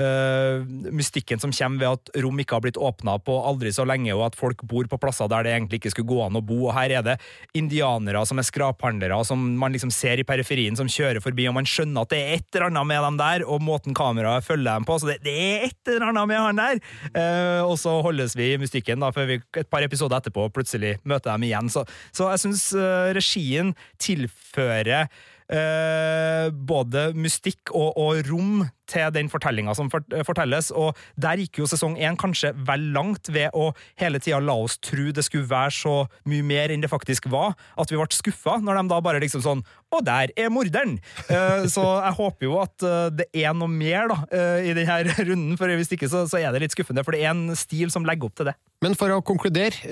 uh, 0.00 0.64
mystikken 0.90 1.40
som 1.42 1.52
kommer 1.54 1.80
ved 1.80 1.98
at 1.98 2.12
rom 2.24 2.40
ikke 2.42 2.56
har 2.56 2.64
blitt 2.64 2.80
åpna 2.80 3.16
på 3.22 3.36
aldri 3.46 3.72
så 3.74 3.86
lenge, 3.88 4.12
og 4.16 4.26
at 4.30 4.38
folk 4.38 4.64
bor 4.68 4.88
på 4.90 4.98
plasser 5.00 5.30
der 5.30 5.46
det 5.46 5.54
egentlig 5.54 5.80
ikke 5.80 5.94
skulle 5.94 6.10
gå 6.10 6.20
an 6.24 6.38
å 6.40 6.44
bo. 6.44 6.58
Og 6.66 6.74
her 6.76 6.96
er 6.98 7.06
det 7.06 7.16
indianere 7.56 8.24
som 8.28 8.40
er 8.40 8.48
skraphandlere, 8.48 9.20
som 9.28 9.42
man 9.60 9.74
liksom 9.76 9.92
ser 9.94 10.22
i 10.22 10.26
periferien, 10.26 10.78
som 10.78 10.90
kjører 10.90 11.22
forbi, 11.24 11.48
og 11.50 11.56
man 11.58 11.68
skjønner 11.68 12.06
at 12.06 12.14
det 12.14 12.20
er 12.20 12.36
et 12.38 12.58
eller 12.58 12.70
annet 12.70 12.90
med 12.90 13.04
dem 13.06 13.20
der, 13.20 13.46
og 13.46 13.64
måten 13.64 13.96
kameraet 13.96 14.46
følger 14.46 14.72
dem 14.72 14.88
på. 14.88 14.98
Så 15.00 15.10
det, 15.10 15.20
det 15.26 15.36
er 15.36 15.66
et 15.70 15.92
eller 15.94 16.10
annet 16.10 16.30
med 16.30 16.44
han 16.44 16.62
der! 16.64 16.84
Uh, 17.14 17.62
og 17.70 17.76
så 17.80 17.96
holdes 18.04 18.36
vi 18.38 18.52
i 18.54 18.60
mystikken, 18.60 19.02
da, 19.02 19.12
før 19.14 19.28
vi 19.30 19.40
et 19.40 19.70
par 19.70 19.84
episoder 19.86 20.20
etterpå 20.20 20.48
plutselig 20.54 20.96
møter 21.08 21.34
dem 21.34 21.48
igjen. 21.48 21.70
Så, 21.72 21.84
så 22.16 22.30
jeg 22.32 22.44
syns 22.44 22.70
uh, 22.76 23.10
regien 23.16 23.74
tilfører 24.00 25.10
eh, 25.50 26.50
både 26.50 27.10
mystikk 27.18 27.72
og, 27.74 27.96
og, 27.98 28.22
rom 28.30 28.62
til 28.90 29.12
den 29.14 29.30
fortellinga 29.30 29.74
som 29.78 29.90
fortelles. 29.90 30.70
Og 30.74 30.98
der 31.20 31.40
gikk 31.40 31.60
jo 31.60 31.68
sesong 31.70 31.96
én 32.00 32.18
kanskje 32.18 32.52
vel 32.66 32.88
langt 32.94 33.30
ved 33.32 33.54
å 33.54 33.70
hele 34.00 34.18
tida 34.22 34.40
la 34.42 34.56
oss 34.64 34.80
tro 34.82 35.10
det 35.14 35.24
skulle 35.26 35.48
være 35.50 35.74
så 35.74 35.94
mye 36.30 36.46
mer 36.46 36.74
enn 36.74 36.82
det 36.82 36.90
faktisk 36.90 37.28
var, 37.30 37.54
at 37.78 37.90
vi 37.90 37.98
ble 37.98 38.08
skuffa 38.14 38.58
når 38.62 38.80
de 38.80 38.90
da 38.90 38.98
bare 39.04 39.22
liksom 39.22 39.44
sånn 39.44 39.62
Og 39.94 40.04
der 40.06 40.30
er 40.38 40.50
morderen! 40.54 40.98
Eh, 41.26 41.64
så 41.70 41.82
jeg 41.82 42.16
håper 42.18 42.46
jo 42.46 42.58
at 42.62 42.86
eh, 42.86 43.08
det 43.20 43.26
er 43.42 43.54
noe 43.58 43.70
mer 43.70 44.10
da, 44.10 44.18
eh, 44.34 44.70
i 44.70 44.74
denne 44.76 45.14
runden, 45.18 45.56
for 45.58 45.70
hvis 45.70 45.90
ikke 45.96 46.10
så, 46.10 46.26
er 46.38 46.50
det 46.54 46.64
litt 46.64 46.74
skuffende, 46.76 47.02
for 47.06 47.14
det 47.14 47.24
er 47.24 47.32
en 47.32 47.56
stil 47.58 47.90
som 47.90 48.06
legger 48.06 48.30
opp 48.30 48.38
til 48.38 48.50
det. 48.50 48.56
Men 48.84 48.94
for 48.98 49.12
å 49.12 49.22
konkludere, 49.26 49.82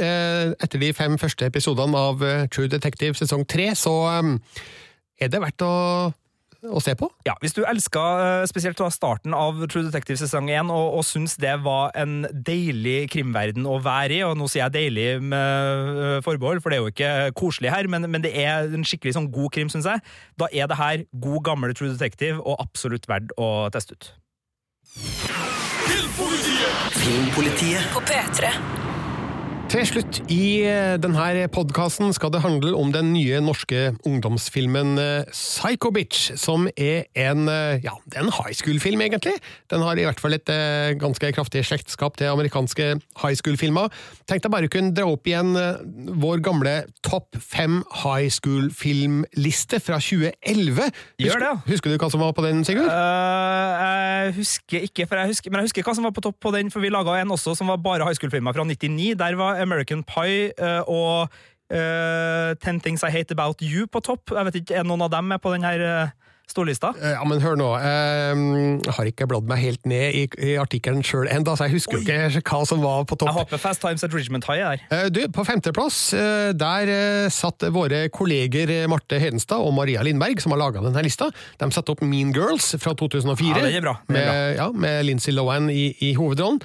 etter 0.55 0.81
de 0.81 0.93
fem 0.97 1.19
første 1.21 1.49
episodene 1.51 1.99
av 1.99 2.23
True 2.55 2.71
Detective 2.71 3.19
sesong 3.19 3.43
tre, 3.51 3.73
så 3.77 3.95
er 5.19 5.33
det 5.33 5.43
verdt 5.43 5.67
å 5.67 5.75
å 6.67 6.81
se 6.83 6.95
på? 6.99 7.07
Ja, 7.27 7.37
Hvis 7.43 7.55
du 7.55 7.63
elska 7.63 8.03
spesielt 8.51 8.79
da 8.81 8.89
starten 8.91 9.35
av 9.37 9.61
True 9.71 9.87
Detective 9.87 10.19
sesong 10.19 10.49
1 10.51 10.73
og, 10.75 10.99
og 10.99 11.05
syns 11.07 11.37
det 11.39 11.55
var 11.63 11.93
en 11.99 12.25
deilig 12.33 13.11
krimverden 13.13 13.67
å 13.69 13.79
være 13.85 14.17
i, 14.17 14.23
og 14.27 14.35
nå 14.41 14.49
sier 14.51 14.65
jeg 14.65 14.75
deilig 14.75 15.23
med 15.23 16.03
eh, 16.03 16.17
forbehold, 16.27 16.63
for 16.65 16.75
det 16.75 16.79
er 16.79 16.83
jo 16.83 16.95
ikke 16.95 17.13
koselig 17.39 17.73
her, 17.75 17.91
men, 17.91 18.09
men 18.11 18.25
det 18.25 18.35
er 18.35 18.67
en 18.75 18.87
skikkelig 18.87 19.15
sånn 19.19 19.31
god 19.35 19.55
krim, 19.55 19.71
syns 19.73 19.87
jeg, 19.87 20.03
da 20.41 20.51
er 20.51 20.71
det 20.71 20.81
her 20.81 21.07
god, 21.15 21.41
gammel 21.47 21.77
True 21.79 21.95
Detective 21.95 22.43
og 22.43 22.59
absolutt 22.59 23.07
verdt 23.11 23.35
å 23.39 23.69
teste 23.75 23.95
ut. 23.95 24.11
Filmpolitiet. 24.99 26.95
Filmpolitiet 26.99 27.91
på 27.95 28.03
P3. 28.09 28.88
Til 29.69 29.85
slutt 29.85 30.19
i 30.33 30.63
eh, 30.65 30.95
denne 30.97 31.45
podkasten 31.53 32.09
skal 32.17 32.31
det 32.33 32.41
handle 32.41 32.71
om 32.73 32.89
den 32.89 33.11
nye 33.13 33.37
norske 33.45 33.91
ungdomsfilmen 34.09 34.95
eh, 34.97 35.29
Psycho 35.29 35.91
Bitch, 35.93 36.31
som 36.41 36.65
er 36.73 37.05
en, 37.13 37.43
eh, 37.53 37.85
ja, 37.85 37.93
det 38.09 38.17
er 38.17 38.25
en 38.25 38.33
high 38.33 38.57
school-film, 38.57 39.03
egentlig. 39.05 39.35
Den 39.69 39.85
har 39.85 40.01
i 40.01 40.07
hvert 40.09 40.23
fall 40.25 40.39
et 40.39 40.49
ganske 40.97 41.33
kraftig 41.37 41.67
slektskap 41.69 42.17
til 42.17 42.31
amerikanske 42.31 42.87
high 43.21 43.37
school-filmer. 43.37 43.93
Tenkte 44.25 44.49
jeg 44.49 44.55
bare 44.55 44.71
kunne 44.73 44.95
dra 44.97 45.05
opp 45.13 45.29
igjen 45.29 45.53
vår 46.17 46.41
gamle 46.49 46.75
topp 47.05 47.37
fem 47.37 47.83
high 48.07 48.33
school-filmliste 48.33 49.83
fra 49.85 50.01
2011. 50.01 50.89
Gjør 51.21 51.45
det, 51.45 51.51
ja. 51.51 51.53
Husker, 51.59 51.75
husker 51.75 51.93
du 51.93 52.01
hva 52.01 52.11
som 52.17 52.25
var 52.25 52.33
på 52.33 52.47
den, 52.47 52.65
Sigurd? 52.65 52.89
Uh, 52.89 53.85
jeg 53.85 54.35
husker 54.41 54.89
ikke, 54.89 55.05
for 55.05 55.21
jeg 55.21 55.35
husker, 55.35 55.53
men 55.53 55.61
jeg 55.61 55.69
husker 55.69 55.85
hva 55.85 55.97
som 56.01 56.09
var 56.09 56.17
på 56.17 56.25
topp 56.25 56.41
på 56.49 56.57
den, 56.57 56.73
for 56.73 56.81
vi 56.81 56.95
laga 56.95 57.21
en 57.21 57.37
også 57.37 57.53
som 57.61 57.69
var 57.69 57.85
bare 57.85 58.09
high 58.09 58.17
school-filmer 58.17 58.57
fra 58.57 58.65
99. 58.65 59.13
Der 59.21 59.37
var 59.37 59.58
American 59.63 60.05
Pie 60.07 60.53
eh, 60.55 60.81
og 60.89 61.29
eh, 61.73 62.55
Ten 62.63 62.81
Things 62.81 63.05
I 63.05 63.13
Hate 63.13 63.37
About 63.37 63.63
You 63.65 63.89
på 63.91 64.03
topp. 64.05 64.33
Jeg 64.37 64.49
vet 64.49 64.63
ikke, 64.63 64.81
Er 64.81 64.89
noen 64.89 65.05
av 65.07 65.13
dem 65.13 65.29
med 65.31 65.43
på 65.45 65.53
den 65.55 65.67
her 65.67 65.85
eh, 65.85 66.15
storlista? 66.49 66.95
Ja, 66.97 67.21
men 67.29 67.43
hør 67.45 67.59
nå. 67.61 67.67
Jeg 67.77 68.95
har 68.97 69.09
ikke 69.11 69.27
bladd 69.29 69.51
meg 69.51 69.61
helt 69.61 69.85
ned 69.91 70.17
i, 70.17 70.23
i 70.49 70.55
artikkelen 70.57 71.03
sjøl 71.05 71.29
ennå, 71.29 71.53
så 71.59 71.67
jeg 71.67 71.75
husker 71.77 71.99
jo 71.99 72.07
ikke 72.41 72.41
hva 72.55 72.61
som 72.71 72.81
var 72.81 73.05
på 73.05 73.19
topp. 73.21 73.29
Jeg 73.29 73.37
håper 73.37 73.61
Fast 73.61 73.83
Times 73.85 74.07
at 74.07 74.17
Regiment 74.17 74.49
High 74.49 74.65
er 74.89 75.11
Du, 75.13 75.21
På 75.35 75.45
femteplass 75.45 75.99
der 76.57 76.93
satt 77.35 77.69
våre 77.75 78.07
kolleger 78.09 78.73
Marte 78.89 79.21
Hedenstad 79.21 79.61
og 79.61 79.77
Maria 79.77 80.01
Lindberg, 80.07 80.41
som 80.41 80.57
har 80.57 80.63
laga 80.63 80.81
denne 80.87 81.05
lista. 81.05 81.29
De 81.61 81.69
satte 81.75 81.93
opp 81.93 82.01
Mean 82.01 82.33
Girls 82.33 82.71
fra 82.81 82.97
2004, 82.97 83.53
Ja, 83.53 83.67
det 83.69 83.77
er 83.83 83.85
bra. 83.85 83.99
Det 84.09 84.17
er 84.17 84.33
med, 84.33 84.57
ja, 84.63 84.71
med 84.87 85.05
Lindsay 85.11 85.37
Lohan 85.37 85.69
i, 85.69 85.91
i 86.01 86.15
hovedrollen. 86.17 86.65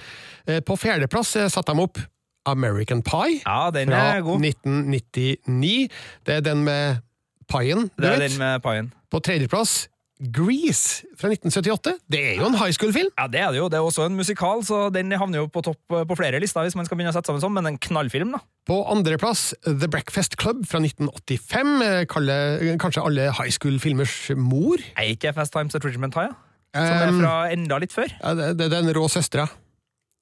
På 0.64 0.80
fjerdeplass 0.80 1.36
satte 1.52 1.76
de 1.76 1.84
opp 1.84 2.00
American 2.46 3.02
Pie 3.06 3.40
Ja, 3.46 3.70
den 3.72 3.90
fra 3.94 4.04
er 4.18 4.22
god. 4.26 4.42
1999. 4.44 5.90
Det 6.26 6.36
er 6.36 6.44
den 6.46 6.64
med 6.68 7.02
paien, 7.50 7.90
du 7.96 8.02
Det 8.04 8.10
er 8.12 8.20
vet. 8.20 8.30
den 8.32 8.40
med 8.40 8.62
paien. 8.64 8.94
På 9.12 9.20
tredjeplass 9.24 9.88
Grease 10.32 11.04
fra 11.20 11.28
1978. 11.28 11.98
Det 12.08 12.20
er 12.20 12.36
jo 12.40 12.46
en 12.48 12.56
high 12.56 12.72
school-film. 12.72 13.10
Ja, 13.20 13.26
det 13.28 13.42
er 13.42 13.50
det 13.52 13.58
jo. 13.60 13.66
Det 13.68 13.76
er 13.80 13.84
også 13.84 14.06
en 14.06 14.16
musikal, 14.16 14.62
så 14.64 14.86
den 14.94 15.12
havner 15.12 15.42
jo 15.42 15.48
på 15.52 15.64
topp 15.66 15.80
eh, 15.92 16.06
på 16.08 16.16
flere 16.16 16.40
lister 16.40 16.64
hvis 16.64 16.78
man 16.80 16.86
skal 16.88 16.96
begynne 17.00 17.12
å 17.12 17.16
sette 17.18 17.28
sammen 17.28 17.42
sånn, 17.44 17.52
men 17.58 17.68
en 17.74 17.78
knallfilm, 17.82 18.32
da. 18.32 18.40
På 18.70 18.78
andreplass 18.94 19.50
The 19.66 19.90
Breakfast 19.92 20.38
Club 20.40 20.62
fra 20.70 20.80
1985. 20.80 22.08
Kalle, 22.14 22.38
kanskje 22.80 23.04
alle 23.04 23.26
high 23.36 23.52
school-filmers 23.52 24.16
mor. 24.40 24.80
Er 24.96 25.12
ikke 25.18 25.34
Fast 25.36 25.52
Times 25.58 25.76
at 25.76 25.84
Richmond 25.84 26.16
High, 26.16 26.32
ja? 26.32 26.40
Som 26.74 27.04
er 27.04 27.20
fra 27.20 27.34
enda 27.54 27.78
litt 27.84 27.92
før? 27.94 28.08
Ja, 28.24 28.32
det, 28.34 28.54
det 28.62 28.70
er 28.70 28.78
den 28.80 28.94
rå 28.96 29.04
søstera. 29.12 29.50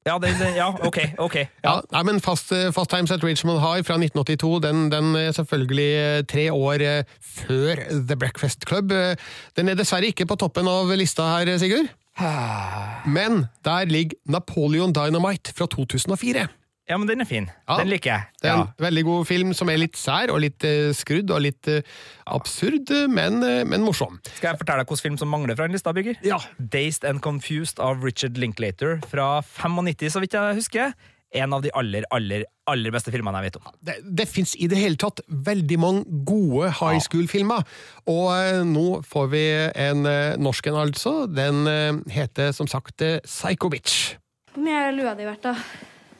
Ja, 0.05 0.15
det, 0.17 0.31
det, 0.39 0.55
ja 0.57 0.67
ok. 0.73 0.97
ok. 1.21 1.35
Ja. 1.35 1.45
Ja. 1.67 1.73
nei, 1.93 2.03
men 2.09 2.21
Fast, 2.23 2.51
eh, 2.55 2.71
Fast 2.73 2.89
Times 2.89 3.11
at 3.13 3.23
Richmond 3.23 3.59
High 3.61 3.83
fra 3.85 3.99
1982, 4.01 4.59
den, 4.65 4.87
den 4.93 5.11
er 5.19 5.31
selvfølgelig 5.37 5.89
eh, 5.99 6.23
tre 6.25 6.47
år 6.53 6.81
eh, 6.87 7.03
før 7.21 7.83
The 8.09 8.17
Breakfast 8.17 8.65
Club. 8.67 8.91
Eh, 8.91 9.13
Den 9.57 9.69
er 9.69 9.77
dessverre 9.77 10.09
ikke 10.09 10.25
på 10.25 10.39
toppen 10.41 10.67
av 10.67 10.89
lista 10.97 11.27
her, 11.35 11.53
Sigurd. 11.61 11.91
Men 13.17 13.45
der 13.65 13.85
ligger 13.85 14.17
Napoleon 14.25 14.93
Dynamite 14.93 15.53
fra 15.57 15.69
2004. 15.69 16.47
ja, 16.91 16.97
men 16.99 17.07
den 17.09 17.23
er 17.23 17.27
fin. 17.29 17.47
Ja. 17.69 17.77
Den 17.79 17.89
liker 17.91 18.11
jeg. 18.11 18.27
Det 18.41 18.49
er 18.51 18.57
Ja. 18.57 18.65
en 18.67 18.83
veldig 18.85 19.03
god 19.07 19.27
film 19.29 19.53
som 19.57 19.69
er 19.71 19.79
litt 19.79 19.95
sær 19.99 20.33
og 20.35 20.41
litt 20.43 20.65
uh, 20.67 20.91
skrudd 20.97 21.31
og 21.31 21.39
litt 21.45 21.69
uh, 21.71 21.79
absurd, 22.35 22.91
men, 23.09 23.39
uh, 23.43 23.61
men 23.67 23.85
morsom. 23.85 24.19
Skal 24.35 24.51
jeg 24.51 24.61
fortelle 24.61 24.83
deg 24.83 24.91
hvilken 24.91 25.07
film 25.07 25.17
som 25.21 25.31
mangler 25.31 25.55
fra 25.57 25.69
den 25.69 25.77
lista, 25.77 25.93
Bygger? 25.95 26.19
Ja. 26.27 26.37
Dazed 26.59 27.07
and 27.07 27.23
Confused 27.23 27.79
av 27.79 28.03
Richard 28.05 28.37
Linklater 28.41 28.99
fra 29.09 29.39
95, 29.41 30.11
så 30.13 30.21
vidt 30.23 30.35
jeg 30.37 30.59
husker. 30.61 30.93
En 31.31 31.53
av 31.55 31.61
de 31.63 31.69
aller, 31.79 32.03
aller, 32.11 32.41
aller 32.67 32.91
beste 32.91 33.07
filmene 33.13 33.39
jeg 33.39 33.53
vet 33.53 33.59
om. 33.61 33.69
Det, 33.87 33.93
det 34.19 34.25
fins 34.27 34.51
i 34.59 34.67
det 34.67 34.75
hele 34.81 34.99
tatt 34.99 35.21
veldig 35.31 35.77
mange 35.79 36.01
gode 36.27 36.73
high 36.81 36.99
school-filmer, 36.99 37.63
og 38.11 38.25
eh, 38.35 38.57
nå 38.67 38.83
får 39.07 39.29
vi 39.31 39.43
en 39.79 40.03
eh, 40.11 40.33
norsk 40.43 40.67
en, 40.67 40.81
altså. 40.83 41.13
Den 41.31 41.61
eh, 41.71 42.01
heter 42.11 42.51
som 42.57 42.67
sagt 42.67 42.99
eh, 43.07 43.21
Psycho 43.23 43.71
Bitch. 43.71 44.17
Hvor 44.51 44.65
mye 44.67 44.81
er 44.89 44.91
lua 44.97 45.15
di 45.15 45.23
verdt, 45.29 45.47
da? 45.47 45.55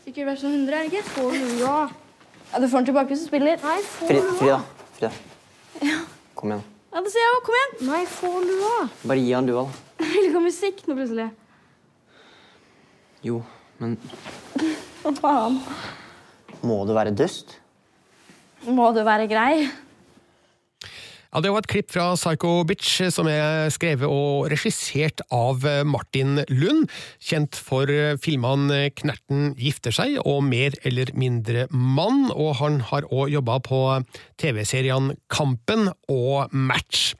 Sikkert 0.06 0.28
verdt 0.32 0.41
sånn 0.41 0.56
100, 0.58 0.74
er 0.74 0.88
det 0.88 0.91
ikke? 0.91 1.04
Få 1.14 1.28
lua. 1.34 1.76
Ja, 2.52 2.60
du 2.60 2.68
får 2.68 2.82
den 2.82 2.88
tilbake 2.89 3.14
hvis 3.14 3.22
du 3.24 3.30
spiller. 3.30 3.62
Nei, 3.64 3.78
få 3.86 4.08
Fri, 4.10 4.18
lua. 4.20 4.34
Frida. 4.97 5.12
Frida. 5.78 5.99
Kom 6.36 6.52
igjen. 6.56 6.64
Ja, 6.91 7.04
det 7.06 7.12
sier 7.14 7.24
jeg 7.24 7.36
òg. 7.38 7.43
Kom 7.47 7.58
igjen. 7.60 7.76
Nei, 7.91 8.02
få 8.10 8.32
lua. 8.47 8.74
Bare 9.08 9.22
gi 9.24 9.32
han 9.38 9.47
lua, 9.47 9.64
da. 9.70 9.88
Jeg 10.02 10.10
vil 10.16 10.28
ikke 10.32 10.39
ha 10.39 10.43
musikk 10.47 10.82
nå 10.89 10.97
plutselig. 10.97 11.28
Jo, 13.22 13.38
men 13.78 13.95
Hva 15.04 15.12
faen? 15.20 15.60
må 16.66 16.80
du 16.89 16.93
være 16.97 17.14
dust? 17.18 17.56
Må 18.66 18.89
du 18.93 18.99
være 19.06 19.28
grei? 19.30 19.68
Ja, 21.32 21.39
Det 21.39 21.51
var 21.53 21.63
et 21.63 21.71
klipp 21.71 21.93
fra 21.93 22.09
Psycho 22.19 22.49
Bitch 22.67 22.97
eh, 22.99 23.11
som 23.13 23.27
er 23.32 23.69
skrevet 23.71 24.03
og 24.03 24.49
regissert 24.51 25.21
av 25.32 25.63
eh, 25.63 25.79
Martin 25.88 26.41
Lund, 26.51 26.89
kjent 27.23 27.55
for 27.55 27.88
eh, 27.88 28.17
filmene 28.19 28.89
Knerten 28.99 29.53
gifter 29.55 29.95
seg 29.95 30.17
og 30.25 30.41
Mer 30.43 30.75
eller 30.84 31.13
mindre 31.15 31.69
mann, 31.71 32.25
og 32.36 32.57
han 32.59 32.82
har 32.89 33.07
òg 33.07 33.32
jobba 33.32 33.61
på 33.63 33.79
TV-seriene 34.43 35.15
Kampen 35.32 35.88
og 36.11 36.51
Match. 36.51 37.13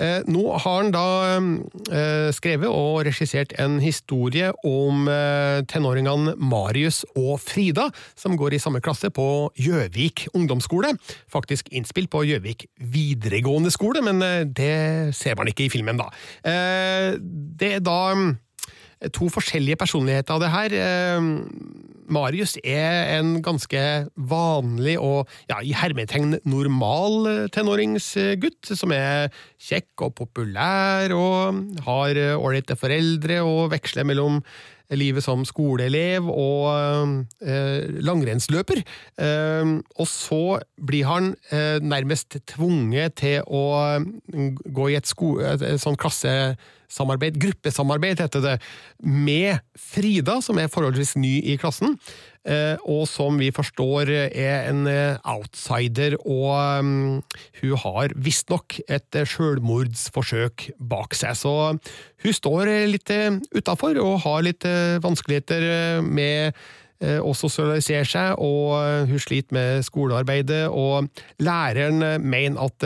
Eh, 0.00 0.20
Nå 0.30 0.44
har 0.56 0.78
han 0.80 0.92
da 0.94 1.06
eh, 1.36 2.30
skrevet 2.34 2.70
og 2.70 3.04
regissert 3.08 3.52
en 3.60 3.78
historie 3.82 4.50
om 4.66 5.08
eh, 5.12 5.60
tenåringene 5.68 6.36
Marius 6.40 7.02
og 7.12 7.36
Frida, 7.42 7.88
som 8.18 8.38
går 8.40 8.56
i 8.56 8.62
samme 8.62 8.80
klasse 8.84 9.12
på 9.14 9.50
Gjøvik 9.60 10.26
ungdomsskole. 10.34 10.94
Faktisk 11.30 11.68
innspilt 11.74 12.10
på 12.12 12.24
Gjøvik 12.28 12.66
videregående 12.80 13.72
skole, 13.74 14.02
men 14.04 14.22
det 14.56 15.14
ser 15.16 15.36
man 15.38 15.50
ikke 15.50 15.66
i 15.66 15.72
filmen, 15.72 16.00
da. 16.00 16.08
Det 16.44 17.74
er 17.76 17.82
da 17.84 18.00
to 19.08 19.30
forskjellige 19.32 19.78
personligheter 19.80 20.36
av 20.36 20.42
det 20.42 20.50
her. 20.52 20.74
Eh, 20.76 21.28
Marius 22.10 22.56
er 22.60 23.14
en 23.16 23.36
ganske 23.44 23.82
vanlig 24.30 24.96
og 25.00 25.30
ja, 25.48 25.60
i 25.62 25.72
hermetegn 25.76 26.36
normal 26.44 27.30
eh, 27.30 27.46
tenåringsgutt, 27.54 28.74
som 28.76 28.92
er 28.92 29.30
kjekk 29.62 30.06
og 30.08 30.16
populær 30.20 31.14
og 31.16 31.80
har 31.86 32.20
eh, 32.20 32.36
ålreite 32.36 32.76
foreldre 32.80 33.40
og 33.46 33.70
veksler 33.72 34.08
mellom 34.08 34.42
livet 34.98 35.24
som 35.24 35.44
skoleelev 35.46 36.28
og 36.30 36.66
eh, 37.42 38.00
langrennsløper. 38.02 38.82
Eh, 39.20 39.76
og 39.96 40.08
så 40.10 40.58
blir 40.80 41.08
han 41.08 41.32
eh, 41.52 41.78
nærmest 41.82 42.40
tvunget 42.50 43.18
til 43.22 43.46
å 43.46 43.64
mm, 44.00 44.56
gå 44.66 44.90
i 44.90 44.98
et, 44.98 45.10
sko 45.10 45.36
et, 45.44 45.64
sånn 45.82 45.98
klassesamarbeid, 46.00 47.38
gruppesamarbeid 47.42 48.24
heter 48.24 48.44
det, 48.44 48.56
med 49.04 49.60
Frida, 49.78 50.40
som 50.44 50.58
er 50.60 50.72
forholdsvis 50.72 51.16
ny 51.20 51.38
i 51.52 51.58
klassen. 51.60 51.98
Eh, 52.48 52.78
og 52.88 53.04
som 53.04 53.36
vi 53.36 53.50
forstår 53.52 54.08
er 54.08 54.70
en 54.70 54.86
eh, 54.88 55.18
outsider, 55.28 56.16
og 56.24 56.84
mm, 56.84 57.18
hun 57.60 57.74
har 57.82 58.14
visstnok 58.16 58.78
et 58.88 59.18
eh, 59.18 59.28
selvmordsforsøk 59.28 60.70
bak 60.80 61.16
seg. 61.18 61.36
Så 61.36 61.52
hun 62.24 62.36
står 62.36 62.72
litt 62.88 63.12
utafor 63.52 64.00
og 64.00 64.22
har 64.24 64.44
litt 64.46 64.64
vanskeligheter 65.04 66.00
med 66.04 66.56
og 67.00 67.32
sosialisere 67.32 68.04
seg, 68.04 68.34
og 68.44 69.08
hun 69.08 69.20
sliter 69.24 69.56
med 69.56 69.86
skolearbeidet, 69.86 70.66
og 70.68 71.08
læreren 71.40 72.04
mener 72.20 72.60
at 72.66 72.84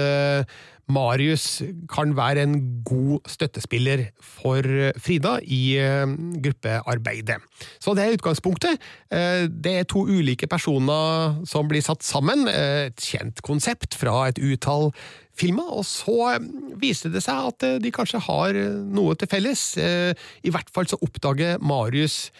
Marius 0.93 1.63
kan 1.89 2.13
være 2.17 2.43
en 2.45 2.57
god 2.85 3.25
støttespiller 3.31 4.05
for 4.21 4.61
eh, 4.61 4.93
Frida 5.01 5.39
i 5.43 5.77
eh, 5.81 6.05
gruppearbeidet. 6.45 7.39
Så 7.81 7.95
det 7.97 8.05
er 8.05 8.17
utgangspunktet. 8.19 8.81
Eh, 9.09 9.47
Det 9.49 9.75
er 9.81 9.89
to 9.89 10.05
ulike 10.05 10.47
personer 10.51 11.41
som 11.49 11.69
blir 11.69 11.85
satt 11.85 12.05
sammen, 12.05 12.49
et 12.49 13.01
kjent 13.01 13.41
konsept 13.43 13.97
fra 13.97 14.29
et 14.29 14.39
utall 14.39 14.91
filmer, 15.35 15.67
og 15.73 15.85
så 15.89 16.37
viste 16.79 17.11
det 17.11 17.25
seg 17.25 17.49
at 17.49 17.65
de 17.83 17.91
kanskje 17.95 18.21
har 18.27 18.55
noe 18.95 19.17
til 19.19 19.31
felles. 19.31 19.63
I 19.79 20.53
hvert 20.53 20.71
fall 20.71 20.87
så 20.87 21.01
oppdager 21.03 21.59
Marius 21.59 22.31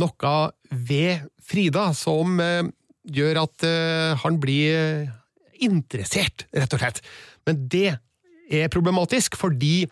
noe 0.00 0.34
ved 0.70 1.26
Frida 1.44 1.90
som 1.96 2.38
gjør 3.08 3.42
at 3.42 3.66
han 4.22 4.40
blir 4.40 5.10
interessert, 5.60 6.46
rett 6.54 6.72
og 6.72 6.80
slett. 6.80 7.02
Men 7.48 7.64
det 7.72 7.96
er 8.52 8.70
problematisk, 8.72 9.36
fordi 9.40 9.86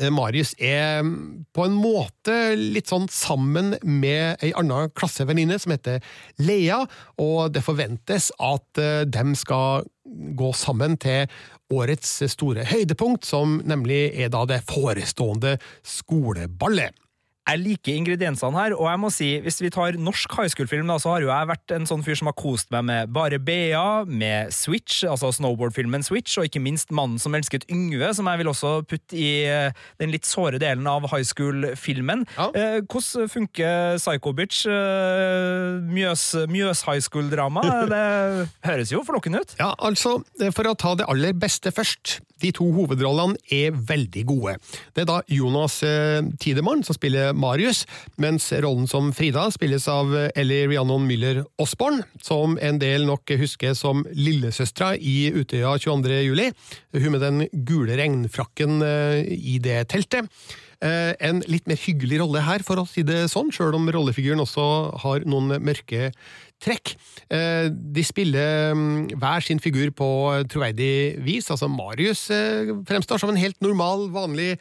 eh, 0.00 0.10
Marius 0.14 0.54
er 0.58 1.02
mm, 1.06 1.46
på 1.54 1.66
en 1.68 1.76
måte 1.78 2.36
litt 2.58 2.90
sånn 2.90 3.06
sammen 3.12 3.76
med 3.82 4.42
ei 4.44 4.52
anna 4.58 4.88
klassevenninne 4.94 5.58
som 5.62 5.74
heter 5.74 6.02
Lea, 6.42 6.82
og 7.22 7.54
det 7.54 7.64
forventes 7.66 8.30
at 8.42 8.82
eh, 8.82 9.02
dem 9.06 9.34
skal 9.38 9.86
gå 10.04 10.50
sammen 10.56 10.98
til 11.00 11.30
årets 11.72 12.18
store 12.34 12.66
høydepunkt, 12.68 13.24
som 13.24 13.60
nemlig 13.64 14.10
er 14.20 14.30
da 14.34 14.44
det 14.48 14.60
forestående 14.68 15.56
skoleballet. 15.86 16.92
Jeg 17.44 17.60
liker 17.60 17.92
ingrediensene 17.92 18.56
her, 18.56 18.72
og 18.72 18.86
jeg 18.88 19.00
må 19.02 19.10
si, 19.12 19.26
hvis 19.44 19.58
vi 19.60 19.68
tar 19.72 19.98
norsk 20.00 20.32
high 20.32 20.48
school-film, 20.48 20.88
da, 20.88 20.94
så 21.00 21.10
har 21.12 21.24
jo 21.24 21.28
jeg 21.28 21.48
vært 21.50 21.74
en 21.76 21.84
sånn 21.88 22.04
fyr 22.06 22.16
som 22.16 22.30
har 22.30 22.36
kost 22.40 22.70
meg 22.72 22.86
med 22.88 23.10
Bare 23.12 23.36
Bea, 23.36 23.82
med 24.08 24.48
Switch, 24.56 25.02
altså 25.04 25.28
snowboard-filmen 25.36 26.06
Switch, 26.06 26.38
og 26.40 26.48
ikke 26.48 26.62
minst 26.64 26.94
Mannen 26.94 27.20
som 27.20 27.36
elsket 27.36 27.66
Yngve, 27.68 28.14
som 28.16 28.30
jeg 28.32 28.40
vil 28.40 28.48
også 28.48 28.72
putte 28.88 29.18
i 29.20 29.28
eh, 29.44 29.76
den 30.00 30.14
litt 30.14 30.24
såre 30.24 30.56
delen 30.62 30.88
av 30.88 31.04
high 31.12 31.26
school-filmen. 31.28 32.24
Ja. 32.38 32.48
Eh, 32.56 32.78
hvordan 32.88 33.28
funker 33.28 34.00
Psycho 34.00 34.32
Bitch? 34.40 34.64
Eh, 34.64 35.84
Mjøs, 35.84 36.24
Mjøs 36.48 36.84
high 36.88 37.04
school-drama? 37.04 37.66
Det 37.94 38.48
høres 38.64 38.94
jo 38.94 39.04
forlokkende 39.04 39.44
ut. 39.44 39.52
Ja, 39.60 39.74
altså, 39.84 40.16
for 40.56 40.72
å 40.72 40.78
ta 40.80 40.96
det 40.96 41.10
aller 41.12 41.36
beste 41.36 41.74
først. 41.76 42.22
De 42.40 42.50
to 42.56 42.66
hovedrollene 42.74 43.36
er 43.52 43.76
veldig 43.76 44.24
gode. 44.28 44.56
Det 44.96 45.04
er 45.04 45.08
da 45.12 45.20
Jonas 45.30 45.78
eh, 45.86 46.24
Tidemann 46.40 46.82
som 46.86 46.96
spiller 46.96 47.33
Marius, 47.34 47.84
mens 48.20 48.46
rollen 48.64 48.86
som 48.90 49.10
Frida 49.16 49.48
spilles 49.54 49.86
av 49.90 50.12
Ellie 50.34 50.68
Rhiannon 50.70 51.06
Müller 51.08 51.42
Osborn, 51.60 52.02
som 52.22 52.58
en 52.62 52.78
del 52.82 53.06
nok 53.08 53.34
husker 53.40 53.74
som 53.78 54.04
lillesøstera 54.14 54.94
i 54.98 55.30
Utøya 55.34 55.74
22. 55.82 56.20
juli. 56.24 56.50
Hun 56.94 57.10
med 57.16 57.24
den 57.24 57.46
gule 57.66 57.98
regnfrakken 57.98 58.78
eh, 58.84 59.24
i 59.34 59.58
det 59.62 59.82
teltet. 59.92 60.30
Eh, 60.84 61.12
En 61.24 61.42
litt 61.48 61.68
mer 61.70 61.78
hyggelig 61.80 62.20
rolle 62.20 62.42
her, 62.44 62.64
for 62.66 62.82
å 62.82 62.88
si 62.88 63.04
det 63.06 63.26
sånn, 63.32 63.52
sjøl 63.54 63.76
om 63.78 63.88
rollefiguren 63.88 64.42
også 64.42 64.64
har 65.04 65.24
noen 65.28 65.56
mørke 65.64 66.10
trekk. 66.64 66.94
Eh, 67.32 67.68
De 67.70 68.04
spiller 68.04 68.74
mm, 68.76 69.14
hver 69.20 69.44
sin 69.46 69.62
figur 69.62 69.90
på 69.96 70.08
troverdig 70.52 71.20
vis. 71.24 71.50
Altså 71.50 71.70
Marius 71.72 72.26
fremstår 72.88 73.22
som 73.22 73.32
en 73.32 73.40
helt 73.40 73.60
normal, 73.64 74.08
vanlig 74.14 74.54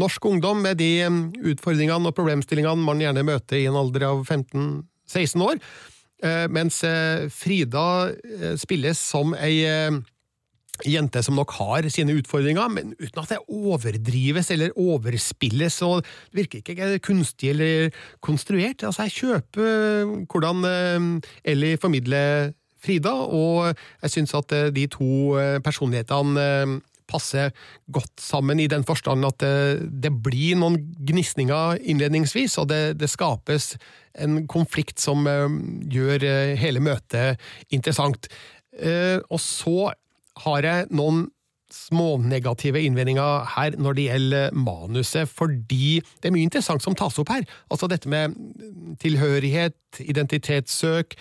norsk 0.00 0.24
ungdom 0.28 0.60
med 0.64 0.78
de 0.80 0.90
utfordringene 1.52 2.10
og 2.10 2.16
problemstillingene 2.16 2.84
man 2.84 3.00
gjerne 3.00 3.24
møter 3.26 3.62
i 3.62 3.68
en 3.70 3.78
alder 3.80 4.04
av 4.10 4.24
15-16 4.26 5.44
år. 5.44 5.62
Eh, 6.24 6.44
Mens 6.52 6.82
eh, 6.84 7.28
Frida 7.32 7.86
eh, 8.12 8.52
spilles 8.60 9.00
som 9.00 9.34
ei 9.36 9.64
jente 10.84 11.22
som 11.24 11.38
nok 11.38 11.54
har 11.56 11.86
sine 11.88 12.12
utfordringer, 12.18 12.68
men 12.68 12.90
uten 13.00 13.22
at 13.22 13.30
det 13.32 13.38
overdrives 13.48 14.50
eller 14.52 14.74
overspilles, 14.76 15.78
og 15.86 16.02
det 16.04 16.42
virker 16.42 16.60
ikke 16.60 16.98
kunstig 17.06 17.54
eller 17.54 17.88
konstruert. 18.20 18.84
Altså, 18.84 19.06
jeg 19.06 19.14
kjøper 19.16 20.26
hvordan 20.28 21.22
Ellie 21.48 21.80
formidler 21.80 22.52
Frida, 22.84 23.14
og 23.16 23.72
jeg 24.04 24.12
syns 24.12 24.36
at 24.36 24.52
de 24.76 24.84
to 24.92 25.08
personlighetene 25.64 26.44
passer 27.08 27.52
godt 27.92 28.20
sammen 28.22 28.60
i 28.60 28.68
den 28.70 28.84
forstand 28.86 29.26
at 29.28 29.38
det, 29.42 29.86
det 30.02 30.12
blir 30.24 30.58
noen 30.58 30.78
gnisninger 31.06 31.80
innledningsvis, 31.86 32.58
og 32.62 32.70
det, 32.72 32.98
det 33.00 33.10
skapes 33.12 33.74
en 34.22 34.42
konflikt 34.50 35.00
som 35.02 35.26
eh, 35.28 35.46
gjør 35.92 36.26
eh, 36.26 36.56
hele 36.60 36.82
møtet 36.84 37.42
interessant. 37.74 38.28
Eh, 38.76 39.18
og 39.30 39.40
så 39.42 39.92
har 40.44 40.66
jeg 40.68 40.90
noen 40.94 41.26
smånegative 41.72 42.78
innvendinger 42.86 43.48
her 43.56 43.74
når 43.82 43.96
det 43.96 44.04
gjelder 44.04 44.52
manuset, 44.54 45.26
fordi 45.28 45.98
det 46.22 46.28
er 46.28 46.34
mye 46.36 46.46
interessant 46.46 46.84
som 46.84 46.94
tas 46.96 47.18
opp 47.18 47.32
her. 47.34 47.42
Altså 47.74 47.88
dette 47.90 48.08
med 48.08 48.36
tilhørighet, 49.02 49.74
identitetssøk, 49.98 51.16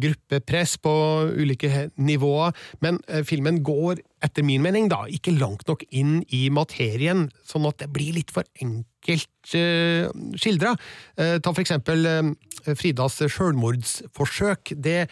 gruppepress 0.00 0.76
på 0.80 0.94
ulike 1.36 1.88
nivåer, 2.00 2.56
men 2.80 2.96
filmen 3.28 3.60
går, 3.66 4.00
etter 4.24 4.44
min 4.46 4.62
mening, 4.64 4.88
da, 4.90 5.04
ikke 5.06 5.36
langt 5.38 5.66
nok 5.68 5.84
inn 5.94 6.20
i 6.34 6.48
materien, 6.50 7.28
sånn 7.46 7.68
at 7.70 7.80
det 7.82 7.90
blir 7.94 8.16
litt 8.16 8.32
for 8.34 8.46
enkelt 8.62 9.54
uh, 9.54 10.08
skildra. 10.38 10.74
Uh, 11.18 11.36
ta 11.38 11.52
for 11.52 11.62
eksempel 11.62 12.08
uh, 12.08 12.32
Fridas 12.74 13.20
sjølmordsforsøk. 13.22 14.74
Det 14.76 15.04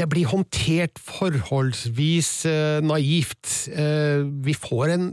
det 0.00 0.08
blir 0.08 0.30
håndtert 0.30 1.00
forholdsvis 1.04 2.30
uh, 2.48 2.80
naivt. 2.84 3.68
Eh, 3.68 4.24
vi 4.24 4.54
får 4.56 4.94
en 4.94 5.10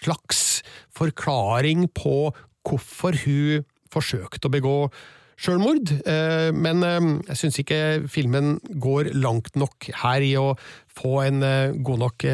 slags 0.00 0.62
forklaring 0.96 1.86
på 1.94 2.32
hvorfor 2.66 3.18
hun 3.26 3.66
forsøkte 3.92 4.48
å 4.48 4.54
begå 4.56 4.78
sjølmord, 5.36 5.92
eh, 6.08 6.50
men 6.56 6.82
eh, 6.84 7.08
jeg 7.30 7.40
syns 7.42 7.60
ikke 7.60 7.80
filmen 8.10 8.56
går 8.82 9.12
langt 9.16 9.56
nok 9.58 9.88
her 10.02 10.24
i 10.24 10.34
å 10.40 10.54
få 10.96 11.20
en 11.26 11.42
eh, 11.44 11.76
god 11.84 12.04
nok 12.06 12.26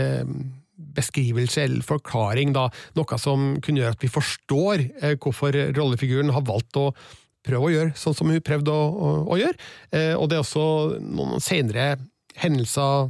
beskrivelse 0.93 1.65
eller 1.65 1.87
forklaring, 1.87 2.53
da, 2.55 2.67
noe 2.99 3.19
som 3.21 3.57
kunne 3.65 3.83
gjøre 3.83 3.97
at 3.97 4.03
vi 4.03 4.11
forstår 4.13 4.83
hvorfor 5.23 5.57
rollefiguren 5.77 6.33
har 6.35 6.45
valgt 6.45 6.77
å 6.77 6.91
prøve 7.47 7.69
å 7.69 7.73
gjøre 7.73 7.95
sånn 7.97 8.17
som 8.19 8.29
hun 8.29 8.43
prøvde 8.45 8.75
å, 8.75 8.83
å, 8.91 9.13
å 9.33 9.39
gjøre. 9.41 9.57
Og 10.19 10.27
det 10.29 10.37
er 10.37 10.43
også 10.43 10.65
noen 11.01 11.41
senere 11.41 11.95
hendelser 12.43 13.09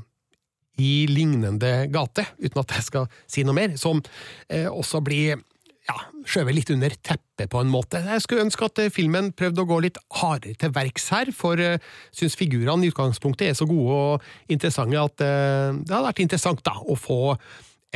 i 0.78 1.08
lignende 1.10 1.88
gate, 1.92 2.28
uten 2.38 2.62
at 2.62 2.76
jeg 2.76 2.86
skal 2.86 3.10
si 3.26 3.42
noe 3.48 3.56
mer, 3.56 3.74
som 3.80 4.04
også 4.52 5.02
blir 5.02 5.42
ja, 5.88 5.96
skjøvet 6.28 6.56
litt 6.56 6.70
under 6.74 6.94
teppet 7.02 7.50
på 7.50 7.62
en 7.62 7.70
måte. 7.72 8.02
Jeg 8.06 8.22
skulle 8.22 8.44
ønske 8.46 8.68
at 8.68 8.78
eh, 8.82 8.92
filmen 8.92 9.32
prøvde 9.36 9.64
å 9.64 9.68
gå 9.68 9.80
litt 9.82 9.98
hardere 10.20 10.54
til 10.60 10.72
verks 10.74 11.08
her, 11.14 11.32
for 11.34 11.58
jeg 11.60 11.80
uh, 11.80 11.90
syns 12.14 12.38
figurene 12.38 12.86
i 12.86 12.92
utgangspunktet 12.92 13.50
er 13.50 13.58
så 13.58 13.66
gode 13.68 13.98
og 13.98 14.52
interessante 14.52 15.00
at 15.00 15.24
uh, 15.24 15.74
det 15.74 15.90
hadde 15.90 16.06
vært 16.06 16.24
interessant 16.24 16.62
da, 16.66 16.76
å 16.78 16.98
få 16.98 17.34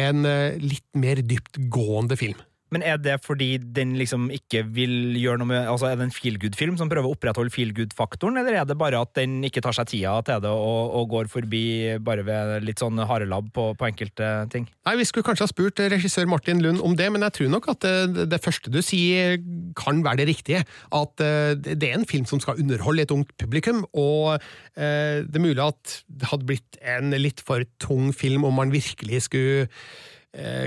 en 0.02 0.26
uh, 0.26 0.58
litt 0.60 0.86
mer 0.98 1.22
dyptgående 1.22 2.18
film. 2.18 2.42
Men 2.74 2.82
er 2.82 2.98
det 2.98 3.20
fordi 3.22 3.56
den 3.60 3.94
liksom 3.98 4.26
ikke 4.34 4.64
vil 4.74 5.14
gjøre 5.20 5.38
noe 5.42 5.50
med 5.52 5.68
Altså, 5.70 5.88
Er 5.90 5.98
det 5.98 6.08
en 6.08 6.14
feelgood-film 6.14 6.78
som 6.80 6.90
prøver 6.90 7.06
å 7.06 7.14
opprettholde 7.14 7.52
feelgood-faktoren, 7.54 8.38
eller 8.40 8.58
er 8.60 8.66
det 8.66 8.78
bare 8.78 9.00
at 9.02 9.12
den 9.18 9.38
ikke 9.46 9.62
tar 9.62 9.76
seg 9.76 9.90
tida 9.92 10.16
til 10.26 10.42
det 10.42 10.50
og, 10.50 10.96
og 10.98 11.08
går 11.12 11.30
forbi 11.30 11.62
bare 12.02 12.24
ved 12.26 12.66
litt 12.66 12.82
sånn 12.82 12.98
harelabb 12.98 13.52
på, 13.54 13.68
på 13.78 13.88
enkelte 13.88 14.30
ting? 14.52 14.66
Nei, 14.86 14.96
Vi 14.98 15.06
skulle 15.08 15.26
kanskje 15.26 15.46
ha 15.46 15.52
spurt 15.52 15.82
regissør 15.94 16.28
Martin 16.30 16.62
Lund 16.64 16.82
om 16.84 16.96
det, 16.98 17.08
men 17.12 17.24
jeg 17.26 17.36
tror 17.38 17.52
nok 17.54 17.70
at 17.76 17.86
det, 17.86 18.26
det 18.32 18.42
første 18.42 18.72
du 18.72 18.80
sier 18.84 19.38
kan 19.78 20.02
være 20.04 20.22
det 20.22 20.28
riktige. 20.32 20.64
At 20.94 21.22
eh, 21.22 21.54
det 21.54 21.90
er 21.90 22.00
en 22.00 22.08
film 22.08 22.26
som 22.28 22.42
skal 22.42 22.58
underholde 22.62 23.06
et 23.06 23.14
ungt 23.14 23.32
publikum, 23.38 23.84
og 23.94 24.36
eh, 24.74 25.22
det 25.22 25.38
er 25.38 25.46
mulig 25.46 25.62
at 25.62 26.00
det 26.06 26.30
hadde 26.32 26.50
blitt 26.50 26.82
en 26.82 27.14
litt 27.14 27.42
for 27.46 27.62
tung 27.82 28.10
film 28.16 28.46
om 28.48 28.58
man 28.58 28.74
virkelig 28.74 29.26
skulle 29.28 29.66
eh, 29.66 30.15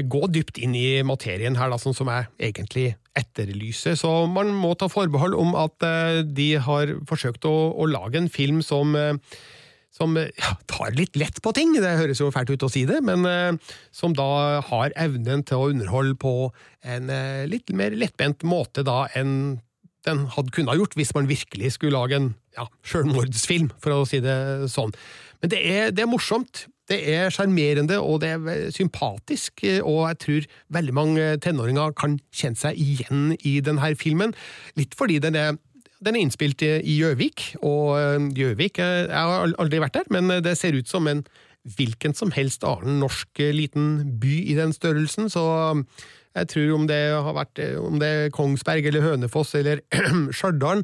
gå 0.09 0.23
dypt 0.33 0.57
inn 0.57 0.73
i 0.73 1.03
materien 1.05 1.57
her, 1.59 1.69
da, 1.69 1.77
sånn 1.77 1.93
som 1.97 2.09
jeg 2.09 2.25
egentlig 2.49 2.87
etterlyser. 3.19 3.97
Så 3.99 4.09
man 4.31 4.51
må 4.55 4.73
ta 4.79 4.89
forbehold 4.91 5.37
om 5.37 5.55
at 5.59 5.85
eh, 5.85 6.21
de 6.25 6.51
har 6.63 6.95
forsøkt 7.09 7.47
å, 7.49 7.55
å 7.77 7.89
lage 7.89 8.19
en 8.21 8.29
film 8.31 8.63
som 8.65 8.95
eh, 8.97 9.15
som 9.99 10.13
ja, 10.15 10.51
tar 10.69 10.93
litt 10.95 11.17
lett 11.17 11.41
på 11.43 11.51
ting, 11.57 11.73
det 11.75 11.95
høres 11.97 12.21
jo 12.21 12.29
fælt 12.31 12.51
ut 12.53 12.63
å 12.63 12.69
si 12.71 12.85
det, 12.87 13.01
men 13.03 13.25
eh, 13.27 13.71
som 13.95 14.13
da 14.15 14.61
har 14.69 14.93
evnen 14.99 15.41
til 15.43 15.59
å 15.59 15.71
underholde 15.73 16.15
på 16.21 16.33
en 16.85 17.09
eh, 17.11 17.47
litt 17.49 17.73
mer 17.75 17.97
lettbent 17.97 18.45
måte 18.47 18.85
da 18.87 19.07
enn 19.17 19.59
den 20.07 20.27
hadde 20.31 20.53
kunnet 20.55 20.71
ha 20.71 20.77
gjort 20.79 20.95
hvis 20.95 21.11
man 21.17 21.27
virkelig 21.27 21.73
skulle 21.75 21.97
lage 21.97 22.15
en 22.15 22.29
ja, 22.55 22.69
selvmordsfilm, 22.87 23.73
for 23.83 23.97
å 23.97 24.05
si 24.07 24.21
det 24.23 24.69
sånn. 24.71 24.93
Men 25.41 25.51
det 25.51 25.59
er, 25.59 25.89
det 25.91 26.05
er 26.05 26.11
morsomt, 26.11 26.67
det 26.89 26.99
er 27.13 27.29
sjarmerende 27.33 27.99
og 28.01 28.21
det 28.23 28.33
er 28.35 28.69
sympatisk, 28.75 29.63
eh, 29.63 29.79
og 29.83 30.07
jeg 30.09 30.19
tror 30.25 30.47
veldig 30.79 30.95
mange 30.95 31.25
tenåringer 31.43 31.93
kan 31.97 32.17
kjenne 32.33 32.59
seg 32.59 32.79
igjen 32.79 33.35
i 33.45 33.59
denne 33.65 33.93
filmen, 33.99 34.33
litt 34.79 34.97
fordi 34.97 35.19
den 35.23 35.39
er 35.39 35.57
den 35.99 36.15
er 36.15 36.23
innspilt 36.23 36.63
i 36.63 36.93
Gjøvik, 36.95 37.57
og 37.59 37.97
eh, 37.99 38.29
Gjøvik 38.37 38.79
eh, 38.79 39.09
Jeg 39.09 39.31
har 39.31 39.53
aldri 39.59 39.81
vært 39.83 39.97
der, 39.99 40.07
men 40.15 40.31
det 40.43 40.55
ser 40.57 40.77
ut 40.77 40.87
som 40.87 41.09
en 41.11 41.25
hvilken 41.75 42.15
som 42.15 42.31
helst 42.31 42.63
annen 42.63 43.01
norsk 43.01 43.41
liten 43.51 44.15
by 44.21 44.37
i 44.47 44.55
den 44.55 44.71
størrelsen, 44.73 45.27
så 45.29 45.43
jeg 46.37 46.49
tror 46.51 46.75
om 46.75 46.85
det 46.89 46.99
har 47.09 47.33
vært 47.35 47.61
eh, 47.63 47.75
om 47.81 47.97
det 48.01 48.09
er 48.09 48.33
Kongsberg 48.33 48.85
eller 48.89 49.05
Hønefoss 49.05 49.55
eller 49.57 49.81
Stjørdal, 50.35 50.83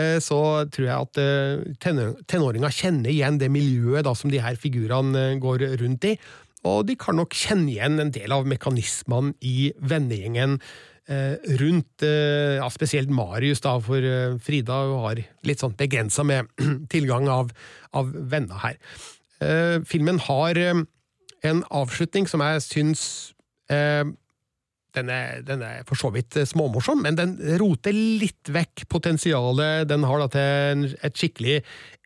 eh, 0.00 0.16
så 0.24 0.40
tror 0.72 0.88
jeg 0.88 0.96
at 0.96 1.20
eh, 1.20 2.16
tenåringer 2.30 2.74
kjenner 2.74 3.12
igjen 3.12 3.40
det 3.42 3.52
miljøet 3.52 4.06
da 4.06 4.16
som 4.16 4.32
de 4.32 4.40
her 4.42 4.58
figurene 4.60 5.28
går 5.42 5.66
rundt 5.82 6.08
i, 6.08 6.16
og 6.66 6.86
de 6.88 6.96
kan 6.98 7.18
nok 7.20 7.36
kjenne 7.36 7.70
igjen 7.70 8.00
en 8.02 8.12
del 8.14 8.32
av 8.34 8.48
mekanismene 8.48 9.36
i 9.44 9.72
vennegjengen 9.78 10.60
rundt 11.60 12.02
ja, 12.02 12.66
spesielt 12.74 13.12
Marius, 13.14 13.60
da, 13.62 13.76
for 13.78 14.02
Frida 14.42 14.80
har 15.04 15.20
litt 15.46 15.60
sånn 15.62 15.76
begrensa 15.78 16.24
med 16.26 16.50
tilgang 16.90 17.28
av, 17.30 17.52
av 17.94 18.10
venner 18.10 18.58
her. 18.58 18.80
Filmen 19.86 20.18
har 20.26 20.58
en 20.58 21.62
avslutning 21.70 22.26
som 22.26 22.42
jeg 22.42 22.64
syns 22.66 23.06
den 24.96 25.10
er, 25.12 25.42
den 25.46 25.62
er 25.62 25.82
for 25.88 25.98
så 26.00 26.10
vidt 26.14 26.36
eh, 26.40 26.46
småmorsom, 26.48 27.02
men 27.04 27.18
den 27.18 27.36
roter 27.60 27.94
litt 27.94 28.48
vekk 28.52 28.86
potensialet 28.92 29.86
den 29.90 30.06
har 30.08 30.24
da 30.24 30.28
til 30.32 30.86
et 31.04 31.16
skikkelig 31.20 31.60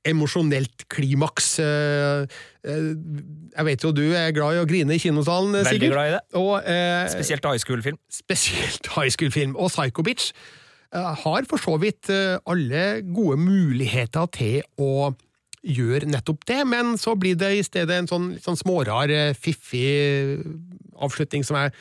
emosjonelt 0.09 0.87
klimaks. 0.93 1.59
Eh, 1.61 2.23
eh, 2.65 2.87
Jeg 3.57 3.67
vet 3.69 3.83
jo 3.85 3.91
du 3.93 4.05
er 4.17 4.33
glad 4.37 4.57
i 4.57 4.63
å 4.63 4.69
grine 4.69 4.97
i 4.97 5.03
kinosalen, 5.03 5.55
eh, 5.59 5.67
Veldig 5.69 5.77
Sigurd. 5.77 5.93
glad 5.97 6.09
i 6.09 6.15
det. 6.17 6.23
Og, 6.41 6.55
eh, 6.65 7.09
Spesielt 7.13 7.45
high 7.45 7.59
school-film. 7.61 7.99
spesielt 8.11 8.87
high 8.97 9.11
school-film. 9.13 9.57
Og 9.57 9.71
Psycho 9.71 10.03
Bitch 10.03 10.33
har 10.93 11.45
for 11.47 11.57
så 11.63 11.77
vidt 11.79 12.09
alle 12.51 13.03
gode 13.15 13.37
muligheter 13.39 14.27
til 14.35 14.63
å 14.81 15.15
gjøre 15.63 16.09
nettopp 16.09 16.43
det, 16.49 16.67
men 16.67 16.97
så 16.99 17.13
blir 17.15 17.37
det 17.39 17.51
i 17.59 17.63
stedet 17.63 17.91
en 18.01 18.09
sånn, 18.09 18.41
sånn 18.43 18.57
smårar, 18.59 19.13
fiffig 19.37 20.41
avslutning 20.99 21.45
som 21.47 21.61
jeg 21.61 21.75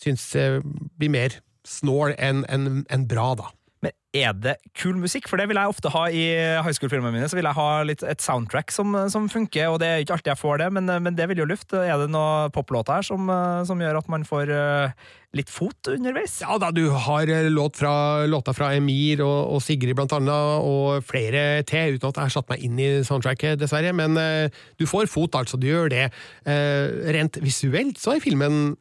syns 0.00 0.24
eh, 0.36 0.60
blir 0.98 1.12
mer 1.12 1.40
snål 1.66 2.14
enn 2.18 2.44
en, 2.48 2.84
enn 2.88 3.08
bra, 3.10 3.34
da. 3.38 3.50
Men 3.80 3.94
er 4.12 4.34
det 4.36 4.56
kul 4.76 4.98
musikk? 5.00 5.28
For 5.30 5.40
det 5.40 5.46
vil 5.48 5.56
jeg 5.56 5.72
ofte 5.72 5.92
ha 5.94 6.02
i 6.12 6.24
high 6.60 6.74
school-filmene 6.76 7.14
mine. 7.14 7.28
Så 7.30 7.38
vil 7.38 7.48
jeg 7.48 7.56
ha 7.56 7.68
litt, 7.86 8.02
et 8.04 8.24
soundtrack 8.24 8.74
som, 8.74 8.96
som 9.12 9.28
funker, 9.32 9.70
og 9.70 9.78
det 9.80 9.88
er 9.88 10.02
ikke 10.04 10.18
alltid 10.18 10.34
jeg 10.34 10.40
får 10.42 10.60
det, 10.64 10.68
men, 10.76 10.92
men 11.06 11.16
det 11.16 11.30
vil 11.30 11.40
jo 11.42 11.48
lufte. 11.48 11.80
Er 11.80 12.02
det 12.02 12.10
noen 12.12 12.52
poplåter 12.54 12.98
her 12.98 13.06
som, 13.06 13.30
som 13.68 13.80
gjør 13.80 14.00
at 14.02 14.10
man 14.12 14.26
får 14.28 14.52
eh, 14.52 15.06
litt 15.38 15.52
fot 15.52 15.92
underveis? 15.92 16.40
Ja 16.42 16.58
da, 16.60 16.72
du 16.74 16.90
har 16.92 17.30
eh, 17.30 17.48
låt 17.52 17.78
fra, 17.80 18.26
låta 18.28 18.54
fra 18.56 18.72
Emir 18.76 19.22
og, 19.24 19.54
og 19.54 19.64
Sigrid 19.64 19.96
blant 19.96 20.12
annet, 20.18 20.66
og 20.66 21.06
flere 21.06 21.62
til, 21.68 21.96
uten 21.96 22.10
at 22.10 22.20
jeg 22.20 22.28
har 22.28 22.34
satt 22.36 22.50
meg 22.52 22.66
inn 22.66 22.82
i 22.82 22.90
soundtracket, 23.06 23.60
dessverre. 23.62 23.94
Men 23.96 24.18
uh, 24.18 24.66
du 24.80 24.84
får 24.90 25.08
fot, 25.12 25.38
altså. 25.38 25.56
Du 25.60 25.68
gjør 25.70 25.88
det. 25.92 26.10
Uh, 26.44 27.08
rent 27.14 27.40
visuelt 27.44 28.00
så 28.00 28.16
er 28.16 28.24
filmen 28.24 28.74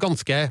ganske 0.00 0.48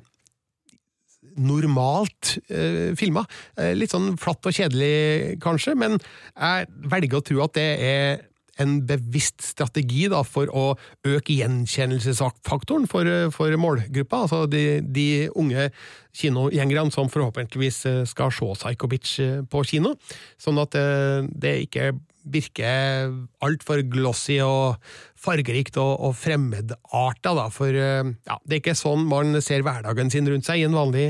normalt 1.38 2.38
eh, 2.50 2.94
filma. 2.98 3.26
Eh, 3.58 3.74
litt 3.78 3.94
sånn 3.94 4.16
flatt 4.22 4.48
og 4.48 4.56
kjedelig, 4.58 5.38
kanskje, 5.44 5.76
men 5.78 6.00
jeg 6.00 6.68
velger 6.92 7.20
å 7.20 7.28
tro 7.30 7.46
at 7.46 7.56
det 7.58 7.70
er 7.88 8.26
en 8.62 8.80
bevisst 8.90 9.44
strategi 9.46 10.08
da, 10.12 10.24
for 10.26 10.50
å 10.50 10.66
øke 11.08 11.36
gjenkjennelsesfaktoren 11.36 12.88
for, 12.90 13.06
eh, 13.06 13.30
for 13.34 13.54
målgruppa, 13.62 14.26
altså 14.26 14.46
de, 14.50 14.82
de 14.82 15.28
unge 15.38 15.70
kinogjengerne 16.18 16.94
som 16.94 17.10
forhåpentligvis 17.12 17.86
eh, 17.90 18.04
skal 18.10 18.34
se 18.34 18.52
Psycho 18.58 18.90
Bitch 18.92 19.20
eh, 19.24 19.42
på 19.48 19.64
kino, 19.68 19.96
sånn 20.42 20.62
at 20.64 20.78
eh, 20.78 21.26
det 21.30 21.58
ikke 21.68 21.92
virker 22.28 23.14
altfor 23.40 23.86
glossy 23.88 24.42
og 24.44 24.82
fargerikt 25.16 25.78
og, 25.80 25.94
og 26.10 26.18
fremmedarta, 26.20 27.32
da, 27.32 27.46
for 27.54 27.72
ja, 27.72 28.36
det 28.44 28.58
er 28.58 28.60
ikke 28.60 28.76
sånn 28.76 29.06
man 29.08 29.40
ser 29.40 29.64
hverdagen 29.64 30.12
sin 30.12 30.28
rundt 30.28 30.44
seg 30.46 30.60
i 30.60 30.66
en 30.68 30.76
vanlig 30.76 31.06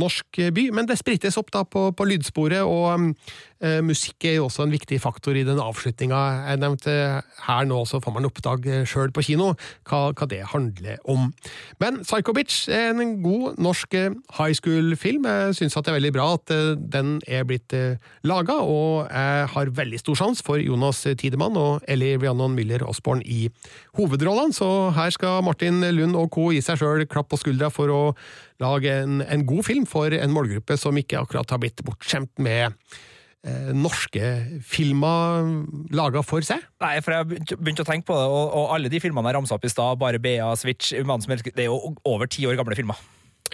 norsk 0.00 0.40
by, 0.54 0.68
men 0.74 0.88
det 0.88 0.96
sprittes 0.98 1.36
opp 1.38 1.52
da 1.54 1.62
på, 1.68 1.86
på 1.94 2.06
lydsporet, 2.08 2.64
og 2.66 3.12
eh, 3.62 3.78
musikk 3.84 4.26
er 4.26 4.38
jo 4.38 4.48
også 4.48 4.64
en 4.64 4.74
viktig 4.74 4.98
faktor 5.02 5.38
i 5.38 5.44
den 5.46 5.60
avslutninga 5.62 6.22
jeg 6.48 6.62
nevnte 6.62 6.94
her 7.46 7.68
nå, 7.68 7.80
så 7.86 8.00
får 8.02 8.16
man 8.16 8.28
oppdage 8.28 8.82
sjøl 8.90 9.14
på 9.14 9.24
kino 9.28 9.52
hva, 9.86 10.00
hva 10.10 10.28
det 10.30 10.42
handler 10.50 10.98
om. 11.10 11.30
Men 11.82 12.02
Psycho 12.02 12.34
Bitch 12.36 12.66
er 12.72 12.90
en 12.92 13.18
god 13.24 13.60
norsk 13.62 13.98
eh, 14.00 14.10
high 14.44 14.56
school-film. 14.56 15.24
Jeg 15.28 15.56
syns 15.58 15.76
det 15.78 15.90
er 15.90 15.96
veldig 15.96 16.12
bra 16.14 16.26
at 16.36 16.52
eh, 16.52 16.74
den 16.76 17.16
er 17.26 17.46
blitt 17.48 17.72
eh, 17.76 18.00
laga, 18.26 18.58
og 18.60 19.08
jeg 19.08 19.48
har 19.54 19.72
veldig 19.78 20.00
stor 20.02 20.18
sjanse 20.20 20.44
for 20.44 20.60
Jonas 20.60 21.02
Tidemann 21.20 21.56
og 21.60 21.84
Ellie 21.90 22.18
Rhiannon 22.20 22.56
Müller 22.56 22.84
Osborn 22.86 23.24
i 23.24 23.48
hovedrollene, 23.98 24.54
så 24.56 24.90
her 24.96 25.14
skal 25.14 25.42
Martin 25.46 25.80
Lund 25.96 26.18
og 26.18 26.30
co. 26.34 26.50
gi 26.54 26.62
seg 26.64 26.80
sjøl 26.80 27.06
klapp 27.08 27.30
på 27.32 27.40
skuldra 27.40 27.72
for 27.72 27.92
å 27.92 28.02
lage 28.62 28.92
en, 29.02 29.22
en 29.24 29.48
god 29.48 29.66
film 29.66 29.88
for 29.88 30.14
en 30.14 30.34
målgruppe 30.34 30.78
som 30.80 30.96
ikke 31.00 31.24
akkurat 31.24 31.50
har 31.50 31.60
blitt 31.62 31.82
bortskjemt 31.86 32.32
med 32.42 32.70
eh, 33.46 33.72
norske 33.74 34.30
filmer 34.66 35.50
laga 35.94 36.22
for 36.26 36.44
seg. 36.46 36.62
Nei, 36.84 36.96
for 37.04 37.16
jeg 37.16 37.24
har 37.24 37.58
begynte 37.58 37.84
å 37.84 37.90
tenke 37.90 38.08
på 38.10 38.20
det, 38.20 38.28
og, 38.28 38.46
og 38.60 38.76
alle 38.76 38.92
de 38.92 39.02
filmene 39.02 39.30
jeg 39.30 39.38
ramsa 39.40 39.58
opp 39.58 39.66
i 39.66 39.72
stad, 39.72 40.00
bare 40.00 40.22
Bea, 40.22 40.52
Switch, 40.60 40.94
Mannen 41.04 41.44
Det 41.50 41.66
er 41.66 41.70
jo 41.70 41.94
over 42.04 42.30
ti 42.30 42.46
år 42.48 42.58
gamle 42.60 42.78
filmer. 42.78 43.00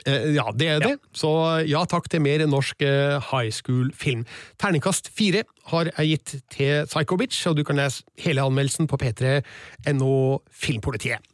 Eh, 0.07 0.35
ja, 0.37 0.47
det 0.57 0.69
er 0.69 0.83
det. 0.85 0.93
Så 1.17 1.31
ja 1.69 1.83
takk 1.89 2.09
til 2.11 2.23
mer 2.25 2.45
norsk 2.49 2.83
eh, 2.87 3.19
high 3.31 3.51
school-film. 3.53 4.25
Terningkast 4.61 5.11
fire 5.17 5.45
har 5.73 5.91
jeg 5.93 6.15
gitt 6.15 6.37
til 6.57 6.87
Psycho 6.89 7.19
Bitch, 7.21 7.43
og 7.51 7.59
du 7.59 7.65
kan 7.67 7.81
lese 7.81 8.05
hele 8.21 8.45
anmeldelsen 8.47 8.89
på 8.91 9.01
p3.no 9.03 10.13
Filmpolitiet. 10.51 11.30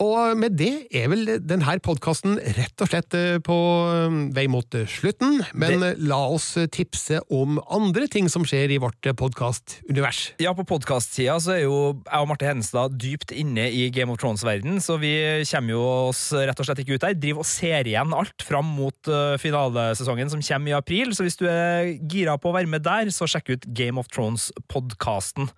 Og 0.00 0.38
med 0.38 0.56
det 0.58 0.88
er 0.94 1.10
vel 1.12 1.28
denne 1.44 1.74
podkasten 1.84 2.38
rett 2.56 2.82
og 2.82 2.88
slett 2.90 3.14
eh, 3.14 3.36
på 3.44 3.56
eh, 3.92 4.16
vei 4.34 4.46
mot 4.50 4.74
eh, 4.74 4.88
slutten, 4.88 5.42
men 5.58 5.84
la 6.08 6.18
oss 6.32 6.54
tipse 6.74 7.20
om 7.32 7.60
andre 7.70 8.08
ting 8.10 8.30
som 8.32 8.46
skjer 8.48 8.72
i 8.72 8.80
vårt 8.82 9.06
podkastunivers. 9.18 10.22
Ja, 10.42 10.54
på 10.56 10.66
podkast-tida 10.66 11.36
så 11.42 11.54
er 11.54 11.62
jo 11.66 11.78
jeg 12.02 12.24
og 12.24 12.30
Marte 12.30 12.48
Henstad 12.48 12.96
dypt 12.98 13.34
inne 13.36 13.68
i 13.70 13.86
Game 13.94 14.14
of 14.14 14.20
Thrones-verden, 14.22 14.80
så 14.82 14.98
vi 15.02 15.14
kommer 15.52 15.76
jo 15.76 15.84
oss 16.10 16.24
rett 16.34 16.58
og 16.58 16.68
slett 16.68 16.82
ikke 16.82 16.96
ut 16.96 17.06
der. 17.06 17.18
Driver 17.22 17.44
og 17.44 17.50
ser 17.52 17.90
igjen 17.90 18.16
alt 18.16 18.46
fram 18.46 18.72
mot 18.78 19.12
finalesesongen 19.42 20.32
som 20.32 20.42
kommer 20.44 20.72
i 20.72 20.78
april, 20.78 21.12
så 21.14 21.26
hvis 21.26 21.38
du 21.38 21.46
er 21.50 21.92
gira 22.10 22.38
på 22.40 22.50
å 22.50 22.56
være 22.56 22.70
med 22.70 22.86
der, 22.86 23.12
så 23.14 23.28
sjekk 23.30 23.54
ut 23.54 23.68
Game 23.76 24.00
of 24.00 24.10
Thrones-podkasten. 24.10 25.52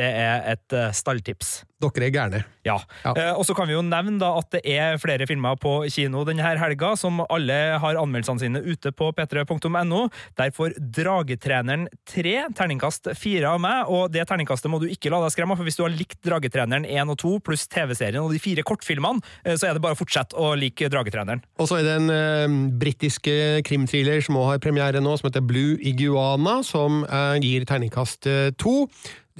Det 0.00 0.08
er 0.08 0.46
et 0.54 0.76
uh, 0.76 0.88
stalltips. 0.96 1.60
Dere 1.80 2.10
er 2.10 2.12
gærne. 2.12 2.40
Ja. 2.66 2.76
Ja. 3.06 3.12
Eh, 3.16 3.30
og 3.32 3.46
så 3.48 3.54
kan 3.56 3.64
vi 3.68 3.72
jo 3.72 3.80
nevne 3.84 4.18
da 4.20 4.34
at 4.36 4.50
det 4.52 4.60
er 4.68 4.98
flere 5.00 5.24
filmer 5.28 5.56
på 5.60 5.78
kino 5.88 6.26
denne 6.28 6.44
helga, 6.44 6.90
som 6.98 7.22
alle 7.24 7.56
har 7.80 7.96
anmeldelsene 7.96 8.42
sine 8.42 8.60
ute 8.60 8.92
på 8.92 9.08
p3.no. 9.16 10.02
Der 10.36 10.52
får 10.52 10.76
Dragetreneren 10.76 11.86
3 12.10 12.34
terningkast 12.58 13.08
4 13.16 13.54
av 13.54 13.62
meg, 13.64 13.88
og 13.88 14.12
det 14.12 14.26
terningkastet 14.28 14.72
må 14.72 14.82
du 14.82 14.90
ikke 14.92 15.12
la 15.12 15.22
deg 15.24 15.32
skremme 15.32 15.56
for 15.56 15.68
hvis 15.68 15.80
du 15.80 15.86
har 15.86 15.94
likt 15.94 16.20
Dragetreneren 16.26 16.84
1 16.84 17.14
og 17.14 17.20
2 17.24 17.32
pluss 17.48 17.64
TV-serien 17.72 18.20
og 18.20 18.34
de 18.34 18.42
fire 18.42 18.64
kortfilmene, 18.66 19.24
eh, 19.46 19.56
så 19.56 19.70
er 19.70 19.78
det 19.78 19.84
bare 19.84 19.96
å 19.96 20.00
fortsette 20.02 20.36
å 20.36 20.52
like 20.60 20.92
Dragetreneren. 20.92 21.40
Og 21.56 21.70
så 21.70 21.80
er 21.80 21.88
det 21.88 21.96
en 22.02 22.12
uh, 22.12 22.60
britisk 22.82 23.32
eh, 23.32 23.62
krimthriller 23.64 24.20
som 24.24 24.36
òg 24.40 24.52
har 24.52 24.62
premiere 24.62 25.00
nå, 25.00 25.16
som 25.16 25.30
heter 25.30 25.48
Blue 25.48 25.80
Iguana, 25.80 26.60
som 26.66 27.06
eh, 27.08 27.40
gir 27.40 27.64
terningkast 27.68 28.28
eh, 28.28 28.52
to. 28.60 28.84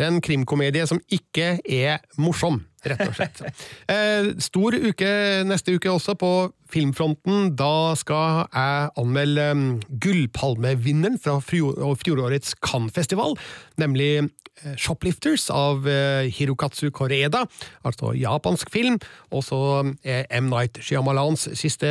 Det 0.01 0.07
er 0.07 0.15
en 0.15 0.23
krimkomedie 0.25 0.87
som 0.89 0.97
ikke 1.13 1.59
er 1.69 1.99
morsom, 2.17 2.63
rett 2.89 3.03
og 3.05 3.13
slett. 3.19 3.43
Eh, 3.93 4.31
stor 4.41 4.73
uke 4.79 5.11
neste 5.45 5.75
uke 5.77 5.91
også 5.93 6.15
på 6.17 6.31
filmfronten. 6.73 7.51
Da 7.59 7.93
skal 8.01 8.47
jeg 8.47 8.91
anmelde 9.03 9.47
um, 9.53 9.65
Gullpalmevinneren 10.01 11.19
fra 11.21 11.37
fjor- 11.45 11.77
fjorårets 12.01 12.55
Cannes-festival, 12.65 13.37
nemlig 13.83 14.31
Shoplifters 14.77 15.49
av 15.55 15.87
eh, 15.89 16.29
Hirokatsu 16.35 16.91
Koreda, 16.95 17.45
altså 17.87 18.13
japansk 18.19 18.71
film. 18.73 18.99
Og 19.35 19.45
så 19.47 19.61
er 20.05 20.27
M. 20.37 20.51
Night 20.53 20.81
Shyamalans 20.85 21.47
siste 21.59 21.89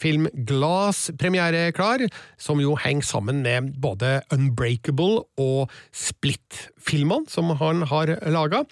film 0.00 0.28
Glass 0.46 1.08
premiere 1.20 1.70
klar, 1.76 2.04
som 2.38 2.60
jo 2.62 2.76
henger 2.80 3.06
sammen 3.08 3.42
med 3.44 3.74
både 3.82 4.20
Unbreakable 4.34 5.24
og 5.40 5.72
Split-filmene 5.94 7.30
som 7.30 7.54
han 7.60 7.84
har 7.90 8.16
laga. 8.30 8.64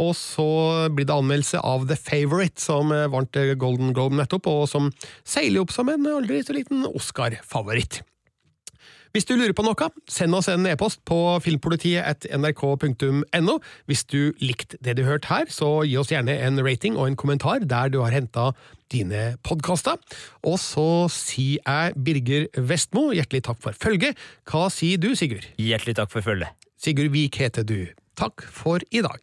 Og 0.00 0.14
så 0.16 0.50
blir 0.94 1.08
det 1.08 1.16
anmeldelse 1.16 1.60
av 1.66 1.88
The 1.88 1.98
Favourite, 1.98 2.60
som 2.62 2.92
eh, 2.94 3.08
vant 3.12 3.36
eh, 3.36 3.54
Golden 3.60 3.94
Globe 3.96 4.16
nettopp, 4.20 4.48
og 4.50 4.68
som 4.70 4.92
seiler 5.24 5.64
opp 5.64 5.74
som 5.74 5.90
en 5.92 6.08
aldri 6.10 6.42
så 6.44 6.56
liten 6.56 6.86
Oscar-favoritt. 6.88 8.02
Hvis 9.10 9.26
du 9.26 9.34
lurer 9.34 9.50
på 9.56 9.64
noe, 9.66 9.88
send 10.10 10.34
oss 10.38 10.48
en 10.52 10.66
e-post 10.70 11.00
på 11.08 11.16
filmpolitiet.nrk.no. 11.42 13.54
Hvis 13.90 14.04
du 14.06 14.30
likte 14.38 14.78
det 14.84 14.94
du 14.98 15.02
hørte 15.06 15.28
her, 15.32 15.46
så 15.50 15.82
gi 15.88 15.96
oss 15.98 16.12
gjerne 16.12 16.34
en 16.46 16.60
rating 16.62 16.94
og 16.98 17.06
en 17.08 17.18
kommentar 17.18 17.58
der 17.66 17.86
du 17.90 17.98
har 18.04 18.14
henta 18.14 18.52
dine 18.94 19.34
podkaster. 19.46 19.96
Og 20.46 20.58
så 20.62 21.08
sier 21.14 21.58
jeg 21.58 21.94
Birger 21.98 22.46
Vestmo 22.70 23.10
hjertelig 23.14 23.42
takk 23.50 23.60
for 23.66 23.72
følget. 23.74 24.14
Hva 24.46 24.70
sier 24.70 24.98
du, 25.02 25.08
Sigurd? 25.18 25.46
Hjertelig 25.58 25.94
takk 25.98 26.10
for 26.14 26.22
følget. 26.26 26.50
Sigurd 26.80 27.10
Vik 27.14 27.34
heter 27.42 27.64
du. 27.66 27.80
Takk 28.20 28.36
for 28.46 28.78
i 28.90 29.00
dag. 29.06 29.22